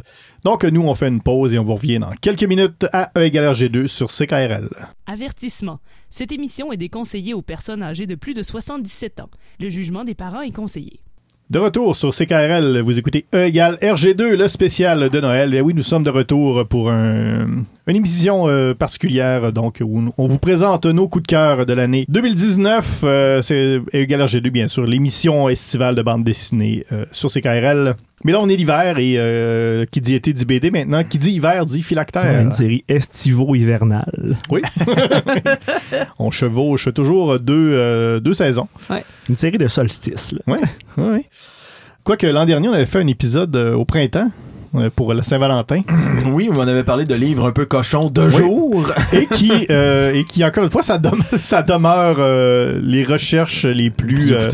Donc 0.44 0.64
nous, 0.64 0.82
on 0.82 0.94
fait 0.94 1.08
une 1.08 1.22
pause 1.22 1.54
et 1.54 1.60
on 1.60 1.64
vous 1.64 1.76
revient 1.76 2.00
dans 2.00 2.12
quelques 2.22 2.44
minutes 2.44 2.86
à 2.94 3.12
E 3.18 3.24
égale 3.24 3.52
RG2 3.54 3.88
sur 3.88 4.08
CKRL. 4.08 4.70
Avertissement. 5.08 5.80
Cette 6.10 6.32
émission 6.32 6.72
est 6.72 6.78
déconseillée 6.78 7.34
aux 7.34 7.42
personnes 7.42 7.84
âgées 7.84 8.06
de 8.08 8.16
plus 8.16 8.34
de 8.34 8.44
77 8.44 9.22
ans. 9.22 9.30
Le 9.60 9.70
jugement 9.70 10.04
des 10.04 10.16
parents 10.16 10.42
est 10.42 10.52
conseillé. 10.52 11.00
De 11.52 11.60
retour 11.60 11.96
sur 11.96 12.10
CKRL, 12.10 12.80
vous 12.82 12.98
écoutez 12.98 13.26
E 13.36 13.46
égale 13.46 13.76
RG2, 13.80 14.34
le 14.36 14.48
spécial 14.48 15.10
de 15.12 15.22
Noël. 15.22 15.54
Et 15.54 15.62
oui, 15.62 15.76
nous 15.76 15.84
sommes 15.84 16.02
de 16.02 16.10
retour 16.10 16.68
pour 16.68 16.90
un- 16.90 17.62
une 17.86 17.96
émission 17.96 18.50
euh, 18.50 18.74
particulière, 18.74 19.54
donc 19.54 19.78
où 19.80 20.04
on 20.18 20.26
vous 20.28 20.40
présente 20.40 20.88
nos 20.88 21.08
coups 21.08 21.22
de 21.22 21.28
cœur 21.28 21.68
de 21.68 21.74
l'année 21.74 22.06
2019. 22.10 23.02
Euh, 23.04 23.42
c'est 23.44 23.76
E 23.78 23.84
égale 23.94 24.22
RG2, 24.24 24.50
bien 24.50 24.68
sûr, 24.68 24.88
l'émission 24.88 25.48
estivale 25.48 25.94
de 25.94 26.02
bande 26.02 26.24
dessinée 26.24 26.84
euh, 26.92 27.06
sur 27.12 27.30
CKRL. 27.30 27.94
Mais 28.24 28.32
là, 28.32 28.40
on 28.42 28.50
est 28.50 28.56
l'hiver 28.56 28.98
et 28.98 29.16
euh, 29.18 29.86
qui 29.92 30.02
dit 30.02 30.16
été 30.16 30.34
dit 30.34 30.46
BD 30.46 30.72
maintenant. 30.72 31.04
Qui 31.04 31.20
dit 31.20 31.32
hiver 31.34 31.66
dit 31.66 31.84
phylactère. 31.84 32.42
une 32.42 32.52
série 32.52 32.84
estivo-hivernale. 32.88 34.38
Oui. 34.50 34.62
on 36.20 36.32
chevauche 36.32 36.90
toujours 36.94 37.40
deux, 37.40 37.72
euh, 37.74 38.20
deux 38.20 38.34
saisons. 38.34 38.68
Une 39.30 39.36
série 39.36 39.58
de 39.58 39.68
solstices. 39.68 40.34
là. 40.34 40.40
Ouais, 40.54 40.60
ouais. 40.98 41.10
ouais. 41.12 41.26
Quoique 42.04 42.28
l'an 42.28 42.46
dernier, 42.46 42.70
on 42.70 42.74
avait 42.74 42.86
fait 42.86 43.00
un 43.00 43.08
épisode 43.08 43.56
euh, 43.56 43.74
au 43.74 43.86
printemps. 43.86 44.32
euh, 44.76 44.90
pour 44.96 45.14
la 45.14 45.24
Saint-Valentin 45.24 45.82
Oui, 46.28 46.50
on 46.56 46.68
avait 46.68 46.84
parlé 46.84 47.04
de 47.06 47.16
livres 47.16 47.46
un 47.48 47.52
peu 47.52 47.66
cochons 47.66 48.10
de 48.10 48.24
Oui. 48.24 48.32
jour. 48.32 48.92
et 49.14 49.26
qui, 49.28 49.52
euh, 49.70 50.14
et 50.14 50.24
qui 50.24 50.44
encore 50.44 50.64
une 50.64 50.70
fois, 50.70 50.84
ça, 50.84 50.98
dem- 50.98 51.22
ça 51.38 51.62
demeure 51.64 52.18
euh, 52.20 52.80
les 52.82 53.04
recherches 53.04 53.66
les 53.66 53.90
plus, 53.90 54.34
euh, 54.34 54.48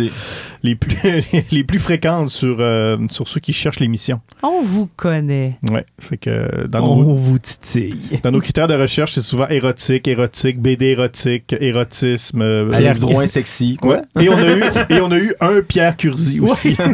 les 0.63 0.75
plus, 0.75 0.95
les 1.51 1.63
plus 1.63 1.79
fréquentes 1.79 2.29
sur, 2.29 2.57
euh, 2.59 2.97
sur 3.09 3.27
ceux 3.27 3.39
qui 3.39 3.53
cherchent 3.53 3.79
l'émission. 3.79 4.21
On 4.43 4.61
vous 4.61 4.87
connaît. 4.95 5.57
Ouais, 5.71 5.85
fait 5.99 6.17
que 6.17 6.29
euh, 6.29 6.67
dans 6.67 6.83
On 6.83 6.97
nos, 7.03 7.13
vous 7.15 7.39
titille. 7.39 8.19
dans 8.23 8.31
nos 8.31 8.39
critères 8.41 8.67
de 8.67 8.75
recherche, 8.75 9.13
c'est 9.13 9.21
souvent 9.21 9.47
érotique, 9.49 10.07
érotique, 10.07 10.59
BD 10.61 10.87
érotique, 10.87 11.55
érotisme. 11.59 12.41
euh, 12.41 12.71
Alex 12.73 12.97
euh, 12.97 13.01
Drouin 13.01 13.27
sexy. 13.27 13.77
Quoi? 13.81 14.01
Ouais. 14.15 14.23
Et 14.25 14.29
on 14.29 14.37
a 14.37 14.53
eu 14.53 14.63
et 14.89 15.01
on 15.01 15.11
a 15.11 15.17
eu 15.17 15.33
un 15.41 15.61
Pierre 15.61 15.95
Curzi 15.97 16.39
aussi. 16.39 16.75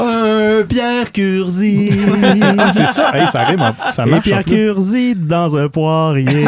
Un 0.00 0.62
Pierre 0.68 1.10
Curzi. 1.12 1.90
ah, 2.58 2.70
c'est 2.72 2.86
ça. 2.86 3.10
Hey, 3.14 3.26
ça 3.28 3.44
rime, 3.44 3.72
ça 3.90 4.06
marche. 4.06 4.24
Pierre. 4.24 4.44
Curzi 4.44 5.14
dans 5.16 5.56
un 5.56 5.68
poirier. 5.68 6.44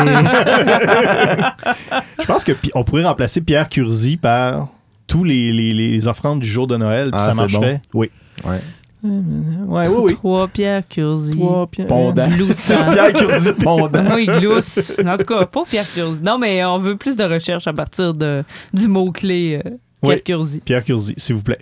Je 2.20 2.26
pense 2.26 2.44
que 2.44 2.52
on 2.74 2.84
pourrait 2.84 3.04
remplacer 3.04 3.40
Pierre 3.40 3.68
Curzi 3.68 4.16
par 4.16 4.68
tous 5.10 5.24
les, 5.24 5.52
les, 5.52 5.74
les 5.74 6.06
offrandes 6.08 6.38
du 6.38 6.48
jour 6.48 6.68
de 6.68 6.76
Noël, 6.76 7.10
puis 7.10 7.20
Ah, 7.20 7.32
ça 7.32 7.34
marcherait. 7.34 7.82
Oui. 7.92 8.10
Ouais. 8.44 8.60
Ouais, 9.02 9.88
oui, 9.88 9.96
oui. 10.04 10.14
Trois 10.14 10.46
Pierre 10.46 10.86
Curzi. 10.88 11.32
Trois 11.34 11.66
Pierre- 11.66 11.86
Pondant. 11.88 12.28
Gloussant. 12.36 12.74
C'est 12.76 12.90
Pierre 12.92 13.12
Curzi 13.14 13.52
pondant. 13.54 14.04
Oui, 14.14 14.26
glousse. 14.26 14.92
En 15.04 15.16
tout 15.16 15.24
cas, 15.24 15.46
pas 15.46 15.62
Pierre 15.68 15.86
Curzi. 15.92 16.20
Non, 16.22 16.38
mais 16.38 16.64
on 16.64 16.78
veut 16.78 16.96
plus 16.96 17.16
de 17.16 17.24
recherche 17.24 17.66
à 17.66 17.72
partir 17.72 18.14
de, 18.14 18.44
du 18.74 18.88
mot-clé 18.88 19.60
euh, 19.64 19.70
Pierre 20.02 20.16
Oui. 20.16 20.22
Curzi. 20.22 20.60
Pierre 20.60 20.84
Curzi, 20.84 21.14
s'il 21.16 21.34
vous 21.34 21.42
plaît. 21.42 21.58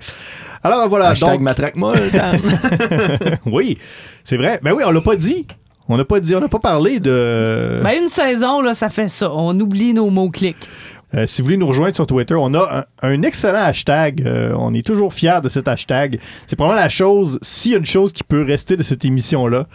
Alors 0.62 0.88
voilà, 0.88 1.10
Hashtag 1.10 1.34
donc, 1.34 1.40
matraque 1.42 1.76
molle. 1.76 2.00
oui, 3.46 3.78
c'est 4.24 4.36
vrai. 4.36 4.58
Ben 4.62 4.72
oui, 4.76 4.82
on 4.86 4.90
l'a 4.90 5.00
pas 5.00 5.16
dit. 5.16 5.46
On 5.88 5.96
n'a 5.96 6.04
pas 6.04 6.20
dit, 6.20 6.34
on 6.34 6.40
n'a 6.40 6.48
pas 6.48 6.58
parlé 6.58 7.00
de. 7.00 7.80
Ben, 7.82 7.92
une 8.02 8.08
saison, 8.08 8.60
là, 8.60 8.74
ça 8.74 8.88
fait 8.90 9.08
ça. 9.08 9.30
On 9.32 9.58
oublie 9.58 9.94
nos 9.94 10.10
mots-clics. 10.10 10.68
Euh, 11.14 11.26
si 11.26 11.40
vous 11.40 11.46
voulez 11.46 11.56
nous 11.56 11.66
rejoindre 11.66 11.94
sur 11.94 12.06
Twitter, 12.06 12.34
on 12.38 12.52
a 12.54 12.84
un, 13.02 13.08
un 13.08 13.22
excellent 13.22 13.62
hashtag. 13.62 14.22
Euh, 14.26 14.52
on 14.58 14.74
est 14.74 14.86
toujours 14.86 15.12
fiers 15.14 15.40
de 15.42 15.48
cet 15.48 15.66
hashtag. 15.66 16.18
C'est 16.46 16.56
probablement 16.56 16.82
la 16.82 16.88
chose, 16.90 17.38
s'il 17.40 17.72
y 17.72 17.74
a 17.74 17.78
une 17.78 17.86
chose 17.86 18.12
qui 18.12 18.22
peut 18.24 18.42
rester 18.42 18.76
de 18.76 18.82
cette 18.82 19.04
émission-là, 19.06 19.66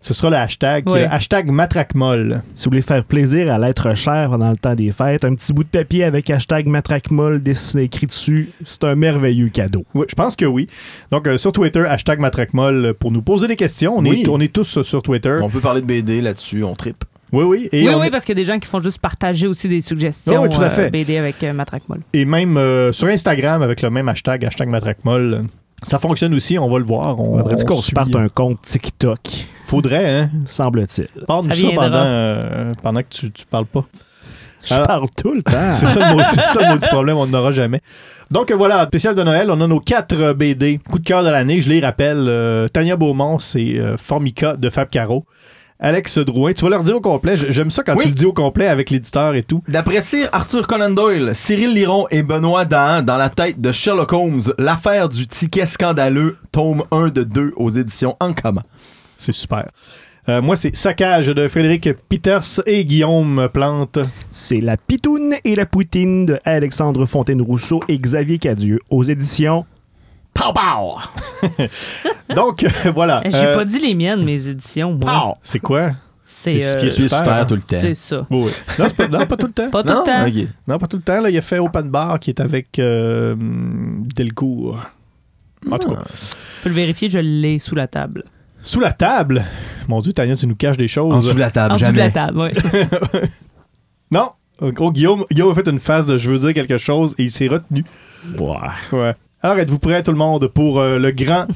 ce 0.00 0.14
sera 0.14 0.30
le 0.30 0.36
hashtag, 0.36 0.84
Oui. 0.86 1.00
le 1.00 1.06
hashtag 1.12 1.50
matraquemolle. 1.50 2.42
si 2.54 2.64
vous 2.66 2.70
voulez 2.70 2.82
faire 2.82 3.02
plaisir 3.02 3.52
à 3.52 3.58
l'être 3.58 3.94
cher 3.96 4.30
pendant 4.30 4.50
le 4.50 4.56
temps 4.56 4.76
des 4.76 4.92
fêtes, 4.92 5.24
un 5.24 5.34
petit 5.34 5.52
bout 5.52 5.64
de 5.64 5.68
papier 5.68 6.04
avec 6.04 6.30
hashtag 6.30 6.66
matraquemol 6.68 7.42
dessiné 7.42 7.84
écrit 7.84 8.06
dessus, 8.06 8.50
c'est 8.64 8.84
un 8.84 8.94
merveilleux 8.94 9.48
cadeau. 9.48 9.84
Oui, 9.94 10.06
je 10.08 10.14
pense 10.14 10.36
que 10.36 10.44
oui. 10.44 10.68
Donc, 11.10 11.26
euh, 11.26 11.38
sur 11.38 11.50
Twitter, 11.50 11.80
hashtag 11.84 12.20
matraquemolle 12.20 12.94
pour 12.94 13.10
nous 13.10 13.22
poser 13.22 13.48
des 13.48 13.56
questions. 13.56 13.96
On, 13.98 14.02
Oui. 14.04 14.22
est, 14.24 14.28
on 14.28 14.38
est 14.38 14.52
tous 14.52 14.82
sur 14.82 15.02
Twitter. 15.02 15.38
On 15.42 15.50
peut 15.50 15.60
parler 15.60 15.80
de 15.80 15.86
BD 15.86 16.20
là-dessus, 16.20 16.62
on 16.62 16.74
tripe. 16.76 17.04
Oui, 17.32 17.44
oui. 17.44 17.68
Et, 17.72 17.88
oui, 17.88 17.94
on- 17.94 18.00
oui, 18.00 18.10
parce 18.10 18.24
qu'il 18.24 18.36
y 18.36 18.40
a 18.40 18.42
des 18.42 18.50
gens 18.50 18.58
qui 18.58 18.66
font 18.68 18.80
juste 18.80 18.98
partager 18.98 19.46
aussi 19.46 19.68
des 19.68 19.80
suggestions. 19.80 20.42
Oui, 20.42 20.48
oui, 20.50 20.56
tout 20.56 20.62
à 20.62 20.70
euh. 20.78 20.90
BD 20.90 21.16
avec 21.18 21.42
euh, 21.42 21.52
Matraque 21.52 21.88
Molle. 21.88 22.00
et 22.12 22.24
même 22.24 22.56
euh, 22.56 22.92
sur 22.92 23.08
Instagram 23.08 23.62
avec 23.62 23.82
le 23.82 23.90
même 23.90 24.08
hashtag, 24.08 24.44
hashtag 24.44 24.68
matraquemolle. 24.68 25.44
Ça 25.82 25.98
fonctionne 25.98 26.32
aussi, 26.34 26.58
on 26.58 26.68
va 26.70 26.78
le 26.78 26.84
voir. 26.84 27.20
On, 27.20 27.38
Faudrait-tu 27.38 27.64
on 27.64 27.66
qu'on 27.66 27.82
se 27.82 27.92
parte 27.92 28.14
un 28.16 28.28
compte 28.28 28.62
TikTok, 28.62 29.20
Faudrait, 29.66 30.08
hein? 30.08 30.30
semble-t-il. 30.46 31.08
Parle-nous 31.26 31.54
Ça 31.54 31.74
pendant, 31.74 31.96
euh, 32.04 32.72
pendant 32.82 33.00
que 33.00 33.08
tu, 33.10 33.30
tu 33.30 33.44
parles 33.44 33.66
pas. 33.66 33.84
Je 34.64 34.74
Alors- 34.74 34.86
parle 34.86 35.06
tout 35.16 35.32
le 35.34 35.42
temps. 35.42 35.52
C'est 35.76 35.86
ça, 35.86 36.08
le 36.10 36.16
mot- 36.16 36.22
c'est 36.24 36.40
ça 36.46 36.60
le 36.60 36.68
mot 36.74 36.78
du 36.78 36.88
problème, 36.88 37.16
on 37.18 37.26
n'en 37.26 37.38
aura 37.38 37.52
jamais. 37.52 37.80
Donc 38.32 38.50
euh, 38.50 38.56
voilà, 38.56 38.84
spécial 38.86 39.14
de 39.14 39.22
Noël, 39.22 39.48
on 39.50 39.60
a 39.60 39.66
nos 39.66 39.78
quatre 39.78 40.14
euh, 40.18 40.34
BD. 40.34 40.78
Coup 40.90 40.98
de 40.98 41.04
cœur 41.04 41.22
de 41.22 41.28
l'année, 41.28 41.60
je 41.60 41.68
les 41.68 41.78
rappelle. 41.80 42.24
euh, 42.26 42.66
Tania 42.68 42.96
Beaumont, 42.96 43.38
c'est 43.38 43.78
euh, 43.78 43.96
Formica 43.96 44.56
de 44.56 44.70
Fab 44.70 44.88
Caro. 44.88 45.24
Alex 45.78 46.18
Drouin, 46.18 46.52
tu 46.54 46.64
vas 46.64 46.70
leur 46.70 46.84
dire 46.84 46.96
au 46.96 47.00
complet. 47.00 47.36
J'aime 47.36 47.70
ça 47.70 47.82
quand 47.82 47.94
Oui. 47.96 48.02
tu 48.04 48.08
le 48.08 48.14
dis 48.14 48.24
au 48.26 48.32
complet 48.32 48.66
avec 48.66 48.88
l'éditeur 48.90 49.34
et 49.34 49.42
tout. 49.42 49.62
D'après 49.68 50.00
Sir 50.00 50.28
Arthur 50.32 50.66
Conan 50.66 50.90
Doyle, 50.90 51.32
Cyril 51.34 51.74
Liron 51.74 52.06
et 52.10 52.22
Benoît 52.22 52.64
Dahan 52.64 53.02
dans 53.02 53.18
la 53.18 53.28
tête 53.28 53.58
de 53.60 53.72
Sherlock 53.72 54.12
Holmes, 54.12 54.40
l'affaire 54.58 55.08
du 55.08 55.26
ticket 55.26 55.66
scandaleux, 55.66 56.38
tome 56.50 56.82
1 56.90 57.08
de 57.08 57.22
2 57.24 57.52
aux 57.56 57.68
éditions 57.68 58.16
Ankama. 58.20 58.62
C'est 59.18 59.32
super. 59.32 59.68
Euh, 60.28 60.42
moi, 60.42 60.56
c'est 60.56 60.74
Saccage 60.74 61.28
de 61.28 61.46
Frédéric 61.46 61.88
Peters 62.08 62.60
et 62.66 62.84
Guillaume 62.84 63.48
Plante. 63.52 63.98
C'est 64.28 64.60
La 64.60 64.76
Pitoune 64.76 65.34
et 65.44 65.54
la 65.54 65.66
Poutine 65.66 66.24
de 66.24 66.38
Alexandre 66.44 67.06
Fontaine-Rousseau 67.06 67.80
et 67.88 67.96
Xavier 67.98 68.38
Cadieux 68.38 68.80
aux 68.90 69.04
éditions 69.04 69.64
Pow 70.36 70.52
Pow! 70.52 70.98
Donc, 72.34 72.64
euh, 72.64 72.90
voilà. 72.92 73.22
J'ai 73.24 73.36
Euh, 73.46 73.54
pas 73.54 73.64
dit 73.64 73.78
les 73.78 73.94
miennes, 73.94 74.24
mes 74.24 74.46
éditions, 74.48 74.92
moi. 74.94 75.36
C'est 75.42 75.58
quoi? 75.60 75.92
C'est 76.28 76.58
c'est 76.58 76.60
ce 76.60 76.76
euh, 76.76 76.80
qui 76.80 76.86
est 76.86 76.94
Pieds 76.96 77.08
sur 77.08 77.22
terre 77.22 77.32
hein. 77.34 77.44
tout 77.46 77.54
le 77.54 77.60
temps. 77.62 77.76
c'est 77.80 77.94
ça. 77.94 78.26
Oui, 78.30 78.42
oui. 78.46 78.50
Non, 78.80 78.86
pas, 78.90 79.08
non, 79.08 79.26
pas 79.26 79.36
tout 79.36 79.46
le 79.46 79.52
temps. 79.52 79.70
Pas 79.70 79.82
tout 79.84 79.92
Non? 79.92 80.00
le 80.00 80.04
temps. 80.44 80.50
Non, 80.66 80.78
pas 80.78 80.86
tout 80.88 80.96
le 80.96 81.02
temps. 81.02 81.20
Là, 81.20 81.30
il 81.30 81.38
a 81.38 81.40
fait 81.40 81.58
Open 81.60 81.88
Bar 81.88 82.18
qui 82.18 82.30
est 82.30 82.40
avec 82.40 82.78
euh, 82.80 83.36
Delcourt. 83.38 84.78
En 85.70 85.78
tout 85.78 85.90
cas. 85.90 86.02
Tu 86.04 86.62
peux 86.64 86.68
le 86.70 86.74
vérifier, 86.74 87.08
je 87.08 87.18
l'ai 87.20 87.58
sous 87.60 87.74
la 87.76 87.86
table. 87.86 88.24
Sous 88.60 88.80
la 88.80 88.92
table? 88.92 89.44
Mon 89.88 90.00
Dieu, 90.00 90.12
Tania, 90.12 90.34
tu 90.34 90.48
nous 90.48 90.56
caches 90.56 90.76
des 90.76 90.88
choses. 90.88 91.14
En 91.14 91.20
dessous 91.20 91.34
de 91.34 91.38
la 91.40 91.46
En 91.46 91.50
table, 91.50 91.74
dessous 91.74 91.84
de 91.84 91.86
jamais. 91.86 91.98
la 91.98 92.10
table, 92.10 92.38
oui. 92.40 93.20
Non. 94.10 94.30
Oh, 94.60 94.90
Guillaume, 94.90 95.24
Guillaume 95.30 95.52
a 95.52 95.54
fait 95.54 95.68
une 95.68 95.78
phase 95.78 96.06
de 96.06 96.16
je 96.18 96.30
veux 96.30 96.38
dire 96.38 96.54
quelque 96.54 96.78
chose 96.78 97.14
et 97.18 97.24
il 97.24 97.30
s'est 97.30 97.46
retenu. 97.48 97.84
Ouais. 98.38 98.56
Ouais. 98.92 99.14
Alors, 99.42 99.58
êtes-vous 99.58 99.78
prêts, 99.78 100.02
tout 100.02 100.10
le 100.12 100.16
monde, 100.16 100.48
pour 100.48 100.80
euh, 100.80 100.98
le 100.98 101.10
grand 101.12 101.46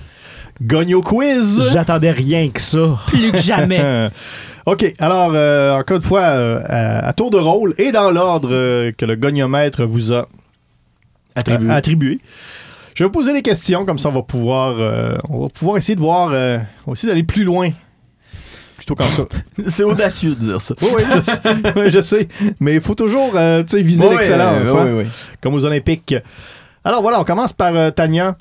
Gogno 0.62 1.00
Quiz? 1.02 1.70
J'attendais 1.72 2.10
rien 2.10 2.48
que 2.50 2.60
ça. 2.60 2.96
Plus 3.08 3.32
que 3.32 3.38
jamais. 3.38 4.08
OK, 4.66 4.92
alors, 4.98 5.32
euh, 5.34 5.72
encore 5.78 5.96
une 5.96 6.02
fois, 6.02 6.20
euh, 6.22 6.60
à, 6.66 7.08
à 7.08 7.12
tour 7.12 7.30
de 7.30 7.38
rôle 7.38 7.74
et 7.78 7.90
dans 7.92 8.10
l'ordre 8.10 8.50
euh, 8.52 8.92
que 8.96 9.06
le 9.06 9.16
goniomètre 9.16 9.84
vous 9.84 10.12
a 10.12 10.28
Attribué. 11.34 11.70
attribué. 11.70 12.18
Je 12.94 13.02
vais 13.04 13.06
vous 13.08 13.12
poser 13.12 13.32
des 13.32 13.42
questions, 13.42 13.86
comme 13.86 13.98
ça 13.98 14.08
on 14.10 14.12
va 14.12 14.22
pouvoir, 14.22 14.74
euh, 14.78 15.16
on 15.30 15.42
va 15.42 15.48
pouvoir 15.48 15.78
essayer 15.78 15.94
de 15.94 16.00
voir, 16.00 16.30
euh, 16.32 16.58
on 16.86 16.90
va 16.90 16.92
essayer 16.92 17.08
d'aller 17.08 17.22
plus 17.22 17.44
loin. 17.44 17.70
Plutôt 18.76 18.94
qu'en 18.94 19.04
ça. 19.04 19.22
C'est 19.68 19.84
audacieux 19.84 20.34
de 20.34 20.40
dire 20.40 20.60
ça. 20.60 20.74
Oui, 20.82 20.88
oui, 20.96 21.02
je 21.14 21.20
sais, 21.22 21.40
oui, 21.76 21.90
je 21.90 22.00
sais. 22.00 22.28
Mais 22.60 22.74
il 22.74 22.80
faut 22.80 22.94
toujours 22.94 23.32
euh, 23.36 23.62
viser 23.72 24.08
l'excellence, 24.10 24.68
hein, 24.68 25.04
comme 25.40 25.54
aux 25.54 25.64
Olympiques. 25.64 26.14
Alors 26.82 27.02
voilà, 27.02 27.20
on 27.20 27.24
commence 27.24 27.52
par 27.52 27.76
euh, 27.76 27.90
Tania. 27.90 28.36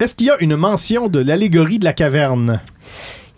Est-ce 0.00 0.14
qu'il 0.14 0.26
y 0.26 0.30
a 0.30 0.36
une 0.40 0.56
mention 0.56 1.06
de 1.06 1.20
l'allégorie 1.20 1.78
de 1.78 1.84
la 1.84 1.92
caverne? 1.92 2.60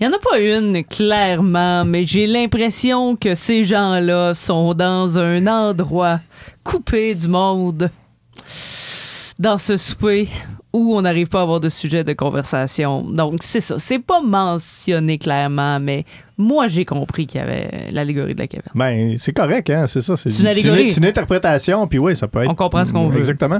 Il 0.00 0.08
n'y 0.08 0.14
en 0.14 0.16
a 0.16 0.20
pas 0.20 0.38
une, 0.38 0.82
clairement, 0.82 1.84
mais 1.84 2.04
j'ai 2.04 2.26
l'impression 2.26 3.16
que 3.16 3.34
ces 3.34 3.64
gens-là 3.64 4.32
sont 4.32 4.72
dans 4.72 5.18
un 5.18 5.46
endroit 5.46 6.20
coupé 6.64 7.14
du 7.14 7.28
monde, 7.28 7.90
dans 9.38 9.58
ce 9.58 9.76
souper 9.76 10.28
où 10.72 10.96
on 10.96 11.02
n'arrive 11.02 11.26
pas 11.26 11.40
à 11.40 11.42
avoir 11.42 11.60
de 11.60 11.68
sujet 11.68 12.02
de 12.02 12.14
conversation. 12.14 13.02
Donc, 13.02 13.34
c'est 13.42 13.60
ça. 13.60 13.74
C'est 13.78 13.98
pas 13.98 14.22
mentionné 14.22 15.18
clairement, 15.18 15.76
mais 15.82 16.04
moi, 16.38 16.66
j'ai 16.68 16.86
compris 16.86 17.26
qu'il 17.26 17.40
y 17.40 17.44
avait 17.44 17.88
l'allégorie 17.90 18.34
de 18.34 18.40
la 18.40 18.46
caverne. 18.46 18.72
Ben, 18.74 19.18
c'est 19.18 19.32
correct, 19.34 19.68
hein, 19.68 19.86
c'est 19.86 20.00
ça. 20.00 20.16
C'est 20.16 20.30
C'est 20.30 20.40
une 20.40 20.46
allégorie. 20.46 20.90
c'est 20.90 21.00
une 21.00 21.06
interprétation, 21.06 21.86
puis 21.86 21.98
oui, 21.98 22.16
ça 22.16 22.26
peut 22.26 22.42
être. 22.42 22.50
On 22.50 22.54
comprend 22.54 22.86
ce 22.86 22.92
qu'on 22.92 23.08
veut. 23.08 23.18
Exactement. 23.18 23.58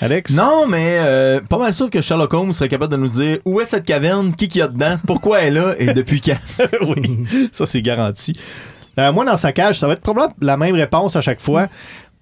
Alex? 0.00 0.34
Non, 0.34 0.66
mais 0.66 0.96
euh, 1.00 1.40
pas 1.40 1.58
mal 1.58 1.72
sûr 1.74 1.90
que 1.90 2.00
Sherlock 2.00 2.32
Holmes 2.32 2.52
serait 2.52 2.68
capable 2.68 2.92
de 2.92 2.98
nous 2.98 3.08
dire 3.08 3.38
où 3.44 3.60
est 3.60 3.64
cette 3.64 3.84
caverne, 3.84 4.34
qui 4.34 4.48
qu'il 4.48 4.60
y 4.60 4.62
a 4.62 4.68
dedans, 4.68 4.96
pourquoi 5.06 5.40
elle 5.40 5.56
est 5.56 5.60
là 5.60 5.74
et 5.78 5.92
depuis 5.92 6.20
quand. 6.20 6.38
oui, 6.82 7.26
ça 7.52 7.66
c'est 7.66 7.82
garanti. 7.82 8.32
Euh, 8.98 9.12
moi, 9.12 9.24
dans 9.24 9.36
sa 9.36 9.52
cage, 9.52 9.78
ça 9.78 9.86
va 9.86 9.94
être 9.94 10.00
probablement 10.00 10.34
la 10.40 10.56
même 10.56 10.74
réponse 10.74 11.16
à 11.16 11.20
chaque 11.20 11.40
fois. 11.40 11.68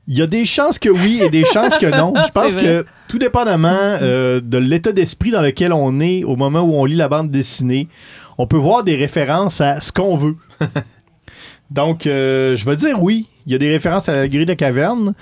Il 0.07 0.17
y 0.17 0.23
a 0.23 0.27
des 0.27 0.45
chances 0.45 0.79
que 0.79 0.89
oui 0.89 1.21
et 1.23 1.29
des 1.29 1.45
chances 1.45 1.77
que 1.77 1.87
non. 1.87 2.15
Je 2.27 2.31
pense 2.33 2.57
que 2.57 2.85
tout 3.09 3.19
dépendamment 3.19 3.99
euh, 4.01 4.41
de 4.43 4.59
l'état 4.59 4.93
d'esprit 4.93 5.31
dans 5.31 5.43
lequel 5.43 5.73
on 5.73 6.01
est 6.01 6.25
au 6.25 6.37
moment 6.37 6.61
où 6.61 6.75
on 6.75 6.85
lit 6.85 6.97
la 6.97 7.09
bande 7.09 7.31
dessinée, 7.31 7.89
on 8.39 8.47
peut 8.47 8.57
voir 8.57 8.85
des 8.85 8.97
références 8.97 9.61
à 9.61 9.81
ce 9.81 9.93
qu'on 9.93 10.17
veut. 10.17 10.37
Donc, 11.71 12.07
euh, 12.07 12.57
je 12.57 12.65
vais 12.65 12.77
dire 12.77 13.03
oui. 13.03 13.27
Il 13.47 13.53
y 13.53 13.55
a 13.55 13.59
des 13.59 13.71
références 13.71 14.09
à 14.09 14.15
la 14.15 14.29
grille 14.29 14.47
de 14.47 14.55
caverne, 14.55 15.15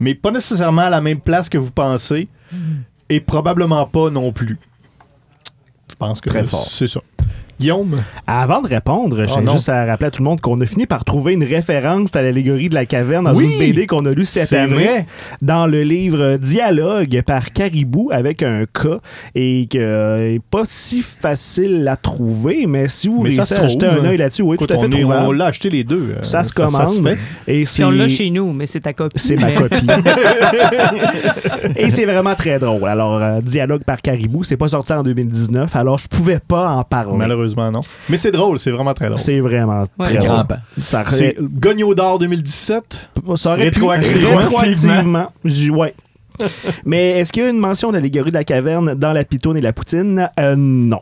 mais 0.00 0.14
pas 0.14 0.30
nécessairement 0.30 0.82
à 0.82 0.90
la 0.90 1.00
même 1.00 1.20
place 1.20 1.48
que 1.48 1.58
vous 1.58 1.70
pensez, 1.70 2.28
et 3.08 3.20
probablement 3.20 3.86
pas 3.86 4.10
non 4.10 4.32
plus. 4.32 4.58
Je 5.90 5.94
pense 5.96 6.20
que 6.20 6.28
Très 6.28 6.44
fort. 6.46 6.66
c'est 6.68 6.86
ça. 6.86 7.00
Guillaume? 7.64 7.96
Avant 8.26 8.60
de 8.60 8.68
répondre, 8.68 9.24
je 9.26 9.34
Oh 9.38 9.50
juste 9.52 9.70
à 9.70 9.86
rappeler 9.86 10.08
à 10.08 10.10
tout 10.10 10.22
le 10.22 10.28
monde 10.28 10.40
qu'on 10.42 10.60
a 10.60 10.66
fini 10.66 10.84
par 10.84 11.02
trouver 11.04 11.32
une 11.32 11.44
référence 11.44 12.14
à 12.14 12.20
l'allégorie 12.20 12.68
de 12.68 12.74
la 12.74 12.84
caverne 12.84 13.24
dans 13.24 13.34
Oui! 13.34 13.44
une 13.50 13.58
BD 13.58 13.86
qu'on 13.86 14.04
a 14.04 14.10
lue 14.12 14.24
cette 14.26 14.48
C'est 14.48 14.58
année. 14.58 14.74
vrai. 14.74 15.06
Dans 15.40 15.66
le 15.66 15.80
livre 15.82 16.36
Dialogue 16.36 17.22
par 17.26 17.52
Caribou 17.52 18.10
avec 18.12 18.42
un 18.42 18.64
K 18.66 19.00
et 19.34 19.66
qui 19.66 19.78
n'est 19.78 20.40
pas 20.50 20.64
si 20.64 21.00
facile 21.00 21.88
à 21.90 21.96
trouver, 21.96 22.66
mais 22.66 22.86
si 22.88 23.08
vous 23.08 23.22
Mais 23.22 23.30
ça 23.30 23.42
réussissez 23.44 23.62
à 23.64 23.68
jeter 23.68 23.86
un 23.86 24.04
œil 24.04 24.18
là-dessus, 24.18 24.42
oui, 24.42 24.56
Écoute, 24.56 24.68
tout 24.68 24.74
à 24.74 24.78
fait 24.78 24.86
on, 24.86 24.92
est- 24.98 25.04
on 25.04 25.32
l'a 25.32 25.46
acheté 25.46 25.70
les 25.70 25.84
deux. 25.84 26.16
euh, 26.18 26.22
Ça 26.22 26.42
se 26.42 26.50
se 26.50 26.54
commande. 26.54 26.92
fait. 27.02 27.18
Et 27.48 27.64
Si 27.64 27.82
on 27.82 27.90
l'a 27.90 28.08
chez 28.08 28.28
nous, 28.28 28.52
mais 28.52 28.66
c'est 28.66 28.80
ta 28.80 28.92
copie. 28.92 29.18
c'est 29.18 29.36
ma 29.36 29.50
copie. 29.52 29.86
Et 31.76 31.90
c'est 31.90 32.04
vraiment 32.04 32.34
très 32.34 32.58
drôle. 32.58 32.86
Alors, 32.88 33.20
euh, 33.22 33.40
Dialogue 33.40 33.84
par 33.84 34.00
Caribou, 34.02 34.44
c'est 34.44 34.56
pas 34.56 34.68
sorti 34.68 34.92
en 34.92 35.02
2019, 35.02 35.74
alors 35.76 35.98
je 35.98 36.08
pouvais 36.08 36.38
pas 36.46 36.70
en 36.70 36.82
parler. 36.84 37.16
Malheureusement, 37.16 37.53
non. 37.56 37.80
Mais 38.08 38.16
c'est 38.16 38.30
drôle, 38.30 38.58
c'est 38.58 38.70
vraiment 38.70 38.94
très 38.94 39.06
drôle. 39.06 39.18
C'est 39.18 39.40
vraiment 39.40 39.82
Ouais. 39.98 40.06
très 40.06 40.16
Très 40.18 40.26
drôle. 40.26 40.44
Ça 40.80 41.04
C'est 41.08 41.36
Gogno 41.40 41.94
d'or 41.94 42.18
2017. 42.18 43.08
ça 43.36 43.50
aurait 43.52 43.70
pu- 43.70 43.84
Rétroactivement. 43.84 44.36
rétroactivement. 44.36 45.32
Ouais. 45.72 45.94
Mais 46.84 47.10
est-ce 47.20 47.32
qu'il 47.32 47.44
y 47.44 47.46
a 47.46 47.50
une 47.50 47.58
mention 47.60 47.92
d'allégorie 47.92 48.30
de 48.30 48.34
la 48.36 48.42
caverne 48.42 48.94
dans 48.94 49.12
la 49.12 49.22
pitoune 49.24 49.56
et 49.56 49.60
la 49.60 49.72
poutine? 49.72 50.28
Euh, 50.40 50.56
non. 50.58 51.00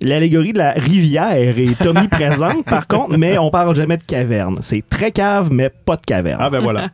L'allégorie 0.00 0.52
de 0.52 0.58
la 0.58 0.70
rivière 0.70 1.32
est 1.32 1.84
omniprésente, 1.84 2.64
par 2.70 2.86
contre, 2.86 3.18
mais 3.18 3.38
on 3.38 3.50
parle 3.50 3.74
jamais 3.74 3.96
de 3.96 4.04
caverne. 4.04 4.58
C'est 4.62 4.84
très 4.88 5.10
cave, 5.10 5.48
mais 5.50 5.68
pas 5.68 5.96
de 5.96 6.04
caverne. 6.06 6.38
Ah 6.40 6.48
ben 6.48 6.60
voilà. 6.60 6.90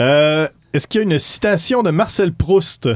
Euh, 0.00 0.48
Est-ce 0.72 0.86
qu'il 0.86 1.00
y 1.00 1.04
a 1.04 1.06
une 1.06 1.18
citation 1.18 1.82
de 1.82 1.90
Marcel 1.90 2.32
Proust? 2.32 2.88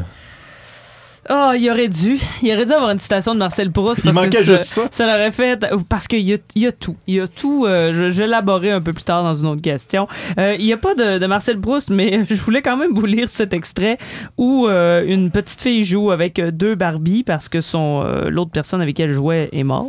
Ah, 1.32 1.52
il 1.56 1.70
aurait 1.70 1.86
dû. 1.86 2.18
Il 2.42 2.52
aurait 2.52 2.66
dû 2.66 2.72
avoir 2.72 2.90
une 2.90 2.98
citation 2.98 3.34
de 3.34 3.38
Marcel 3.38 3.70
Proust. 3.70 4.00
Il 4.04 4.10
parce 4.10 4.16
manquait 4.16 4.38
que 4.38 4.42
juste 4.42 4.64
ça. 4.64 4.88
Ça 4.90 5.06
l'aurait 5.06 5.30
fait 5.30 5.64
parce 5.88 6.08
qu'il 6.08 6.22
y 6.22 6.34
a, 6.34 6.38
il 6.56 6.62
y 6.62 6.66
a 6.66 6.72
tout. 6.72 6.96
Il 7.06 7.14
y 7.14 7.20
a 7.20 7.28
tout. 7.28 7.66
euh, 7.66 7.92
je, 8.10 8.22
vais 8.22 8.72
un 8.72 8.80
peu 8.80 8.92
plus 8.92 9.04
tard 9.04 9.22
dans 9.22 9.34
une 9.34 9.46
autre 9.46 9.62
question. 9.62 10.08
Euh, 10.40 10.56
il 10.58 10.64
n'y 10.64 10.72
a 10.72 10.76
pas 10.76 10.96
de, 10.96 11.18
de 11.18 11.26
Marcel 11.26 11.60
Proust, 11.60 11.90
mais 11.90 12.24
je 12.28 12.34
voulais 12.34 12.62
quand 12.62 12.76
même 12.76 12.90
vous 12.94 13.06
lire 13.06 13.28
cet 13.28 13.54
extrait 13.54 13.96
où 14.38 14.66
euh, 14.66 15.04
une 15.06 15.30
petite 15.30 15.60
fille 15.60 15.84
joue 15.84 16.10
avec 16.10 16.40
euh, 16.40 16.50
deux 16.50 16.74
Barbies 16.74 17.22
parce 17.22 17.48
que 17.48 17.60
son 17.60 18.00
l'autre 18.28 18.50
personne 18.50 18.80
avec 18.80 18.96
qui 18.96 19.02
elle 19.02 19.12
jouait 19.12 19.50
est 19.52 19.62
mort. 19.62 19.86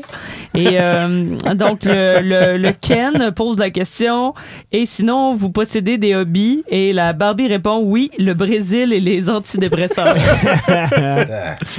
Et 0.53 0.65
donc 1.55 1.85
le, 1.85 2.21
le, 2.21 2.57
le 2.57 2.71
Ken 2.79 3.31
pose 3.35 3.57
la 3.57 3.71
question 3.71 4.35
et 4.71 4.85
sinon 4.85 5.33
vous 5.33 5.49
possédez 5.49 5.97
des 5.97 6.13
hobbies 6.13 6.63
et 6.67 6.93
la 6.93 7.13
Barbie 7.13 7.47
répond 7.47 7.81
oui 7.83 8.11
le 8.19 8.35
Brésil 8.35 8.93
et 8.93 8.99
les 8.99 9.27
antidépresseurs. 9.29 10.15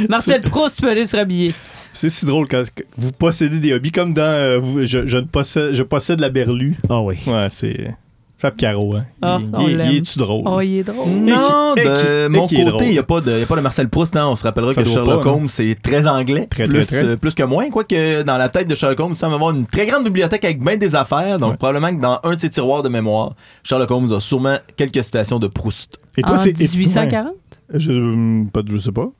Marcel 0.09 0.40
Proust, 0.40 0.76
tu 0.76 0.82
peux 0.82 0.90
aller 0.90 1.07
se 1.07 1.16
rhabiller. 1.16 1.55
C'est 1.92 2.09
si 2.11 2.24
drôle 2.24 2.48
quand 2.48 2.62
vous 2.96 3.12
possédez 3.12 3.61
des 3.61 3.74
hobbies 3.74 3.92
comme 3.92 4.12
dans 4.14 4.22
euh, 4.22 4.59
vous- 4.59 4.84
je, 4.84 5.07
je 5.07 5.18
ne 5.18 5.24
possède, 5.26 5.74
je 5.74 5.82
possède 5.82 6.20
la 6.20 6.30
berlue. 6.30 6.76
Ah 6.88 7.00
oui. 7.03 7.16
Ouais, 7.26 7.48
c'est 7.50 7.94
Fab 8.38 8.57
Caro. 8.57 8.96
Hein. 8.96 9.05
Ah, 9.20 9.38
il, 9.40 9.50
on 9.55 9.68
il- 9.68 9.76
l'aime. 9.76 9.88
il 9.90 9.96
est-tu 9.98 10.18
drôle? 10.18 10.42
Oh, 10.46 10.61
il 10.62 10.78
est 10.78 10.82
drôle. 10.84 11.07
Non, 11.11 11.74
Et 11.76 11.82
qui- 11.82 11.86
et 11.86 11.90
de 11.90 12.26
qui- 12.46 12.64
mon 12.64 12.70
côté, 12.72 12.86
il 12.86 12.92
n'y 12.92 12.98
a, 12.98 13.03
pas 13.03 13.20
de- 13.20 13.38
y 13.38 13.42
a 13.42 13.46
pas 13.46 13.57
de 13.57 13.61
Marcel 13.61 13.88
Proust. 13.90 14.16
hein. 14.16 14.26
On 14.26 14.34
se 14.34 14.42
rappellera 14.42 14.72
Ça 14.72 14.82
que 14.82 14.88
Sherlock 14.88 15.22
pas? 15.22 15.30
Holmes, 15.30 15.48
c'est 15.48 15.76
très 15.82 16.07
anglais. 16.09 16.46
Très, 16.50 16.64
très, 16.64 16.72
plus, 16.72 16.86
très. 16.86 17.05
euh, 17.05 17.16
plus 17.16 17.34
que 17.34 17.42
moins. 17.42 17.68
Quoique 17.68 18.22
dans 18.22 18.38
la 18.38 18.48
tête 18.48 18.66
de 18.68 18.74
Sherlock 18.74 18.98
Holmes, 18.98 19.12
il 19.12 19.16
semble 19.16 19.34
avoir 19.34 19.55
une 19.55 19.66
très 19.66 19.84
grande 19.86 20.05
bibliothèque 20.05 20.46
avec 20.46 20.62
bien 20.64 20.78
des 20.78 20.96
affaires. 20.96 21.38
Donc 21.38 21.50
Ouais. 21.53 21.57
probablement 21.59 21.94
que 21.94 22.00
dans 22.03 22.18
un 22.24 22.34
de 22.34 22.40
ses 22.40 22.48
tiroirs 22.50 22.82
de 22.82 22.88
mémoire, 22.88 23.34
Sherlock 23.62 23.90
Holmes 23.90 24.12
a 24.12 24.18
sûrement 24.20 24.57
quelques 24.76 25.05
citations 25.05 25.38
de 25.38 25.46
Proust. 25.46 26.00
Et 26.16 26.22
toi, 26.22 26.38
c'est. 26.38 26.59
et- 26.59 26.68
1840? 26.68 27.26
ouais. 27.26 27.78
Je, 27.78 28.44
pas, 28.50 28.62
je 28.66 28.76
sais 28.78 28.92
pas. 28.92 29.11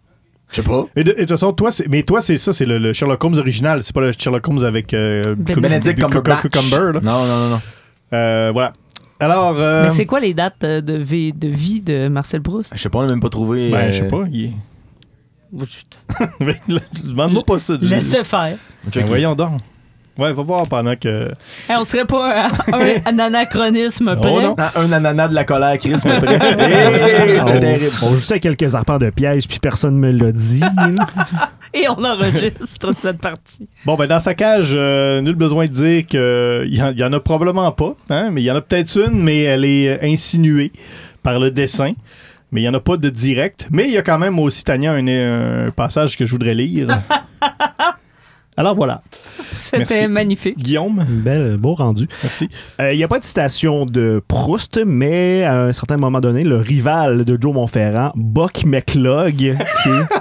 Je 0.53 0.57
sais 0.57 0.63
pas. 0.63 0.87
Et 0.97 1.03
de, 1.03 1.11
et 1.11 1.15
de 1.15 1.21
toute 1.21 1.31
façon, 1.31 1.53
toi, 1.53 1.71
c'est, 1.73 1.89
mais 1.89 2.03
toi, 2.03 2.21
c'est 2.23 2.39
ça, 2.39 2.53
c'est 2.53 2.67
le, 2.67 2.79
le 2.79 2.93
Sherlock 2.93 3.25
Holmes 3.25 3.39
original. 3.39 3.83
C'est 3.83 3.95
pas 3.95 4.03
le 4.03 4.13
Sherlock 4.13 4.47
Holmes 4.47 4.63
avec 4.65 4.93
euh, 4.95 5.23
Ben- 5.37 5.57
Benedict 5.59 5.99
Cu- 5.99 6.05
Cu- 6.07 6.11
Cumberbatch. 6.13 6.43
Cucumber, 6.43 6.93
là. 6.93 7.01
Non, 7.03 7.25
non, 7.25 7.39
non, 7.39 7.49
non. 7.51 7.61
Euh, 8.13 8.51
voilà. 8.53 8.75
Alors, 9.19 9.55
euh, 9.59 9.85
Mais 9.85 9.91
c'est 9.91 10.05
quoi 10.07 10.21
les 10.21 10.35
dates 10.35 10.63
euh, 10.65 10.81
de 10.81 10.95
vie, 10.95 11.33
de 11.33 11.49
vie 11.49 11.81
de 11.81 12.09
Marcel 12.09 12.43
Proust? 12.43 12.73
Je 12.75 12.81
sais 12.81 12.89
pas, 12.89 12.99
on 12.99 13.03
n'a 13.03 13.09
même 13.09 13.21
pas 13.21 13.29
trouvé. 13.31 13.71
ben, 13.71 13.79
euh, 13.89 13.93
je 13.93 13.99
sais 14.03 14.09
pas. 14.09 14.23
il 14.31 14.45
est- 14.47 14.53
Demande-moi 17.07 17.45
pas 17.45 17.59
ça. 17.59 17.75
Laissez 17.81 18.25
faire. 18.25 18.57
Ben, 18.95 19.05
voyons 19.07 19.35
donc. 19.35 19.61
Ouais, 20.19 20.33
va 20.33 20.43
voir 20.43 20.69
pendant 20.69 20.95
que. 20.97 21.29
Hey, 21.69 21.77
on 21.79 21.85
serait 21.85 22.05
pas 22.05 22.49
un, 22.49 22.51
un 23.07 23.19
anachronisme 23.19 24.15
près? 24.17 24.31
Oh 24.33 24.41
non. 24.43 24.57
Un 24.77 24.93
ananas 24.93 25.29
de 25.29 25.35
la 25.35 25.45
colère, 25.45 25.79
Chris, 25.79 25.97
mais 26.05 26.19
prêt. 26.19 26.35
Hey, 26.35 27.41
on, 27.41 27.47
C'était 27.47 27.61
terrible. 27.61 27.97
ça. 27.97 28.07
on 28.07 28.17
jouait 28.17 28.41
quelques 28.41 28.75
arpents 28.75 28.99
de 28.99 29.11
piège, 29.11 29.49
puis 29.49 29.59
personne 29.59 29.97
me 29.99 30.11
l'a 30.11 30.33
dit. 30.33 30.63
Et 31.75 31.89
on 31.89 32.05
enregistre 32.05 32.93
cette 33.01 33.19
partie. 33.19 33.67
Bon, 33.87 33.95
ben, 33.97 34.07
dans 34.07 34.21
sa 34.21 34.35
cage, 34.35 34.73
euh, 34.75 35.23
nul 35.23 35.35
besoin 35.35 35.65
de 35.67 35.71
dire 35.73 36.05
qu'il 36.05 36.75
y, 36.75 36.83
en- 36.83 36.93
y 36.93 37.03
en 37.03 37.13
a 37.15 37.21
probablement 37.21 37.73
pas, 37.73 37.95
hein, 38.11 38.29
mais 38.31 38.43
il 38.43 38.45
y 38.45 38.51
en 38.51 38.57
a 38.57 38.61
peut-être 38.61 38.95
une, 38.99 39.23
mais 39.23 39.41
elle 39.45 39.65
est 39.65 39.89
euh, 39.89 39.99
insinuée 40.07 40.71
par 41.23 41.39
le 41.41 41.51
dessin. 41.51 41.93
Mais 42.51 42.61
il 42.61 42.65
n'y 42.65 42.69
en 42.69 42.75
a 42.75 42.81
pas 42.81 42.99
de 42.99 43.09
direct. 43.09 43.67
Mais 43.71 43.85
il 43.85 43.93
y 43.93 43.97
a 43.97 44.03
quand 44.03 44.19
même 44.19 44.39
aussi, 44.39 44.63
Tania, 44.63 44.93
un, 44.93 45.67
un 45.69 45.71
passage 45.71 46.19
que 46.19 46.27
je 46.27 46.31
voudrais 46.33 46.53
lire. 46.53 46.87
Alors 48.57 48.75
voilà. 48.75 49.03
C'était 49.53 50.09
magnifique. 50.09 50.59
Guillaume, 50.59 51.05
Bel, 51.09 51.57
beau 51.57 51.75
rendu. 51.75 52.07
merci. 52.23 52.49
Il 52.79 52.97
n'y 52.97 53.03
a 53.05 53.09
pas 53.09 53.19
de 53.19 53.25
citation 53.25 53.87
de 53.87 54.23
Proust, 54.29 54.81
mais 54.85 55.43
à 55.45 55.63
un 55.63 55.73
certain 55.73 55.97
moment 55.97 56.21
donné, 56.21 56.45
le 56.45 56.57
rival 56.59 57.25
de 57.25 57.39
Joe 57.41 57.55
Montferrand, 57.55 58.13
Buck 58.15 58.65
McLog, 58.65 59.35
qui 59.37 59.49
est 59.49 59.59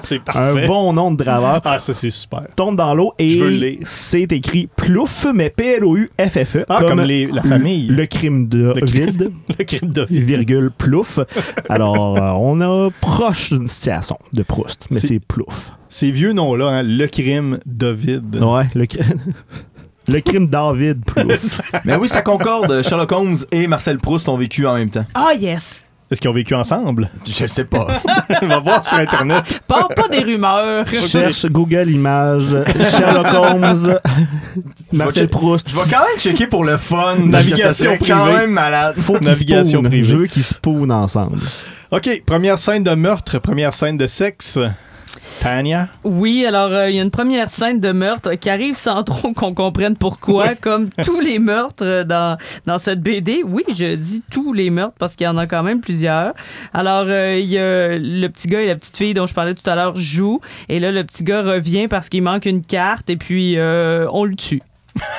C'est 0.01 0.21
un 0.33 0.65
bon 0.65 0.93
nom 0.93 1.11
de 1.11 1.21
draveur, 1.21 1.59
Ah, 1.65 1.77
ça, 1.79 1.93
c'est 1.93 2.09
super. 2.09 2.43
tombe 2.55 2.77
dans 2.77 2.93
l'eau 2.95 3.13
et 3.19 3.79
c'est 3.83 4.31
écrit 4.31 4.69
Plouf, 4.77 5.27
mais 5.33 5.49
P-L-O-U-F-F-E. 5.49 6.65
Ah, 6.69 6.77
comme, 6.79 7.01
les- 7.01 7.25
la 7.25 7.41
le- 7.41 7.49
famille. 7.49 7.87
Le 7.87 8.05
crime 8.05 8.47
de 8.47 8.73
Le 8.75 8.85
crime. 8.85 9.05
vide, 9.07 9.31
Le 9.59 9.65
crime 9.65 9.89
de 9.89 10.05
virgule, 10.09 10.71
Plouf. 10.77 11.19
Alors, 11.67 12.17
euh, 12.17 12.31
on 12.39 12.61
a 12.61 12.89
proche 13.01 13.51
d'une 13.51 13.67
citation 13.67 14.17
de 14.31 14.43
Proust, 14.43 14.87
mais 14.89 14.99
C'est- 14.99 15.07
c'est 15.07 15.19
Plouf. 15.25 15.71
Ces 15.93 16.09
vieux 16.09 16.31
noms-là, 16.31 16.67
hein, 16.69 16.83
le 16.83 17.05
crime 17.07 17.59
David. 17.65 18.37
Ouais, 18.41 18.63
le, 18.75 18.85
cri- 18.85 19.01
le 20.07 20.21
crime 20.21 20.47
David 20.47 21.03
Plouf. 21.05 21.59
Mais 21.85 21.95
oui, 21.97 22.07
ça 22.07 22.21
concorde. 22.21 22.81
Sherlock 22.81 23.11
Holmes 23.11 23.35
et 23.51 23.67
Marcel 23.67 23.97
Proust 23.97 24.29
ont 24.29 24.37
vécu 24.37 24.65
en 24.65 24.75
même 24.75 24.89
temps. 24.89 25.05
Ah, 25.13 25.33
yes! 25.37 25.83
Est-ce 26.09 26.21
qu'ils 26.21 26.29
ont 26.29 26.33
vécu 26.33 26.53
ensemble? 26.55 27.09
Je 27.25 27.45
sais 27.45 27.65
pas. 27.65 27.87
On 28.41 28.47
va 28.47 28.59
voir 28.59 28.83
sur 28.85 28.97
Internet. 28.97 29.43
Pas, 29.67 29.89
pas 29.93 30.07
des 30.07 30.19
rumeurs. 30.19 30.85
Cherche 30.93 31.45
Google 31.47 31.89
Images, 31.89 32.55
Sherlock 32.97 33.33
Holmes, 33.33 33.97
Marcel 34.93 35.27
Proust. 35.29 35.69
Je 35.69 35.75
vais 35.75 35.83
quand 35.89 36.05
même 36.05 36.19
checker 36.19 36.47
pour 36.47 36.63
le 36.65 36.77
fun. 36.77 37.15
Navigation 37.17 37.91
c'est 37.93 38.07
quand 38.07 38.17
privée. 38.23 38.37
même 38.39 38.51
malade. 38.51 38.95
Faut 38.97 39.19
Navigation 39.19 39.81
privée. 39.81 40.03
Je 40.03 40.15
veux 40.17 40.27
qu'ils 40.27 40.43
spoonent 40.43 40.91
ensemble. 40.91 41.39
OK, 41.91 42.23
première 42.25 42.57
scène 42.59 42.83
de 42.83 42.91
meurtre, 42.93 43.39
première 43.39 43.73
scène 43.73 43.97
de 43.97 44.07
sexe. 44.07 44.57
Tania? 45.41 45.89
Oui, 46.03 46.45
alors 46.45 46.71
euh, 46.71 46.89
il 46.89 46.95
y 46.95 46.99
a 46.99 47.01
une 47.01 47.11
première 47.11 47.49
scène 47.49 47.79
de 47.79 47.91
meurtre 47.91 48.33
qui 48.35 48.49
arrive 48.49 48.77
sans 48.77 49.03
trop 49.11 49.33
qu'on 49.33 49.53
comprenne 49.53 49.95
pourquoi, 49.95 50.55
comme 50.55 50.89
tous 51.03 51.19
les 51.19 51.39
meurtres 51.39 51.85
euh, 51.85 52.03
dans, 52.03 52.37
dans 52.65 52.77
cette 52.77 53.01
BD. 53.01 53.43
Oui, 53.45 53.63
je 53.69 53.95
dis 53.95 54.21
tous 54.31 54.53
les 54.53 54.69
meurtres 54.69 54.95
parce 54.99 55.15
qu'il 55.15 55.25
y 55.25 55.27
en 55.27 55.37
a 55.37 55.47
quand 55.47 55.63
même 55.63 55.81
plusieurs. 55.81 56.33
Alors, 56.73 57.05
euh, 57.07 57.37
il 57.39 57.47
y 57.47 57.57
a 57.57 57.97
le 57.97 58.27
petit 58.27 58.47
gars 58.47 58.61
et 58.61 58.67
la 58.67 58.75
petite 58.75 58.97
fille 58.97 59.13
dont 59.13 59.27
je 59.27 59.33
parlais 59.33 59.53
tout 59.53 59.67
à 59.69 59.75
l'heure 59.75 59.95
jouent. 59.95 60.41
Et 60.69 60.79
là, 60.79 60.91
le 60.91 61.03
petit 61.03 61.23
gars 61.23 61.41
revient 61.41 61.87
parce 61.87 62.09
qu'il 62.09 62.23
manque 62.23 62.45
une 62.45 62.61
carte 62.61 63.09
et 63.09 63.17
puis 63.17 63.57
euh, 63.57 64.07
on 64.11 64.25
le 64.25 64.35
tue. 64.35 64.61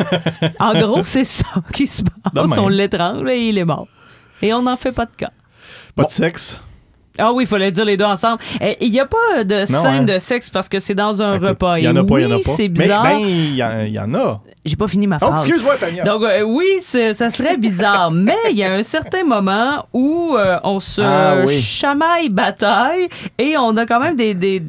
en 0.61 0.74
gros, 0.78 1.03
c'est 1.05 1.24
ça 1.24 1.47
qui 1.72 1.86
se 1.86 2.03
passe. 2.03 2.59
On 2.59 2.68
l'étrangle 2.68 3.30
et 3.30 3.49
il 3.49 3.59
est 3.59 3.64
mort. 3.64 3.88
Et 4.43 4.53
on 4.53 4.62
n'en 4.62 4.76
fait 4.76 4.93
pas 4.93 5.07
de 5.07 5.12
cas. 5.16 5.30
Pas 5.95 6.05
de 6.05 6.11
sexe? 6.11 6.61
Ah 7.19 7.33
oui, 7.33 7.45
il 7.45 7.47
fallait 7.47 7.71
dire 7.71 7.85
les 7.85 7.97
deux 7.97 8.05
ensemble. 8.05 8.39
Eh, 8.61 8.77
Il 8.81 8.91
n'y 8.91 8.99
a 9.01 9.07
pas 9.07 9.45
de 9.45 9.71
Non, 9.73 9.83
scène 9.83 9.95
hein. 9.95 10.03
de 10.15 10.19
sexe 10.19 10.49
parce 10.49 10.69
que 10.69 10.79
c'est 10.79 10.95
dans 10.95 11.21
un 11.21 11.35
Écoute, 11.37 11.49
repas. 11.49 11.79
Il 11.79 11.85
y 11.85 11.89
en 11.89 11.97
a 11.97 12.05
pas, 12.05 12.21
il 12.21 12.23
y 12.23 12.27
en 12.27 12.31
a 12.33 12.37
oui, 12.37 12.43
pas. 12.43 12.51
c'est 12.53 12.63
Mais, 12.63 12.69
bizarre. 12.69 13.03
ben, 13.05 13.19
il 13.19 13.55
y, 13.55 13.63
en- 13.63 13.81
il 13.81 13.93
y 13.93 13.99
en 14.01 14.15
a. 14.15 14.41
J'ai 14.65 14.77
pas 14.77 14.89
fini 14.89 15.07
ma 15.07 15.19
Oh, 15.21 15.27
phrase. 15.27 15.45
excuse-moi, 15.45 15.77
Tania. 15.77 16.05
Donc 16.05 16.23
euh, 16.23 16.43
oui, 16.43 16.67
ça 16.81 17.31
serait 17.31 17.57
bizarre, 17.59 18.11
mais 18.13 18.37
il 18.51 18.57
y 18.57 18.65
a 18.65 18.73
un 18.73 18.83
certain 18.83 19.25
moment 19.25 19.87
où 19.93 20.35
euh, 20.37 20.57
on 20.65 20.81
se 20.81 21.03
Ah 21.03 21.37
oui. 21.45 21.61
chamaille 21.61 22.29
bataille 22.31 23.09
et 23.39 23.57
on 23.59 23.77
a 23.77 23.85
quand 23.87 24.01
même 24.01 24.17
des, 24.17 24.35
des, 24.35 24.63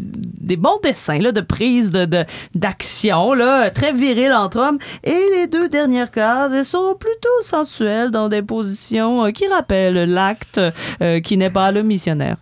des 0.43 0.57
bons 0.57 0.79
dessins 0.83 1.19
là, 1.19 1.31
de 1.31 1.41
prise 1.41 1.91
de, 1.91 2.05
de- 2.05 2.25
d'action 2.53 3.33
là, 3.33 3.69
très 3.71 3.93
viril 3.93 4.31
entre 4.33 4.59
hommes. 4.59 4.77
Et 5.03 5.15
les 5.37 5.47
deux 5.47 5.69
dernières 5.69 6.11
cases, 6.11 6.51
elles 6.53 6.65
sont 6.65 6.95
plutôt 6.99 7.41
sensuelles 7.41 8.11
dans 8.11 8.29
des 8.29 8.41
positions 8.41 9.25
euh, 9.25 9.31
qui 9.31 9.47
rappellent 9.47 10.03
l'acte 10.11 10.59
euh, 11.01 11.19
qui 11.21 11.37
n'est 11.37 11.49
pas 11.49 11.71
le 11.71 11.81
missionnaire. 11.83 12.37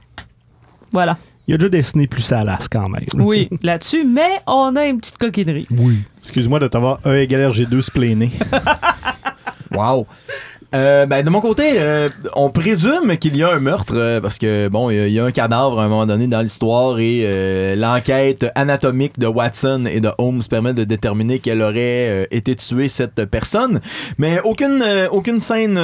Voilà. 0.92 1.18
Il 1.48 1.52
y 1.52 1.54
a 1.56 1.58
déjà 1.58 1.70
dessiné 1.70 2.08
plus 2.08 2.22
salace 2.22 2.68
quand 2.68 2.88
même. 2.88 3.06
Oui, 3.16 3.50
là-dessus, 3.64 4.04
mais 4.06 4.42
on 4.48 4.76
a 4.76 4.86
une 4.86 5.00
petite 5.00 5.18
coquinerie. 5.18 5.68
Oui. 5.72 5.98
Excuse-moi 6.20 6.60
de 6.60 6.68
t'avoir 6.68 7.00
E 7.06 7.18
égale 7.18 7.52
RG2 7.52 7.82
spléné. 7.82 8.32
Wow. 9.74 10.06
Euh, 10.74 11.06
ben, 11.06 11.24
de 11.26 11.30
mon 11.30 11.42
côté, 11.42 11.74
euh, 11.76 12.08
on 12.36 12.50
présume 12.50 13.18
qu'il 13.18 13.36
y 13.36 13.44
a 13.44 13.52
un 13.52 13.60
meurtre 13.60 13.94
euh, 13.98 14.22
parce 14.22 14.38
que 14.38 14.70
bon, 14.70 14.90
il 14.90 15.10
y 15.10 15.14
y, 15.14 15.20
a 15.20 15.26
un 15.26 15.32
cadavre 15.32 15.82
à 15.82 15.84
un 15.84 15.88
moment 15.90 16.06
donné 16.06 16.28
dans 16.28 16.40
l'histoire 16.40 16.98
et 17.00 17.24
euh, 17.26 17.76
l'enquête 17.76 18.46
anatomique 18.56 19.20
de 19.20 19.28
Watson 19.28 19.86
et 19.86 20.00
de 20.00 20.10
Holmes 20.18 20.42
permet 20.50 20.74
de 20.74 20.86
déterminer 20.86 21.40
qu'elle 21.40 21.62
aurait 21.62 21.76
euh, 22.10 22.26
été 22.32 22.56
tuée 22.56 22.88
cette 22.88 23.26
personne. 23.26 23.82
Mais 24.18 24.40
aucune 24.46 24.82
euh, 24.82 25.10
aucune 25.12 25.42
scène 25.42 25.78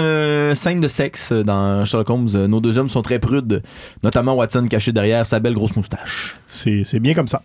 scène 0.55 0.79
de 0.79 0.87
sexe 0.87 1.33
dans 1.33 1.83
Sherlock 1.83 2.09
Holmes. 2.09 2.45
Nos 2.47 2.61
deux 2.61 2.77
hommes 2.77 2.89
sont 2.89 3.01
très 3.01 3.19
prudes, 3.19 3.61
notamment 4.03 4.35
Watson 4.35 4.67
caché 4.69 4.93
derrière 4.93 5.25
sa 5.25 5.39
belle 5.39 5.53
grosse 5.53 5.75
moustache. 5.75 6.37
C'est 6.47 6.83
c'est 6.85 6.99
bien 6.99 7.13
comme 7.13 7.27
ça. 7.27 7.41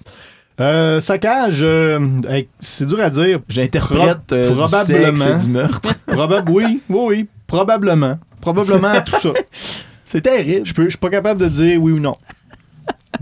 Euh, 0.62 1.00
saccage, 1.00 1.60
euh, 1.62 1.98
hey, 2.28 2.48
c'est 2.58 2.86
dur 2.86 3.00
à 3.00 3.10
dire. 3.10 3.40
J'interprète 3.48 4.18
Pro- 4.28 4.36
euh, 4.36 4.48
du 4.48 4.54
probablement. 4.54 5.16
sexe 5.16 5.42
et 5.42 5.46
du 5.46 5.52
meurtre. 5.52 5.80
Probable, 6.06 6.50
oui, 6.52 6.80
oui, 6.88 7.00
oui, 7.08 7.28
probablement. 7.46 8.18
Probablement 8.40 9.00
tout 9.04 9.18
ça. 9.20 9.30
C'est 10.04 10.20
terrible. 10.20 10.64
Je 10.66 10.72
peux- 10.74 10.84
je 10.84 10.90
suis 10.90 10.98
pas 10.98 11.10
capable 11.10 11.40
de 11.40 11.48
dire 11.48 11.82
oui 11.82 11.92
ou 11.92 11.98
non. 11.98 12.16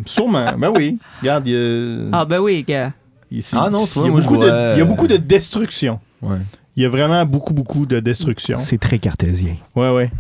Sûrement, 0.06 0.56
ben 0.58 0.70
oui. 0.74 0.98
Regarde, 1.20 1.46
il 1.46 1.52
y 1.52 1.56
a, 1.56 2.08
Ah, 2.12 2.24
ben 2.24 2.38
oui, 2.40 2.62
gars. 2.66 2.92
il- 3.30 3.42
Ah 3.52 3.68
non, 3.70 3.84
il 3.96 4.02
y 4.02 4.06
a 4.06 4.10
beaucoup 4.10 4.34
vois, 4.34 4.44
de- 4.50 4.74
il 4.74 4.78
y 4.78 4.82
a 4.82 4.84
beaucoup 4.84 5.06
de 5.08 5.16
destruction. 5.16 5.98
Ouais. 6.22 6.38
Il 6.76 6.82
y 6.82 6.86
a 6.86 6.88
vraiment 6.88 7.24
beaucoup, 7.26 7.52
beaucoup 7.54 7.86
de 7.86 8.00
destruction. 8.00 8.58
C'est 8.58 8.78
très 8.78 8.98
cartésien. 8.98 9.56
Ouais, 9.74 9.90
ouais. 9.90 10.10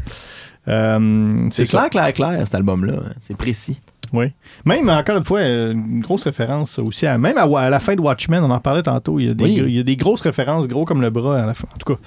Euh, 0.68 1.36
C'est 1.50 1.64
clair, 1.64 1.88
clair, 1.90 2.12
clair, 2.12 2.40
cet 2.44 2.54
album-là. 2.54 2.94
hein. 2.98 3.12
C'est 3.20 3.36
précis. 3.36 3.80
Oui. 4.12 4.32
Même, 4.64 4.88
encore 4.88 5.16
une 5.16 5.24
fois, 5.24 5.40
euh, 5.40 5.72
une 5.72 6.00
grosse 6.00 6.24
référence 6.24 6.78
aussi, 6.78 7.06
à, 7.06 7.16
même 7.18 7.38
à, 7.38 7.70
la 7.70 7.80
fin 7.80 7.94
de 7.94 8.00
Watchmen, 8.00 8.42
on 8.42 8.50
en 8.50 8.58
parlait 8.60 8.82
tantôt, 8.82 9.18
il 9.20 9.26
y, 9.26 9.30
a 9.30 9.34
des, 9.34 9.44
Oui. 9.44 9.62
il 9.66 9.76
y 9.76 9.78
a 9.80 9.82
des 9.82 9.96
grosses 9.96 10.22
références, 10.22 10.66
gros 10.68 10.84
comme 10.84 11.00
le 11.00 11.10
bras 11.10 11.42
à 11.42 11.46
la 11.46 11.54
fin. 11.54 11.68
En 11.74 11.78
tout 11.78 11.94
cas, 11.94 12.00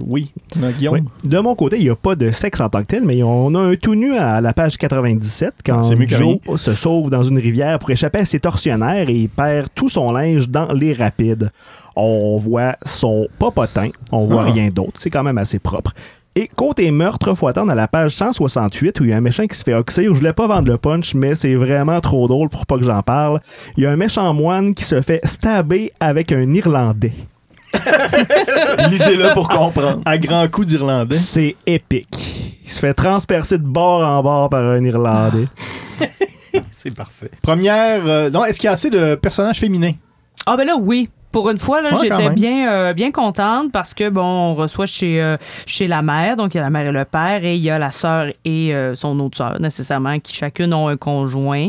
oui. 0.00 0.32
Guillaume, 0.78 0.94
Oui. 0.94 1.28
De 1.28 1.38
mon 1.40 1.54
côté, 1.56 1.76
il 1.78 1.82
n'y 1.84 1.90
a 1.90 1.96
pas 1.96 2.14
de 2.14 2.30
sexe 2.30 2.60
en 2.60 2.68
tant 2.68 2.82
que 2.82 2.86
tel, 2.86 3.04
mais 3.04 3.22
on 3.24 3.52
a 3.56 3.60
un 3.60 3.74
tout 3.74 3.94
nu 3.96 4.14
à 4.14 4.40
la 4.40 4.52
page 4.52 4.76
97 4.76 5.54
quand 5.64 5.82
Joe 6.06 6.38
se 6.56 6.74
sauve 6.74 7.10
dans 7.10 7.24
une 7.24 7.38
rivière 7.38 7.78
pour 7.80 7.90
échapper 7.90 8.20
à 8.20 8.24
ses 8.24 8.38
tortionnaires 8.38 9.08
et 9.08 9.14
il 9.14 9.28
perd 9.28 9.68
tout 9.74 9.88
son 9.88 10.12
linge 10.12 10.48
dans 10.48 10.72
les 10.72 10.92
rapides. 10.92 11.50
On 11.96 12.36
voit 12.36 12.76
son 12.84 13.26
popotin, 13.38 13.90
on 14.12 14.26
voit 14.26 14.44
Ah. 14.46 14.52
rien 14.52 14.68
d'autre, 14.68 15.00
c'est 15.00 15.10
quand 15.10 15.22
même 15.24 15.38
assez 15.38 15.58
propre. 15.58 15.92
Et 16.38 16.48
côté 16.48 16.90
meurtre, 16.90 17.32
faut 17.32 17.48
attendre 17.48 17.72
à 17.72 17.74
la 17.74 17.88
page 17.88 18.10
168 18.10 19.00
où 19.00 19.04
il 19.04 19.10
y 19.10 19.12
a 19.14 19.16
un 19.16 19.22
méchant 19.22 19.46
qui 19.46 19.56
se 19.56 19.64
fait 19.64 19.72
oxyre. 19.72 20.12
Je 20.12 20.18
voulais 20.18 20.34
pas 20.34 20.46
vendre 20.46 20.68
le 20.68 20.76
punch, 20.76 21.14
mais 21.14 21.34
c'est 21.34 21.54
vraiment 21.54 21.98
trop 22.02 22.28
drôle 22.28 22.50
pour 22.50 22.66
pas 22.66 22.76
que 22.76 22.84
j'en 22.84 23.02
parle. 23.02 23.40
Il 23.78 23.84
y 23.84 23.86
a 23.86 23.90
un 23.90 23.96
méchant 23.96 24.34
moine 24.34 24.74
qui 24.74 24.84
se 24.84 25.00
fait 25.00 25.24
stabber 25.24 25.92
avec 25.98 26.32
un 26.32 26.52
Irlandais. 26.52 27.14
Lisez-le 28.90 29.32
pour 29.32 29.48
comprendre. 29.48 30.02
à 30.04 30.18
grands 30.18 30.46
coups 30.48 30.66
d'Irlandais. 30.66 31.16
C'est 31.16 31.56
épique. 31.64 32.58
Il 32.64 32.70
se 32.70 32.80
fait 32.80 32.92
transpercer 32.92 33.56
de 33.56 33.64
bord 33.64 34.06
en 34.06 34.22
bord 34.22 34.50
par 34.50 34.62
un 34.62 34.84
Irlandais. 34.84 35.46
C'est 36.74 36.94
parfait. 36.94 37.30
Première, 37.40 38.06
euh, 38.06 38.28
non, 38.28 38.44
est-ce 38.44 38.60
qu'il 38.60 38.66
y 38.66 38.70
a 38.70 38.72
assez 38.72 38.90
de 38.90 39.14
personnages 39.14 39.58
féminins? 39.58 39.94
Ah, 40.44 40.54
ben 40.58 40.66
là, 40.66 40.76
oui. 40.78 41.08
Pour 41.36 41.50
une 41.50 41.58
fois, 41.58 41.82
là, 41.82 41.92
Ouais, 41.92 41.98
j'étais 42.00 42.30
bien, 42.30 42.72
euh, 42.72 42.94
bien 42.94 43.12
contente 43.12 43.70
parce 43.70 43.92
que, 43.92 44.08
bon, 44.08 44.22
on 44.22 44.54
reçoit 44.54 44.86
chez, 44.86 45.20
euh, 45.20 45.36
chez 45.66 45.86
la 45.86 46.00
mère, 46.00 46.34
donc 46.34 46.54
il 46.54 46.56
y 46.56 46.60
a 46.60 46.62
la 46.62 46.70
mère 46.70 46.86
et 46.86 46.92
le 46.92 47.04
père, 47.04 47.44
et 47.44 47.56
il 47.56 47.62
y 47.62 47.68
a 47.68 47.78
la 47.78 47.90
sœur 47.90 48.28
et 48.46 48.74
euh, 48.74 48.94
son 48.94 49.20
autre 49.20 49.36
sœur, 49.36 49.60
nécessairement, 49.60 50.18
qui 50.18 50.34
chacune 50.34 50.72
ont 50.72 50.88
un 50.88 50.96
conjoint 50.96 51.68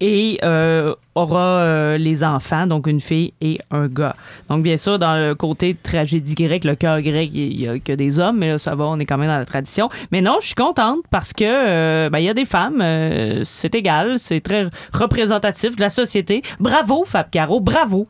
et 0.00 0.38
euh, 0.42 0.94
aura 1.14 1.58
euh, 1.58 1.98
les 1.98 2.24
enfants, 2.24 2.66
donc 2.66 2.86
une 2.86 3.00
fille 3.00 3.32
et 3.40 3.58
un 3.70 3.86
gars. 3.86 4.16
Donc, 4.48 4.62
bien 4.62 4.76
sûr, 4.76 4.98
dans 4.98 5.14
le 5.14 5.34
côté 5.34 5.76
tragédie 5.80 6.34
grecque, 6.34 6.64
le 6.64 6.74
cœur 6.74 7.00
grec, 7.00 7.30
il 7.32 7.60
y 7.60 7.68
a 7.68 7.78
que 7.78 7.92
des 7.92 8.18
hommes, 8.18 8.38
mais 8.38 8.48
là, 8.48 8.58
ça 8.58 8.74
va, 8.74 8.84
on 8.84 8.98
est 8.98 9.06
quand 9.06 9.18
même 9.18 9.28
dans 9.28 9.38
la 9.38 9.44
tradition. 9.44 9.88
Mais 10.10 10.20
non, 10.20 10.38
je 10.40 10.46
suis 10.46 10.54
contente 10.54 11.00
parce 11.10 11.32
que, 11.32 11.44
euh, 11.44 12.10
ben, 12.10 12.18
il 12.18 12.24
y 12.24 12.28
a 12.28 12.34
des 12.34 12.44
femmes, 12.44 12.80
euh, 12.80 13.42
c'est 13.44 13.74
égal, 13.74 14.18
c'est 14.18 14.40
très 14.40 14.66
représentatif 14.92 15.76
de 15.76 15.80
la 15.80 15.90
société. 15.90 16.42
Bravo, 16.58 17.04
Fab 17.06 17.30
Caro, 17.30 17.60
bravo! 17.60 18.08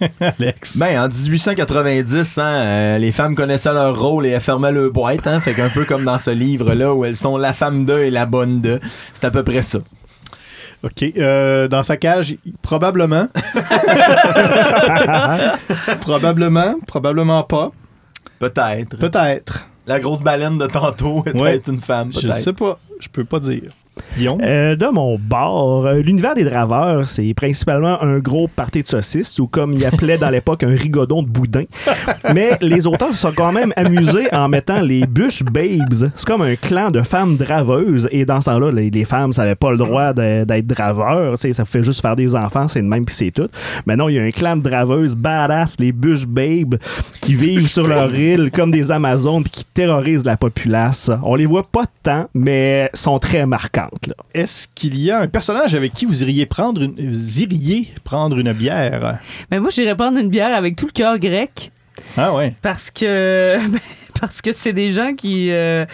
Alex. 0.20 0.78
Ben, 0.78 0.98
en 0.98 1.08
1890, 1.08 2.38
hein, 2.38 2.42
euh, 2.42 2.98
les 2.98 3.12
femmes 3.12 3.34
connaissaient 3.34 3.74
leur 3.74 3.98
rôle 3.98 4.26
et 4.26 4.30
elles 4.30 4.40
fermaient 4.40 4.72
leur 4.72 4.90
boîte. 4.90 5.26
Hein, 5.26 5.40
fait 5.40 5.54
qu'un 5.54 5.68
peu 5.68 5.84
comme 5.84 6.04
dans 6.04 6.18
ce 6.18 6.30
livre-là 6.30 6.94
où 6.94 7.04
elles 7.04 7.16
sont 7.16 7.36
la 7.36 7.52
femme 7.52 7.84
de 7.84 7.98
et 7.98 8.10
la 8.10 8.26
bonne 8.26 8.60
de. 8.60 8.80
C'est 9.12 9.26
à 9.26 9.30
peu 9.30 9.42
près 9.42 9.62
ça. 9.62 9.80
OK. 10.84 11.02
euh, 11.16 11.66
dans 11.66 11.82
sa 11.82 11.96
cage, 11.96 12.36
probablement. 12.62 13.26
probablement. 16.00 16.74
Probablement 16.86 17.42
pas. 17.42 17.72
Peut-être. 18.38 18.98
Peut-être. 18.98 19.68
La 19.86 20.00
grosse 20.00 20.22
baleine 20.22 20.58
de 20.58 20.66
tantôt 20.66 21.22
était 21.26 21.40
Ouais. 21.40 21.60
une 21.66 21.80
femme, 21.80 22.12
Je 22.12 22.20
peut-être. 22.20 22.36
sais 22.36 22.52
pas. 22.52 22.78
Je 23.00 23.08
peux 23.08 23.24
pas 23.24 23.40
dire. 23.40 23.72
Euh, 24.18 24.76
de 24.76 24.86
mon 24.86 25.18
bord, 25.18 25.86
euh, 25.86 26.00
l'univers 26.00 26.34
des 26.34 26.44
draveurs, 26.44 27.08
c'est 27.08 27.34
principalement 27.34 28.00
un 28.02 28.18
gros 28.18 28.48
party 28.48 28.82
de 28.82 28.88
saucisses 28.88 29.38
ou 29.38 29.46
comme 29.46 29.72
il 29.72 29.84
appelait 29.84 30.18
dans 30.18 30.30
l'époque 30.30 30.62
un 30.62 30.74
rigodon 30.74 31.22
de 31.22 31.28
boudin. 31.28 31.64
Mais 32.32 32.50
les 32.60 32.86
auteurs 32.86 33.10
se 33.10 33.16
sont 33.16 33.32
quand 33.32 33.52
même 33.52 33.72
amusés 33.76 34.32
en 34.32 34.48
mettant 34.48 34.80
les 34.80 35.06
Bush 35.06 35.42
Babes. 35.42 36.10
C'est 36.14 36.26
comme 36.26 36.42
un 36.42 36.56
clan 36.56 36.90
de 36.90 37.02
femmes 37.02 37.36
draveuses 37.36 38.08
et 38.10 38.24
dans 38.24 38.40
ce 38.40 38.50
temps-là, 38.50 38.70
les, 38.70 39.04
femmes 39.04 39.32
n'avaient 39.36 39.54
pas 39.54 39.70
le 39.70 39.76
droit 39.76 40.12
de- 40.12 40.44
d'être 40.44 40.66
draveurs. 40.66 41.36
Ça 41.38 41.64
fait 41.64 41.82
juste 41.82 42.00
faire 42.00 42.16
des 42.16 42.34
enfants, 42.34 42.68
c'est 42.68 42.80
le 42.80 42.86
même 42.86 43.04
puis 43.04 43.14
c'est 43.14 43.30
tout. 43.30 43.48
Mais 43.86 43.96
non, 43.96 44.08
il 44.08 44.14
y 44.14 44.18
a 44.18 44.22
un 44.22 44.30
clan 44.30 44.56
de 44.56 44.62
draveuses 44.62 45.16
badass, 45.16 45.76
les 45.78 45.92
Bush 45.92 46.26
Babes, 46.26 46.76
qui 47.20 47.34
vivent 47.34 47.68
sur 47.68 47.86
leur 47.86 48.14
île 48.14 48.50
comme 48.50 48.70
des 48.70 48.90
Amazones 48.90 49.44
qui 49.44 49.64
terrorisent 49.64 50.24
la 50.24 50.36
populace. 50.36 51.10
On 51.22 51.34
les 51.34 51.46
voit 51.46 51.66
pas 51.70 51.84
tant, 52.02 52.28
mais 52.34 52.90
sont 52.94 53.18
très 53.18 53.46
marquantes. 53.84 54.06
là. 54.08 54.14
Est-ce 54.34 54.68
qu'il 54.74 54.98
y 55.00 55.10
a 55.10 55.20
un 55.20 55.28
personnage 55.28 55.74
avec 55.74 55.92
qui 55.94 56.04
vous 56.06 56.22
iriez 56.22 56.46
prendre 56.46 56.82
une, 56.82 56.94
vous 57.12 57.40
iriez 57.40 57.88
prendre 58.04 58.38
une 58.38 58.52
bière? 58.52 59.18
Mais 59.50 59.60
moi, 59.60 59.70
j'irais 59.70 59.96
prendre 59.96 60.18
une 60.18 60.28
bière 60.28 60.54
avec 60.56 60.76
tout 60.76 60.86
le 60.86 60.92
cœur 60.92 61.18
grec 61.18 61.70
Ah 62.16 62.34
ouais. 62.34 62.54
parce 62.62 62.90
que 62.90 63.58
ben, 63.68 63.80
parce 64.20 64.40
que 64.40 64.52
c'est 64.52 64.72
des 64.72 64.90
gens 64.92 65.14
qui 65.14 65.50
euh, 65.50 65.84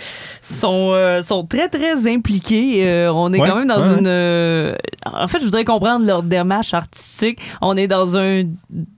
sont 0.43 0.91
euh, 0.95 1.23
sont 1.23 1.45
très 1.47 1.69
très 1.69 2.07
impliqués. 2.07 2.87
Euh, 2.87 3.11
on 3.13 3.33
est 3.33 3.41
Ouais, 3.41 3.49
quand 3.49 3.57
même 3.57 3.67
dans 3.69 3.81
ouais, 3.81 3.99
une. 3.99 4.77
en 5.13 5.27
fait, 5.27 5.39
je 5.41 5.45
voudrais 5.45 5.65
comprendre 5.65 6.05
leur 6.07 6.23
démarche 6.23 6.75
artistique. 6.75 7.39
On 7.63 7.77
est 7.77 7.89
dans 7.89 8.17
un 8.19 8.43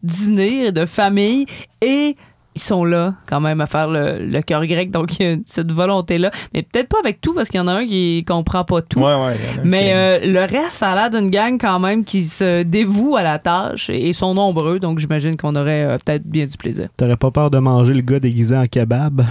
dîner 0.02 0.72
de 0.72 0.86
famille 0.86 1.46
et 1.80 2.16
ils 2.54 2.60
sont 2.60 2.84
là 2.84 3.14
quand 3.26 3.40
même 3.40 3.60
à 3.60 3.66
faire 3.66 3.88
le, 3.88 4.18
le 4.24 4.42
cœur 4.42 4.64
grec. 4.66 4.90
Donc 4.90 5.18
il 5.18 5.26
y 5.26 5.32
a 5.32 5.36
cette 5.44 5.70
volonté 5.72 6.18
là, 6.18 6.30
mais 6.52 6.62
peut-être 6.62 6.88
pas 6.88 6.98
avec 7.02 7.20
tout 7.20 7.34
parce 7.34 7.48
qu'il 7.48 7.58
y 7.58 7.60
en 7.62 7.68
a 7.68 7.72
un 7.72 7.86
qui 7.86 8.24
comprend 8.26 8.64
pas 8.64 8.82
tout. 8.82 9.00
Ouais, 9.00 9.14
ouais. 9.14 9.36
Mais 9.64 9.84
qui- 9.84 9.92
euh, 9.92 10.18
le 10.32 10.40
reste, 10.40 10.72
ça 10.72 10.90
a 10.92 10.94
l'air 10.94 11.10
d'une 11.10 11.30
gang 11.30 11.58
quand 11.60 11.78
même 11.78 12.04
qui 12.04 12.24
se 12.24 12.62
dévoue 12.62 13.16
à 13.16 13.22
la 13.22 13.38
tâche 13.38 13.88
et, 13.90 14.08
et 14.08 14.12
sont 14.12 14.34
nombreux, 14.34 14.78
donc 14.78 14.98
j'imagine 14.98 15.36
qu'on 15.36 15.54
aurait 15.56 15.82
euh, 15.84 15.96
peut-être 16.04 16.24
bien 16.24 16.46
du 16.46 16.56
plaisir. 16.56 16.88
T'aurais 16.96 17.16
pas 17.16 17.30
peur 17.30 17.50
de 17.50 17.58
manger 17.58 17.94
le 17.94 18.02
gars 18.02 18.20
déguisé 18.20 18.56
en 18.56 18.66
kebab? 18.66 19.24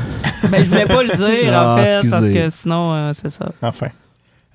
Ben, 0.50 0.64
je 0.64 0.70
voulais 0.70 0.86
pas 0.86 1.04
le 1.04 1.10
dire, 1.16 1.52
Ah, 1.54 1.74
en 1.74 1.78
fait, 1.78 1.92
excusez. 1.94 2.10
parce 2.10 2.30
que 2.30 2.50
sinon, 2.50 2.94
euh, 2.94 3.12
c'est 3.14 3.30
ça. 3.30 3.52
Enfin. 3.62 3.88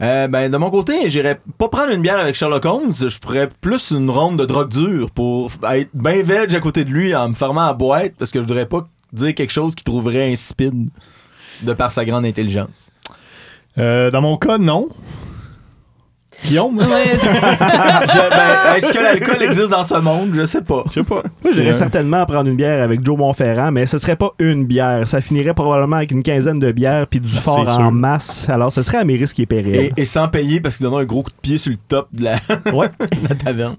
Euh, 0.02 0.28
ben, 0.28 0.50
de 0.50 0.56
mon 0.58 0.70
côté, 0.70 1.08
j'irais 1.08 1.40
pas 1.56 1.68
prendre 1.68 1.90
une 1.90 2.02
bière 2.02 2.18
avec 2.18 2.34
Sherlock 2.34 2.64
Holmes. 2.66 2.92
Je 2.92 3.08
ferais 3.08 3.48
plus 3.60 3.92
une 3.92 4.10
ronde 4.10 4.38
de 4.38 4.44
drogue 4.44 4.68
dure 4.68 5.10
pour 5.10 5.50
être 5.70 5.90
bien 5.94 6.22
veg 6.22 6.54
à 6.54 6.60
côté 6.60 6.84
de 6.84 6.90
lui 6.90 7.14
en 7.14 7.30
me 7.30 7.34
fermant 7.34 7.66
à 7.66 7.72
boîte 7.72 8.12
parce 8.18 8.30
que 8.30 8.38
je 8.40 8.46
voudrais 8.46 8.66
pas 8.66 8.86
dire 9.12 9.34
quelque 9.34 9.52
chose 9.52 9.74
qu'il 9.74 9.84
trouverait 9.84 10.30
insipide 10.30 10.90
de 11.62 11.72
par 11.72 11.92
sa 11.92 12.04
grande 12.04 12.26
intelligence. 12.26 12.90
Euh, 13.78 14.10
dans 14.10 14.20
mon 14.20 14.36
cas, 14.36 14.58
non. 14.58 14.88
Guillaume? 16.44 16.78
Je- 16.80 18.30
ben, 18.30 18.74
Est-ce 18.76 18.92
que 18.92 18.98
l'alcool 19.02 19.42
existe 19.42 19.70
dans 19.70 19.82
ce 19.84 19.94
monde? 19.94 20.32
Je 20.34 20.44
sais 20.44 20.60
pas. 20.60 20.82
Je 20.88 20.94
sais 20.94 21.02
pas. 21.02 21.22
Moi, 21.42 21.52
j'irais 21.54 21.68
euh, 21.68 21.72
certainement 21.72 22.24
prendre 22.26 22.48
une 22.48 22.56
bière 22.56 22.82
avec 22.84 23.04
Joe 23.04 23.16
Montferrand, 23.18 23.72
mais 23.72 23.86
ce 23.86 23.98
serait 23.98 24.16
pas 24.16 24.30
une 24.38 24.64
bière. 24.66 25.08
Ça 25.08 25.20
finirait 25.20 25.54
probablement 25.54 25.96
avec 25.96 26.10
une 26.12 26.22
quinzaine 26.22 26.58
de 26.58 26.70
bières 26.72 27.06
puis 27.06 27.20
du 27.20 27.32
Ben, 27.32 27.40
fort 27.40 27.58
en 27.60 27.66
sûr. 27.76 27.90
masse. 27.92 28.48
Alors, 28.48 28.70
ce 28.70 28.82
serait 28.82 28.98
à 28.98 29.04
mes 29.04 29.16
risques 29.16 29.40
et 29.40 29.46
périls. 29.46 29.74
Et, 29.76 29.92
et 29.96 30.04
sans 30.04 30.28
payer 30.28 30.60
parce 30.60 30.76
qu'il 30.76 30.84
donne 30.84 30.94
un 31.00 31.04
gros 31.04 31.22
coup 31.22 31.30
de 31.30 31.40
pied 31.40 31.58
sur 31.58 31.70
le 31.72 31.78
top 31.88 32.08
de 32.12 32.24
la, 32.24 32.34
Ouais. 32.72 32.88
de 32.88 33.28
la 33.28 33.34
taverne. 33.34 33.76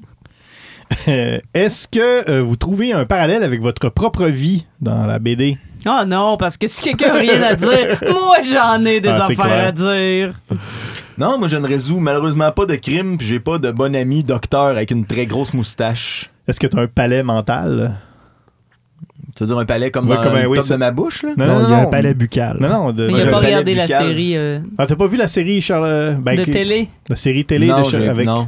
euh, 1.08 1.40
Est-ce 1.54 1.88
que 1.88 2.30
euh, 2.30 2.42
vous 2.42 2.56
trouvez 2.56 2.92
un 2.94 3.06
parallèle 3.06 3.44
avec 3.44 3.62
votre 3.62 3.90
propre 3.90 4.26
vie 4.26 4.66
dans 4.82 5.06
la 5.06 5.20
BD? 5.20 5.58
Oh 5.86 6.04
non, 6.06 6.36
parce 6.38 6.58
que 6.58 6.68
si 6.68 6.82
quelqu'un 6.82 7.14
a 7.14 7.20
rien 7.20 7.42
à 7.44 7.56
dire, 7.56 8.00
moi 8.02 8.38
j'en 8.44 8.84
ai 8.84 9.00
des 9.00 9.08
Ah, 9.10 9.26
affaires 9.26 9.68
à 9.68 9.72
dire. 9.72 10.34
Non, 11.18 11.38
moi 11.40 11.48
je 11.48 11.58
ne 11.58 11.68
résous 11.68 12.00
malheureusement 12.00 12.52
pas 12.52 12.66
de 12.66 12.76
crime, 12.76 13.18
puis 13.18 13.26
j'ai 13.28 13.40
pas 13.40 13.58
de 13.58 13.72
bon 13.72 13.96
ami 13.96 14.24
docteur 14.24 14.68
avec 14.68 14.92
une 14.92 15.06
très 15.06 15.26
grosse 15.26 15.54
moustache. 15.54 16.30
Est-ce 16.48 16.60
que 16.60 16.68
tu 16.68 16.78
as 16.78 16.82
un 16.82 16.88
palais 16.88 17.24
mental? 17.24 17.98
Tu 19.36 19.44
veux 19.44 19.48
dire 19.48 19.58
un 19.60 19.66
palais 19.66 19.92
comme 19.92 20.10
Ouais, 20.10 20.16
dans 20.16 20.24
comme 20.24 20.36
un- 20.36 20.42
le 20.44 20.48
oui, 20.48 20.58
top 20.58 20.68
de 20.70 20.76
ma 20.76 20.92
bouche, 20.92 21.24
là? 21.24 21.30
Non, 21.38 21.46
non, 21.46 21.60
non, 21.60 21.66
il 21.68 21.72
y 21.72 21.74
a 21.74 21.80
un 21.82 21.86
palais 21.88 22.14
buccal. 22.14 22.58
Non, 22.60 22.70
non. 22.70 22.92
De, 22.92 23.08
Mais 23.08 23.14
il 23.14 23.20
a 23.20 23.24
j'ai 23.26 23.30
pas 23.32 23.40
regardé 23.40 23.74
la 23.76 23.88
série 23.88 24.38
euh, 24.38 24.60
Ah, 24.78 24.88
t'as 24.88 24.96
pas 24.96 25.08
vu 25.08 25.18
la 25.18 25.28
série 25.28 25.60
Charles... 25.62 26.18
ben, 26.22 26.36
de 26.38 26.44
que- 26.44 26.52
télé? 26.52 26.90
La 27.10 27.16
série 27.16 27.46
télé 27.46 27.68
non, 27.68 27.80
de 27.82 27.84
Charles- 27.86 28.10
avec... 28.10 28.26
non. 28.26 28.48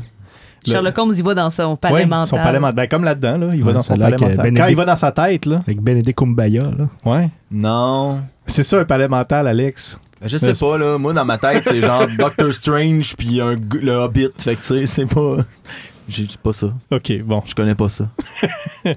Le- 0.65 0.71
Sherlock 0.73 0.97
Holmes, 0.97 1.13
il 1.15 1.23
va 1.23 1.33
dans 1.35 1.49
son 1.49 1.75
palais 1.77 1.93
Ouais, 1.95 2.05
mental. 2.05 2.27
son 2.27 2.35
palais 2.37 2.59
mental. 2.59 2.75
Ben, 2.75 2.87
comme 2.87 3.03
là-dedans, 3.03 3.37
là, 3.37 3.47
il 3.55 3.61
va 3.61 3.67
Ouais, 3.67 3.73
dans 3.73 3.81
son 3.81 3.95
palais 3.95 4.17
mental. 4.17 4.53
Quand 4.55 4.65
il 4.67 4.75
va 4.75 4.85
dans 4.85 4.95
sa 4.95 5.11
tête, 5.11 5.45
là. 5.45 5.61
Avec 5.65 5.79
Benedict 5.81 6.17
Kumbaya, 6.17 6.61
là. 6.61 6.87
Ouais. 7.05 7.29
Non. 7.51 8.21
C'est 8.45 8.63
ça 8.63 8.79
un 8.79 8.85
palais 8.85 9.07
mental, 9.07 9.47
Alex. 9.47 9.99
Ben, 10.21 10.27
Je 10.27 10.37
sais 10.37 10.53
pas, 10.53 10.77
là. 10.77 10.97
Moi, 10.97 11.13
dans 11.13 11.25
ma 11.25 11.37
tête, 11.37 11.63
c'est 11.65 11.81
genre 11.81 12.05
Doctor 12.19 12.53
Strange 12.53 13.15
puis 13.17 13.39
un, 13.41 13.55
le 13.55 13.91
Hobbit. 13.91 14.29
Fait 14.37 14.55
que, 14.55 14.61
tu 14.61 14.67
sais, 14.67 14.85
c'est 14.85 15.05
pas. 15.05 15.37
J'ai 16.07 16.25
pas 16.41 16.53
ça. 16.53 16.73
OK, 16.91 17.21
bon. 17.21 17.43
Je 17.45 17.55
connais 17.55 17.75
pas 17.75 17.89
ça. 17.89 18.07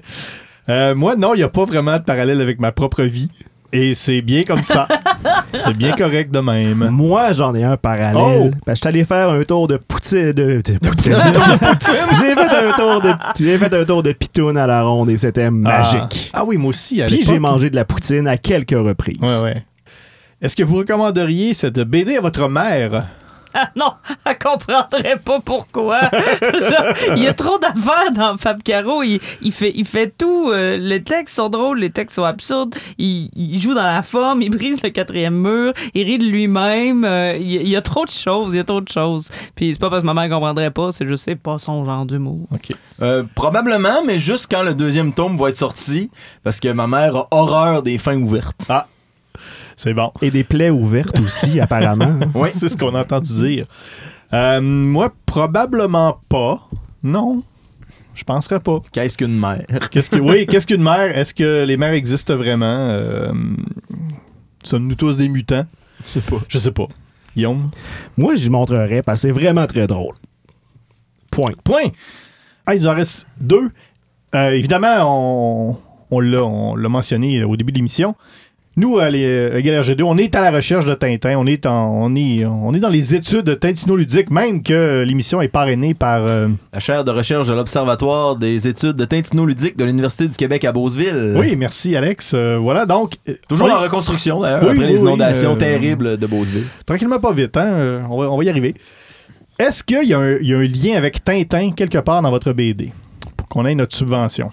Euh, 0.69 0.95
moi, 0.95 1.17
non, 1.17 1.33
il 1.33 1.39
n'y 1.39 1.43
a 1.43 1.49
pas 1.49 1.65
vraiment 1.65 1.97
de 1.97 2.03
parallèle 2.03 2.39
avec 2.39 2.57
ma 2.57 2.71
propre 2.71 3.03
vie. 3.03 3.29
Et 3.73 3.95
c'est 3.95 4.21
bien 4.21 4.43
comme 4.43 4.61
ça. 4.61 4.87
c'est 5.53 5.73
bien 5.73 5.93
correct 5.93 6.31
de 6.31 6.39
même. 6.39 6.89
Moi, 6.91 7.33
j'en 7.33 7.55
ai 7.55 7.63
un 7.63 7.75
parallèle. 7.75 8.15
Oh! 8.15 8.51
Que 8.65 8.71
je 8.71 8.75
suis 8.75 8.87
allé 8.87 9.03
faire 9.03 9.29
un 9.31 9.43
tour 9.43 9.67
de 9.67 9.77
poutine. 9.77 10.31
De, 10.31 10.61
de 10.63 10.77
poutine. 10.77 11.13
j'ai 12.19 12.35
fait 12.35 12.65
un 12.65 12.71
tour 12.77 13.01
de, 13.01 13.11
j'ai 13.37 13.57
fait 13.57 13.73
un 13.73 13.83
tour 13.83 14.03
de 14.03 14.11
pitoune 14.11 14.57
à 14.57 14.67
la 14.67 14.83
ronde 14.83 15.09
et 15.09 15.17
c'était 15.17 15.49
magique. 15.49 16.31
Ah, 16.33 16.39
ah 16.39 16.45
oui, 16.45 16.55
moi 16.55 16.69
aussi. 16.69 17.01
à 17.01 17.07
Puis 17.07 17.23
j'ai 17.23 17.39
mangé 17.39 17.69
de 17.71 17.75
la 17.75 17.83
poutine 17.83 18.27
à 18.27 18.37
quelques 18.37 18.71
reprises. 18.71 19.17
Ouais, 19.19 19.41
ouais. 19.41 19.65
Est-ce 20.43 20.55
que 20.55 20.63
vous 20.63 20.75
recommanderiez 20.77 21.53
cette 21.53 21.79
BD 21.79 22.17
à 22.17 22.21
votre 22.21 22.47
mère? 22.49 23.07
Ah 23.55 23.69
non, 23.75 23.93
elle 24.25 24.37
comprendrait 24.39 25.19
pas 25.23 25.39
pourquoi. 25.39 26.01
Genre, 26.41 27.15
il 27.15 27.21
y 27.23 27.27
a 27.27 27.33
trop 27.33 27.59
d'affaires 27.59 28.11
dans 28.11 28.35
Fab 28.35 28.61
Caro. 28.63 29.03
Il, 29.03 29.19
il 29.43 29.51
fait, 29.51 29.71
il 29.75 29.85
fait 29.85 30.11
tout. 30.17 30.49
euh, 30.51 30.75
les 30.77 31.03
textes 31.03 31.35
sont 31.35 31.49
drôles, 31.49 31.79
les 31.79 31.91
textes 31.91 32.15
sont 32.15 32.23
absurdes. 32.23 32.73
Il, 32.97 33.29
il 33.35 33.59
joue 33.61 33.75
dans 33.75 33.83
la 33.83 34.01
forme, 34.01 34.41
il 34.41 34.49
brise 34.49 34.81
le 34.83 34.89
quatrième 34.89 35.35
mur, 35.39 35.71
il 35.93 36.03
rit 36.03 36.17
de 36.17 36.23
lui-même. 36.25 37.05
euh, 37.05 37.37
il, 37.39 37.45
il 37.61 37.69
y 37.69 37.75
a 37.75 37.81
trop 37.83 38.05
de 38.05 38.09
choses, 38.09 38.53
il 38.53 38.57
y 38.57 38.59
a 38.59 38.63
trop 38.63 38.81
de 38.81 38.89
choses. 38.89 39.29
Puis 39.55 39.71
c'est 39.73 39.79
pas 39.79 39.91
parce 39.91 40.01
que 40.01 40.07
ma 40.07 40.15
mère 40.15 40.29
comprendrait 40.31 40.71
pas, 40.71 40.91
c'est 40.91 41.07
juste 41.07 41.23
c'est 41.23 41.35
pas 41.35 41.59
son 41.59 41.85
genre 41.85 42.07
d'humour. 42.07 42.47
OK. 42.51 42.69
Euh, 43.03 43.23
probablement, 43.35 44.03
mais 44.03 44.17
juste 44.17 44.47
quand 44.49 44.63
le 44.63 44.73
deuxième 44.73 45.13
tome 45.13 45.37
va 45.37 45.49
être 45.49 45.55
sorti. 45.57 46.09
Parce 46.43 46.59
que 46.59 46.69
ma 46.69 46.87
mère 46.87 47.15
a 47.15 47.27
horreur 47.29 47.83
des 47.83 47.99
fins 47.99 48.17
ouvertes. 48.17 48.65
Ah, 48.67 48.87
c'est 49.75 49.93
bon. 49.93 50.11
Et 50.21 50.31
des 50.31 50.43
plaies 50.43 50.69
ouvertes 50.69 51.19
aussi, 51.19 51.59
apparemment. 51.59 52.19
Oui. 52.35 52.49
C'est 52.53 52.69
ce 52.69 52.77
qu'on 52.77 52.93
a 52.95 53.01
entendu 53.01 53.33
dire. 53.33 53.65
Euh, 54.33 54.61
moi, 54.61 55.13
probablement 55.25 56.19
pas. 56.29 56.67
Non. 57.03 57.43
Je 58.15 58.23
penserais 58.23 58.59
pas. 58.59 58.79
Qu'est-ce 58.91 59.17
qu'une 59.17 59.37
mère? 59.39 59.65
Qu'est-ce 59.91 60.09
que, 60.09 60.17
oui, 60.19 60.45
qu'est-ce 60.49 60.67
qu'une 60.67 60.83
mère? 60.83 61.17
Est-ce 61.17 61.33
que 61.33 61.63
les 61.63 61.77
mères 61.77 61.93
existent 61.93 62.35
vraiment? 62.35 62.89
Euh, 62.89 63.31
Sommes-nous 64.63 64.95
tous 64.95 65.17
des 65.17 65.29
mutants? 65.29 65.65
Je 66.03 66.09
sais 66.09 66.21
pas. 66.21 66.37
Je 66.47 66.57
sais 66.57 66.71
pas. 66.71 66.87
Guillaume? 67.35 67.69
Moi, 68.17 68.35
j'y 68.35 68.49
montrerais 68.49 69.01
parce 69.01 69.21
que 69.21 69.27
c'est 69.27 69.33
vraiment 69.33 69.65
très 69.65 69.87
drôle. 69.87 70.15
Point. 71.31 71.51
Point. 71.63 71.89
Ah, 72.65 72.75
il 72.75 72.81
nous 72.81 72.87
en 72.87 72.93
reste 72.95 73.25
deux. 73.41 73.71
Euh, 74.35 74.51
évidemment, 74.51 74.95
on, 75.01 75.77
on 76.11 76.19
l'a, 76.19 76.43
on 76.43 76.75
l'a 76.75 76.89
mentionné 76.89 77.43
au 77.43 77.55
début 77.57 77.71
de 77.71 77.77
l'émission. 77.77 78.15
Nous, 78.75 78.97
à 78.97 79.11
les- 79.11 79.51
à 79.51 79.59
Égal 79.59 79.83
RG2, 79.83 80.01
on 80.03 80.17
est 80.17 80.33
à 80.35 80.41
la 80.41 80.49
recherche 80.49 80.83
de 80.85 80.95
Tintin. 80.95 81.35
On 81.37 81.45
est, 81.45 81.67
en- 81.67 81.91
on 81.93 82.15
est, 82.15 82.43
on 82.43 82.73
est 82.73 82.79
dans 82.79 82.89
les 82.89 83.13
études 83.13 83.43
de 83.45 83.53
tintinoludique, 83.53 84.31
même 84.31 84.63
que 84.63 85.03
l'émission 85.05 85.41
est 85.43 85.47
parrainée 85.47 85.93
par... 85.93 86.25
euh, 86.25 86.47
La 86.73 86.79
chaire 86.79 87.03
de 87.03 87.11
recherche 87.11 87.47
de 87.47 87.53
l'Observatoire 87.53 88.35
des 88.35 88.67
études 88.67 88.93
de 88.93 89.05
Tintinoludique 89.05 89.77
de 89.77 89.83
l'Université 89.85 90.27
du 90.27 90.35
Québec 90.35 90.65
à 90.65 90.71
Beauceville. 90.71 91.33
Oui, 91.35 91.55
merci 91.55 91.95
Alex. 91.95 92.33
Euh, 92.33 92.57
voilà, 92.57 92.87
donc... 92.87 93.13
euh, 93.29 93.35
Toujours 93.47 93.71
en 93.71 93.77
reconstruction 93.79 94.39
d'ailleurs, 94.41 94.63
Oui, 94.63 94.69
après 94.71 94.79
oui, 94.79 94.87
les 94.87 94.93
oui, 94.95 95.01
inondations 95.01 95.53
euh, 95.53 95.57
terribles 95.57 96.17
de 96.17 96.25
Beauceville. 96.25 96.65
Tranquillement 96.87 97.19
pas 97.19 97.31
vite, 97.31 97.55
hein? 97.55 97.67
euh, 97.73 98.01
on, 98.09 98.17
va, 98.19 98.31
on 98.31 98.37
va 98.37 98.43
y 98.43 98.49
arriver. 98.49 98.73
Est-ce 99.59 99.83
qu'il 99.83 100.03
y, 100.03 100.15
a 100.15 100.17
un- 100.19 100.37
il 100.41 100.47
y 100.47 100.53
a 100.55 100.57
un 100.57 100.63
lien 100.67 100.97
avec 100.97 101.23
Tintin 101.23 101.73
quelque 101.73 101.99
part 101.99 102.23
dans 102.23 102.31
votre 102.31 102.51
BD 102.53 102.91
pour 103.37 103.47
qu'on 103.49 103.67
ait 103.67 103.75
notre 103.75 103.95
subvention? 103.95 104.49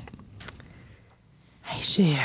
Hey, 1.73 1.81
J'ai, 1.81 2.03
euh, 2.03 2.17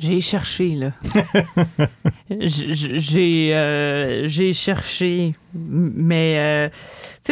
j'ai 0.00 0.20
cherché, 0.20 0.74
là. 0.76 0.92
J'ai, 2.30 3.50
euh, 3.54 4.26
j'ai 4.26 4.52
cherché, 4.52 5.34
mais, 5.52 6.36
euh, 6.38 6.68
tu 6.70 6.76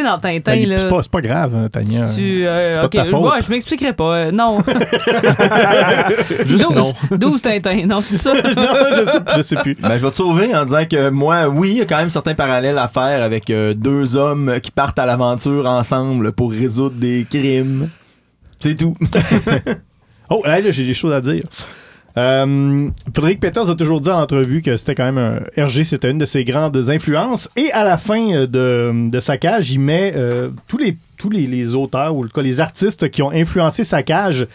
sais, 0.00 0.02
dans 0.02 0.18
Tintin, 0.18 0.40
Ben, 0.56 0.68
là... 0.68 0.76
c'est, 0.78 0.88
pas, 0.88 1.02
c'est 1.02 1.10
pas 1.10 1.20
grave, 1.20 1.54
hein, 1.54 1.68
Tania. 1.70 2.06
Tu, 2.14 2.46
euh, 2.46 2.70
C'est 2.72 2.76
pas 2.76 2.82
de 2.82 2.86
ok, 2.86 2.92
ta 2.92 3.04
faute. 3.04 3.22
ouais, 3.32 3.40
je 3.46 3.50
m'expliquerai 3.50 3.92
pas. 3.92 4.16
euh, 4.16 4.30
non. 4.32 4.60
Juste 6.44 6.64
12, 6.72 6.74
non. 6.74 6.92
12 7.16 7.42
Tintin, 7.42 7.86
non, 7.86 8.00
c'est 8.02 8.16
ça. 8.16 8.34
non, 8.42 8.42
je 8.42 9.10
sais, 9.10 9.18
je 9.36 9.42
sais 9.42 9.56
plus. 9.56 9.74
Ben, 9.76 9.96
je 9.98 10.04
vais 10.04 10.10
te 10.10 10.16
sauver 10.16 10.54
en 10.54 10.64
disant 10.64 10.84
que 10.90 11.10
moi, 11.10 11.48
oui, 11.48 11.70
il 11.70 11.76
y 11.78 11.80
a 11.80 11.84
quand 11.86 11.98
même 11.98 12.10
certains 12.10 12.34
parallèles 12.34 12.78
à 12.78 12.88
faire 12.88 13.22
avec 13.22 13.50
euh, 13.50 13.72
deux 13.74 14.16
hommes 14.16 14.58
qui 14.60 14.70
partent 14.72 14.98
à 14.98 15.06
l'aventure 15.06 15.66
ensemble 15.66 16.32
pour 16.32 16.50
résoudre 16.52 16.96
des 16.96 17.24
crimes. 17.28 17.88
C'est 18.60 18.76
tout. 18.76 18.96
Oh, 20.30 20.42
là, 20.44 20.60
là, 20.60 20.70
j'ai 20.72 20.84
des 20.84 20.94
choses 20.94 21.12
à 21.12 21.20
dire. 21.20 21.44
Euh, 22.18 22.90
Frédéric 23.14 23.38
Peters 23.38 23.70
a 23.70 23.74
toujours 23.76 24.00
dit 24.00 24.10
en 24.10 24.20
entrevue 24.20 24.60
que 24.60 24.76
c'était 24.76 24.96
quand 24.96 25.10
même 25.10 25.18
un 25.18 25.62
RG, 25.62 25.84
c'était 25.84 26.10
une 26.10 26.18
de 26.18 26.24
ses 26.24 26.42
grandes 26.42 26.90
influences. 26.90 27.48
Et 27.56 27.70
à 27.70 27.84
la 27.84 27.96
fin 27.96 28.32
euh, 28.32 28.46
de, 28.46 29.08
de 29.08 29.20
sa 29.20 29.38
cage, 29.38 29.70
il 29.70 29.78
met 29.78 30.12
euh, 30.16 30.50
tous 30.66 30.78
les 30.78 30.96
tous 31.16 31.30
les, 31.30 31.74
auteurs 31.74 32.14
ou 32.14 32.22
cas, 32.28 32.42
les 32.42 32.60
artistes 32.60 33.10
qui 33.10 33.22
ont 33.22 33.30
influencé 33.30 33.84
sa 33.84 34.02
cage. 34.02 34.46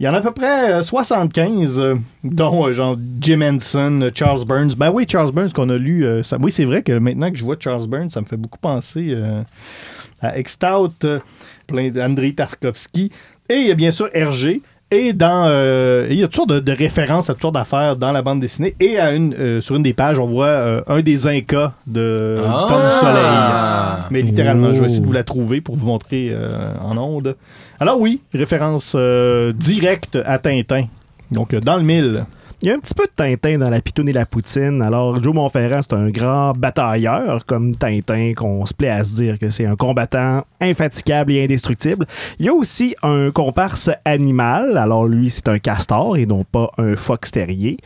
Il 0.00 0.06
y 0.06 0.08
en 0.08 0.14
a 0.14 0.18
à 0.18 0.20
peu 0.20 0.30
près 0.30 0.72
euh, 0.74 0.82
75, 0.82 1.80
euh, 1.80 1.94
dont 2.22 2.68
Jim 3.20 3.40
Henson, 3.42 4.10
Charles 4.14 4.44
Burns. 4.44 4.74
Ben 4.76 4.90
oui, 4.90 5.06
Charles 5.08 5.32
Burns 5.32 5.52
qu'on 5.52 5.68
a 5.70 5.76
lu. 5.76 6.06
oui, 6.40 6.52
c'est 6.52 6.64
vrai 6.64 6.82
que 6.82 6.92
maintenant 6.92 7.30
que 7.30 7.36
je 7.36 7.44
vois 7.44 7.56
Charles 7.58 7.88
Burns, 7.88 8.10
ça 8.10 8.20
me 8.20 8.26
fait 8.26 8.36
beaucoup 8.36 8.58
penser 8.58 9.16
à 10.20 10.38
Extout, 10.38 10.94
plein 11.66 11.90
d'Andrei 11.90 12.32
Tarkovsky. 12.32 13.10
Et 13.48 13.74
bien 13.74 13.90
sûr 13.90 14.08
Hergé. 14.12 14.62
Et 14.90 15.12
dans, 15.12 15.44
euh, 15.46 16.06
il 16.08 16.18
y 16.18 16.22
a 16.22 16.26
toutes 16.26 16.36
sortes 16.36 16.48
de, 16.48 16.60
de 16.60 16.72
références 16.72 17.28
à 17.28 17.34
toutes 17.34 17.42
sortes 17.42 17.54
d'affaires 17.54 17.96
dans 17.96 18.10
la 18.10 18.22
bande 18.22 18.40
dessinée. 18.40 18.74
Et 18.80 18.98
à 18.98 19.12
une, 19.12 19.34
euh, 19.34 19.60
sur 19.60 19.76
une 19.76 19.82
des 19.82 19.92
pages, 19.92 20.18
on 20.18 20.26
voit 20.26 20.46
euh, 20.46 20.80
un 20.86 21.02
des 21.02 21.26
Incas 21.26 21.72
de, 21.86 22.36
du 22.36 22.66
temps 22.66 22.86
du 22.86 22.94
soleil. 22.94 23.24
Ah. 23.26 24.06
Mais 24.10 24.22
littéralement, 24.22 24.72
je 24.72 24.80
vais 24.80 24.86
essayer 24.86 25.02
de 25.02 25.06
vous 25.06 25.12
la 25.12 25.24
trouver 25.24 25.60
pour 25.60 25.76
vous 25.76 25.86
montrer 25.86 26.30
euh, 26.30 26.72
en 26.82 26.96
ondes. 26.96 27.36
Alors 27.80 28.00
oui, 28.00 28.22
référence 28.32 28.94
euh, 28.96 29.52
directe 29.52 30.18
à 30.24 30.38
Tintin. 30.38 30.86
Donc 31.30 31.54
dans 31.54 31.76
le 31.76 31.82
mille. 31.82 32.24
Il 32.60 32.66
y 32.66 32.72
a 32.72 32.74
un 32.74 32.80
petit 32.80 32.94
peu 32.94 33.04
de 33.04 33.12
Tintin 33.14 33.58
dans 33.58 33.70
la 33.70 33.80
pitoune 33.80 34.08
et 34.08 34.12
la 34.12 34.26
poutine. 34.26 34.82
Alors, 34.82 35.22
Joe 35.22 35.32
Montferrand, 35.32 35.80
c'est 35.80 35.92
un 35.92 36.10
grand 36.10 36.54
batailleur, 36.54 37.46
comme 37.46 37.76
Tintin, 37.76 38.32
qu'on 38.34 38.66
se 38.66 38.74
plaît 38.74 38.90
à 38.90 39.04
se 39.04 39.14
dire 39.14 39.38
que 39.38 39.48
c'est 39.48 39.64
un 39.64 39.76
combattant 39.76 40.44
infatigable 40.60 41.30
et 41.30 41.44
indestructible. 41.44 42.04
Il 42.40 42.46
y 42.46 42.48
a 42.48 42.52
aussi 42.52 42.96
un 43.04 43.30
comparse 43.30 43.90
animal. 44.04 44.76
Alors, 44.76 45.06
lui, 45.06 45.30
c'est 45.30 45.46
un 45.46 45.60
castor 45.60 46.16
et 46.16 46.26
non 46.26 46.42
pas 46.42 46.72
un 46.78 46.96
fox 46.96 47.30
terrier. 47.30 47.76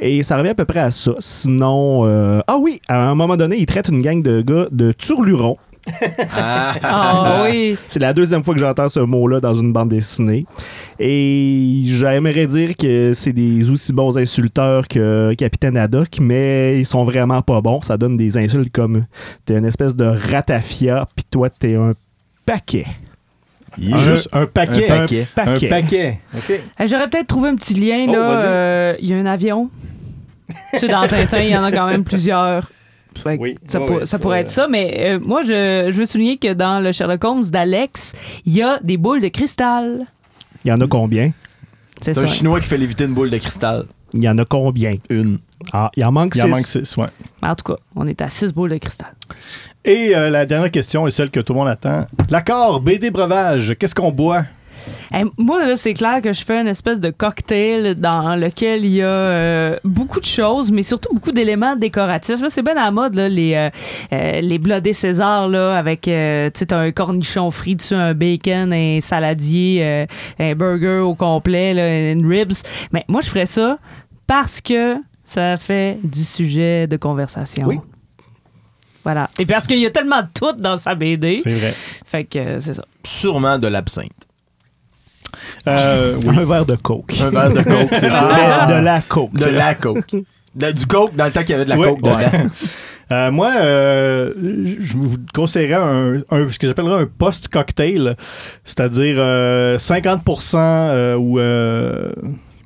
Et 0.00 0.24
ça 0.24 0.38
revient 0.38 0.50
à 0.50 0.54
peu 0.54 0.64
près 0.64 0.80
à 0.80 0.90
ça. 0.90 1.12
Sinon, 1.20 2.00
euh, 2.04 2.40
ah 2.48 2.56
oui, 2.60 2.80
à 2.88 3.10
un 3.10 3.14
moment 3.14 3.36
donné, 3.36 3.58
il 3.58 3.66
traite 3.66 3.90
une 3.90 4.02
gang 4.02 4.22
de 4.22 4.42
gars 4.42 4.66
de 4.72 4.90
turlurons. 4.90 5.56
Ah. 6.32 6.74
Ah 6.82 7.42
oui. 7.44 7.76
C'est 7.86 8.00
la 8.00 8.12
deuxième 8.12 8.44
fois 8.44 8.54
que 8.54 8.60
j'entends 8.60 8.88
ce 8.88 9.00
mot-là 9.00 9.40
dans 9.40 9.54
une 9.54 9.72
bande 9.72 9.88
dessinée. 9.88 10.46
Et 10.98 11.82
j'aimerais 11.86 12.46
dire 12.46 12.76
que 12.76 13.12
c'est 13.14 13.32
des 13.32 13.70
aussi 13.70 13.92
bons 13.92 14.16
insulteurs 14.18 14.86
que 14.88 15.34
Capitaine 15.38 15.76
Haddock, 15.76 16.18
mais 16.20 16.78
ils 16.78 16.86
sont 16.86 17.04
vraiment 17.04 17.42
pas 17.42 17.60
bons. 17.60 17.80
Ça 17.80 17.96
donne 17.96 18.16
des 18.16 18.36
insultes 18.36 18.70
comme 18.72 19.04
t'es 19.44 19.56
une 19.56 19.64
espèce 19.64 19.96
de 19.96 20.04
ratafia, 20.04 21.06
puis 21.16 21.24
toi 21.30 21.48
t'es 21.50 21.74
un 21.74 21.94
paquet. 22.44 22.86
Il 23.78 23.94
est 23.94 23.98
Juste 23.98 24.28
un 24.32 24.46
paquet. 24.46 24.90
un 24.90 24.98
paquet. 24.98 25.26
Un 25.36 25.68
Paquet. 25.68 26.18
Hey, 26.78 26.88
J'aurais 26.88 27.08
peut-être 27.08 27.28
trouvé 27.28 27.48
un 27.50 27.54
petit 27.56 27.74
lien, 27.74 28.04
Oh, 28.08 28.12
là. 28.12 28.38
Euh, 28.38 28.94
Il 29.00 29.08
y 29.08 29.14
a 29.14 29.16
un 29.16 29.26
avion. 29.26 29.70
tu 30.72 30.78
sais, 30.80 30.88
dans 30.88 31.06
Tintin, 31.06 31.38
il 31.42 31.50
y 31.50 31.56
en 31.56 31.62
a 31.64 31.70
quand 31.70 31.86
même 31.86 32.02
plusieurs. 32.04 32.68
Fait 33.18 33.36
Oui. 33.38 33.56
ça, 33.66 33.80
Ouais, 33.80 33.86
pour- 33.86 33.96
ouais, 33.96 34.00
ça 34.06 34.06
ça- 34.12 34.18
pourrait 34.18 34.40
être 34.40 34.50
ça, 34.50 34.66
mais 34.68 34.96
euh, 35.14 35.18
moi, 35.20 35.42
je, 35.42 35.88
je 35.90 35.96
veux 35.96 36.06
souligner 36.06 36.36
que 36.38 36.52
dans 36.52 36.80
le 36.80 36.92
Sherlock 36.92 37.22
Holmes 37.24 37.44
d'Alex, 37.44 38.12
il 38.46 38.56
y 38.56 38.62
a 38.62 38.78
des 38.82 38.96
boules 38.96 39.20
de 39.20 39.28
cristal. 39.28 40.06
Il 40.64 40.68
y 40.68 40.72
en 40.72 40.80
a 40.80 40.86
combien? 40.86 41.32
C'est 42.00 42.16
un 42.16 42.26
Chinois 42.26 42.60
qui 42.60 42.66
fait 42.66 42.78
léviter 42.78 43.04
une 43.04 43.12
boule 43.14 43.28
de 43.30 43.36
cristal. 43.38 43.84
Il 44.14 44.22
y 44.24 44.28
en 44.28 44.38
a 44.38 44.44
combien? 44.44 44.96
Une. 45.10 45.38
Ah, 45.72 45.90
il 45.96 46.04
en 46.04 46.12
manque 46.12 46.32
Il 46.34 46.40
en 46.42 46.44
six. 46.46 46.50
manque 46.50 46.60
six, 46.86 46.96
ouais. 46.96 47.06
En 47.42 47.54
tout 47.54 47.72
cas, 47.74 47.78
on 47.94 48.06
est 48.06 48.20
à 48.22 48.28
six 48.28 48.52
boules 48.52 48.70
de 48.70 48.78
cristal. 48.78 49.14
Et 49.84 50.16
euh, 50.16 50.30
la 50.30 50.46
dernière 50.46 50.70
question 50.70 51.06
est 51.06 51.10
celle 51.10 51.30
que 51.30 51.40
tout 51.40 51.52
le 51.52 51.58
monde 51.58 51.68
attend. 51.68 52.06
L'accord 52.30 52.80
BD 52.80 53.10
Breuvage, 53.10 53.74
qu'est-ce 53.78 53.94
qu'on 53.94 54.10
boit? 54.12 54.44
Hey, 55.12 55.24
moi, 55.38 55.66
là, 55.66 55.76
c'est 55.76 55.94
clair 55.94 56.20
que 56.22 56.32
je 56.32 56.44
fais 56.44 56.60
une 56.60 56.68
espèce 56.68 57.00
de 57.00 57.10
cocktail 57.10 57.94
dans 57.96 58.36
lequel 58.36 58.84
il 58.84 58.94
y 58.96 59.02
a 59.02 59.06
euh, 59.06 59.76
beaucoup 59.84 60.20
de 60.20 60.24
choses, 60.26 60.70
mais 60.70 60.82
surtout 60.82 61.12
beaucoup 61.14 61.32
d'éléments 61.32 61.76
décoratifs. 61.76 62.40
Là, 62.40 62.48
c'est 62.48 62.62
bien 62.62 62.76
à 62.76 62.84
la 62.84 62.90
mode, 62.90 63.14
là, 63.14 63.28
les, 63.28 63.54
euh, 63.54 63.70
euh, 64.12 64.40
les 64.40 64.58
blodés 64.58 64.92
César, 64.92 65.48
là, 65.48 65.76
avec, 65.76 66.06
euh, 66.08 66.48
tu 66.52 66.60
sais, 66.60 66.66
t'as 66.66 66.78
un 66.78 66.92
cornichon 66.92 67.50
frit 67.50 67.76
dessus, 67.76 67.94
un 67.94 68.14
bacon, 68.14 68.72
un 68.72 68.98
saladier, 69.00 69.80
euh, 69.82 70.06
un 70.38 70.54
burger 70.54 71.00
au 71.00 71.14
complet, 71.14 71.74
là, 71.74 72.12
une 72.12 72.26
ribs. 72.26 72.52
Mais 72.92 73.04
moi, 73.08 73.20
je 73.20 73.28
ferais 73.28 73.46
ça 73.46 73.78
parce 74.26 74.60
que 74.60 74.96
ça 75.24 75.56
fait 75.56 75.98
du 76.04 76.24
sujet 76.24 76.86
de 76.86 76.96
conversation. 76.96 77.66
Oui. 77.66 77.78
Voilà. 79.02 79.28
Et 79.38 79.46
parce 79.46 79.66
qu'il 79.66 79.78
y 79.78 79.86
a 79.86 79.90
tellement 79.90 80.20
de 80.22 80.28
tout 80.34 80.52
dans 80.58 80.76
sa 80.76 80.94
BD. 80.94 81.40
C'est 81.42 81.52
vrai. 81.52 81.74
Fait 82.04 82.24
que 82.24 82.38
euh, 82.38 82.60
c'est 82.60 82.74
ça. 82.74 82.84
Sûrement 83.04 83.58
de 83.58 83.66
l'absinthe. 83.66 84.10
Euh, 85.68 86.16
oui. 86.24 86.36
Un 86.38 86.44
verre 86.44 86.66
de 86.66 86.76
coke. 86.76 87.14
Un 87.20 87.30
verre 87.30 87.50
de 87.52 87.62
coke, 87.62 87.88
c'est 87.92 88.10
ça. 88.10 88.66
De 88.68 88.84
la 88.84 89.00
coke. 89.00 89.32
De 89.34 89.44
la 89.46 89.74
coke. 89.74 90.16
De- 90.54 90.72
du 90.72 90.86
coke 90.86 91.14
dans 91.16 91.26
le 91.26 91.30
temps 91.32 91.40
qu'il 91.40 91.50
y 91.50 91.54
avait 91.54 91.64
de 91.64 91.70
la 91.70 91.76
coke 91.76 92.00
dedans. 92.02 92.18
Euh, 93.12 93.32
moi, 93.32 93.50
euh, 93.58 94.32
je 94.78 94.96
vous 94.96 95.16
conseillerais 95.34 95.74
un, 95.82 96.18
un- 96.30 96.48
ce 96.48 96.60
que 96.60 96.68
j'appellerais 96.68 97.02
un 97.02 97.06
post-cocktail, 97.18 98.16
c'est-à-dire 98.62 99.16
euh, 99.18 99.78
50% 99.78 100.54
euh, 100.54 101.16
ou 101.16 101.40
euh, 101.40 102.08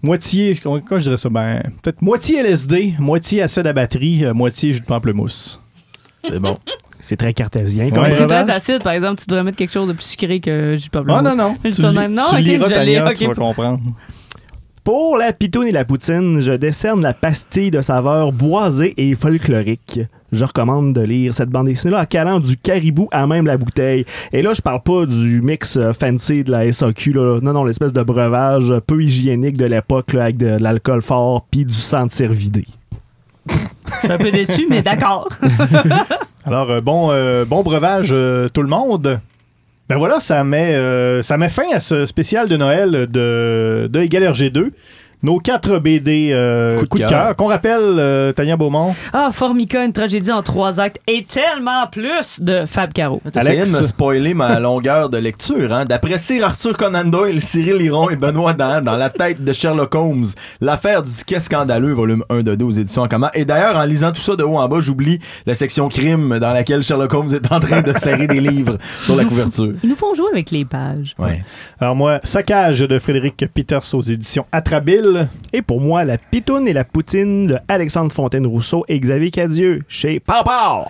moitié, 0.03 0.55
comment, 0.63 0.81
comment 0.81 0.99
je 0.99 1.05
dirais 1.05 1.17
ça? 1.17 1.31
Ben, 1.31 1.63
peut-être 1.83 2.03
moitié 2.03 2.41
LSD, 2.41 2.93
moitié 2.99 3.41
acide 3.41 3.67
à 3.67 3.73
batterie, 3.73 4.27
euh, 4.27 4.35
moitié 4.35 4.75
jus 4.75 4.81
de 4.81 4.85
pamplemousse. 4.85 5.63
C'est 6.29 6.39
bon. 6.39 6.59
C'est 7.05 7.19
très 7.19 7.35
cartésien. 7.35 7.91
Ouais. 7.91 8.11
c'est 8.13 8.27
très 8.27 8.51
acide, 8.51 8.83
par 8.83 8.95
exemple, 8.95 9.21
tu 9.21 9.27
devrais 9.29 9.45
mettre 9.45 9.59
quelque 9.59 9.73
chose 9.73 9.89
de 9.89 9.93
plus 9.93 10.07
sucré 10.07 10.41
que 10.41 10.75
jus 10.75 10.89
de 10.89 10.99
Ah 10.99 11.03
pamplemousse. 11.05 11.37
non, 11.37 11.51
non, 11.51 11.55
Je 11.63 11.71
tu, 11.71 11.83
de 11.83 11.89
même. 11.91 12.15
Non, 12.15 12.23
tu 12.31 12.37
ok, 12.37 12.41
liras, 12.41 12.65
je 12.65 12.71
l'ai, 12.71 12.77
Tania, 12.77 13.07
ok. 13.09 13.15
tu 13.15 13.27
vas 13.27 13.35
comprendre. 13.35 13.81
Pour 14.85 15.19
la 15.19 15.35
pitoune 15.35 15.67
et 15.67 15.73
la 15.73 15.85
poutine, 15.85 16.41
je 16.41 16.53
décerne 16.53 17.03
la 17.03 17.13
pastille 17.13 17.71
de 17.71 17.83
saveur 17.83 18.33
boisée 18.33 18.95
et 18.97 19.15
folklorique. 19.15 20.01
Je 20.33 20.47
recommande 20.47 20.95
de 20.95 21.03
lire 21.03 21.35
cette 21.35 21.51
bande 21.51 21.67
dessinée-là 21.67 22.01
en 22.01 22.07
calant 22.07 22.41
du 22.41 22.57
caribou 22.57 23.09
à 23.13 23.27
même 23.27 23.45
la 23.45 23.59
bouteille. 23.59 24.07
Et 24.33 24.41
là, 24.41 24.55
je 24.55 24.63
parle 24.63 24.83
pas 24.83 25.05
du 25.05 25.43
mix 25.43 25.77
euh, 25.77 25.93
fancy 25.93 26.43
de 26.43 26.51
la 26.51 26.73
SAQ, 26.73 27.13
là. 27.13 27.39
non, 27.43 27.53
non, 27.53 27.65
l'espèce 27.65 27.93
de 27.93 28.03
breuvage 28.03 28.73
peu 28.87 29.03
hygiénique 29.03 29.59
de 29.59 29.67
l'époque 29.67 30.15
avec 30.15 30.39
de, 30.39 30.57
l'alcool 30.59 31.03
fort 31.03 31.47
puis 31.51 31.67
du 31.67 31.75
sang 31.75 32.07
de. 32.07 32.13
Je 32.15 33.53
suis 33.99 34.11
un 34.11 34.17
peu 34.17 34.31
déçu, 34.31 34.67
mais 34.71 34.81
d'accord. 34.81 35.29
Alors, 36.47 36.71
euh, 36.71 36.81
bon, 36.83 37.11
euh, 37.11 37.47
bon 37.47 37.63
breuvage, 37.63 38.11
euh, 38.13 38.51
tout 38.51 38.61
le 38.61 38.69
monde. 38.69 39.19
Ben 39.89 39.97
voilà, 39.97 40.21
ça 40.21 40.45
met, 40.45 40.79
ça 41.23 41.37
met 41.37 41.51
fin 41.51 41.71
à 41.71 41.79
ce 41.79 42.07
spécial 42.07 42.49
de 42.49 42.57
Noël 42.57 42.91
de, 43.07 43.87
de 43.91 44.01
Égal 44.01 44.23
RG2. 44.23 44.71
Nos 45.25 45.39
quatre 45.39 45.79
BD 45.79 46.33
euh, 46.35 46.77
Coup 46.77 46.85
de 46.85 46.89
coup 46.91 46.99
de 46.99 47.07
cœur. 47.07 47.35
qu'on 47.35 47.47
rappelle, 47.47 47.81
euh, 47.81 48.33
Tania 48.33 48.59
Beaumont. 48.59 48.95
Ah, 49.15 49.31
Formica, 49.33 49.83
une 49.83 49.95
tragédie 49.95 50.31
en 50.31 50.43
trois 50.43 50.81
actes 50.81 51.01
et 51.07 51.25
tellement 51.25 51.87
plus 51.91 52.43
de 52.43 52.67
Fab 52.67 52.93
Caro. 52.93 53.23
T'essayais 53.33 53.57
de 53.57 53.61
Alex? 53.63 53.81
me 53.81 53.87
spoiler 53.87 54.35
ma 54.35 54.61
longueur 54.61 55.09
de 55.09 55.17
lecture, 55.17 55.73
hein? 55.73 55.87
D'après 55.87 56.19
Sir 56.19 56.45
Arthur 56.45 56.77
Conan 56.77 57.07
Doyle, 57.07 57.41
Cyril 57.41 57.77
Liron 57.77 58.11
et 58.11 58.17
Benoît 58.17 58.53
Dan, 58.53 58.85
dans 58.85 58.99
la 58.99 59.09
tête 59.09 59.43
de 59.43 59.51
Sherlock 59.55 59.95
Holmes, 59.95 60.27
l'affaire 60.61 61.01
du 61.01 61.11
ticket 61.11 61.41
scandaleux, 61.41 61.95
volume 61.95 62.23
1 62.29 62.43
de 62.43 62.55
2 62.55 62.63
aux 62.67 62.71
éditions 62.73 63.01
en 63.01 63.09
commun. 63.09 63.31
Et 63.33 63.47
d'ailleurs, 63.47 63.79
en 63.79 63.85
lisant 63.85 64.13
tout 64.13 64.21
ça 64.21 64.37
de 64.37 64.43
haut 64.43 64.59
en 64.59 64.69
bas, 64.69 64.81
j'oublie 64.81 65.21
la 65.47 65.55
section 65.55 65.89
crime 65.89 66.39
dans 66.39 66.53
laquelle 66.53 66.83
Sherlock 66.83 67.15
Holmes 67.15 67.33
est 67.33 67.51
en 67.51 67.61
train 67.61 67.81
de 67.81 67.95
serrer 67.97 68.27
des 68.27 68.41
livres 68.41 68.77
sur 69.03 69.17
la 69.17 69.25
couverture. 69.25 69.73
Ils 69.83 69.89
nous 69.89 69.97
font 69.97 70.15
jouer 70.15 70.29
avec 70.33 70.51
les 70.51 70.67
pages. 70.67 71.15
Ouais. 71.19 71.43
Alors 71.81 71.97
moi, 71.97 72.21
Saccage 72.25 72.81
de 72.81 72.99
Frédéric 72.99 73.43
Peters 73.55 73.95
aux 73.95 74.03
éditions 74.03 74.45
Atrabile. 74.53 75.14
Et 75.53 75.63
pour 75.63 75.81
moi, 75.81 76.05
la 76.05 76.19
pitoune 76.19 76.67
et 76.69 76.73
la 76.73 76.85
poutine 76.85 77.47
de 77.47 77.57
Alexandre 77.69 78.13
Fontaine-Rousseau 78.13 78.85
et 78.89 78.99
Xavier 78.99 79.31
Cadieux 79.31 79.83
chez 79.89 80.21
Papa. 80.21 80.87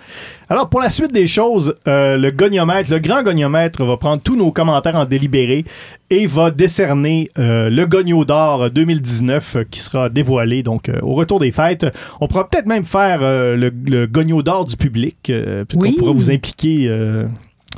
Alors, 0.49 0.69
pour 0.69 0.79
la 0.81 0.89
suite 0.89 1.11
des 1.11 1.25
choses, 1.27 1.73
euh, 1.87 2.17
le 2.17 2.31
goniomètre, 2.31 2.91
le 2.91 2.99
grand 2.99 3.23
goniomètre 3.23 3.83
va 3.83 3.97
prendre 3.97 4.21
tous 4.21 4.35
nos 4.35 4.51
commentaires 4.51 4.95
en 4.95 5.05
délibéré 5.05 5.65
et 6.11 6.27
va 6.27 6.51
décerner 6.51 7.29
euh, 7.39 7.69
le 7.69 7.85
Gogno 7.87 8.25
d'or 8.25 8.69
2019 8.69 9.55
euh, 9.55 9.63
qui 9.69 9.79
sera 9.79 10.09
dévoilé 10.09 10.61
donc 10.61 10.87
euh, 10.89 10.99
au 11.01 11.13
retour 11.15 11.39
des 11.39 11.51
fêtes. 11.51 11.87
On 12.21 12.27
pourra 12.27 12.47
peut-être 12.47 12.67
même 12.67 12.83
faire 12.83 13.19
le, 13.21 13.71
le 13.85 14.05
Gogno 14.05 14.43
d'or 14.43 14.65
du 14.65 14.77
public. 14.77 15.17
peut-être 15.25 15.75
Oui. 15.75 15.93
qu'on 15.95 15.99
pourra 15.99 16.11
vous 16.11 16.29
impliquer 16.31 16.87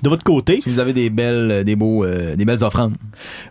de 0.01 0.09
votre 0.09 0.23
côté? 0.23 0.59
Si 0.59 0.69
vous 0.69 0.79
avez 0.79 0.93
des 0.93 1.09
belles, 1.09 1.49
euh, 1.51 1.63
des 1.63 1.75
beaux, 1.75 2.03
euh, 2.03 2.35
des 2.35 2.45
belles 2.45 2.63
offrandes. 2.63 2.93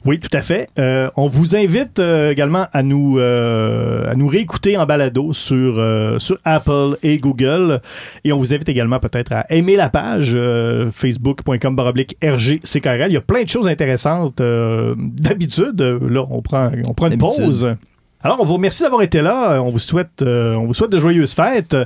Oui, 0.05 0.18
tout 0.20 0.30
à 0.32 0.42
fait. 0.42 0.68
Euh, 0.78 1.11
on 1.16 1.26
vous 1.28 1.57
invite 1.57 1.99
euh, 1.99 2.30
également 2.30 2.66
à 2.72 2.82
nous, 2.82 3.18
euh, 3.18 4.11
à 4.11 4.14
nous 4.14 4.28
réécouter 4.28 4.76
en 4.76 4.86
balado 4.86 5.32
sur, 5.32 5.78
euh, 5.78 6.18
sur 6.18 6.36
Apple 6.44 6.97
et 7.03 7.18
Google. 7.18 7.80
Et 8.24 8.32
on 8.32 8.38
vous 8.38 8.55
invite 8.55 8.68
également 8.68 8.99
peut-être 9.01 9.32
à 9.32 9.44
aimer 9.51 9.76
la 9.76 9.88
page 9.90 10.32
euh, 10.34 10.90
facebook.com 10.90 11.74
baroblique 11.76 12.16
RGCKRL. 12.22 13.11
Il 13.11 13.14
y 13.14 13.16
a 13.16 13.20
plein 13.20 13.42
de 13.42 13.49
choses 13.49 13.68
intéressantes. 13.68 14.40
euh, 14.40 14.94
D'habitude, 14.99 15.80
là, 15.80 16.24
on 16.30 16.42
prend, 16.42 16.70
on 16.86 16.94
prend 16.94 17.11
une 17.11 17.18
pause. 17.18 17.74
Alors, 18.22 18.40
on 18.40 18.44
vous 18.44 18.55
remercie 18.55 18.82
d'avoir 18.82 19.03
été 19.03 19.20
là. 19.22 19.62
On 19.62 19.70
vous 19.70 19.78
souhaite, 19.78 20.22
euh, 20.22 20.55
on 20.55 20.64
vous 20.66 20.74
souhaite 20.74 20.90
de 20.90 20.99
joyeuses 20.99 21.32
fêtes 21.34 21.76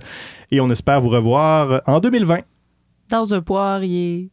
et 0.50 0.60
on 0.60 0.70
espère 0.70 1.00
vous 1.00 1.08
revoir 1.10 1.82
en 1.86 2.00
2020. 2.00 2.40
Dans 3.10 3.34
un 3.34 3.40
poirier. 3.42 4.30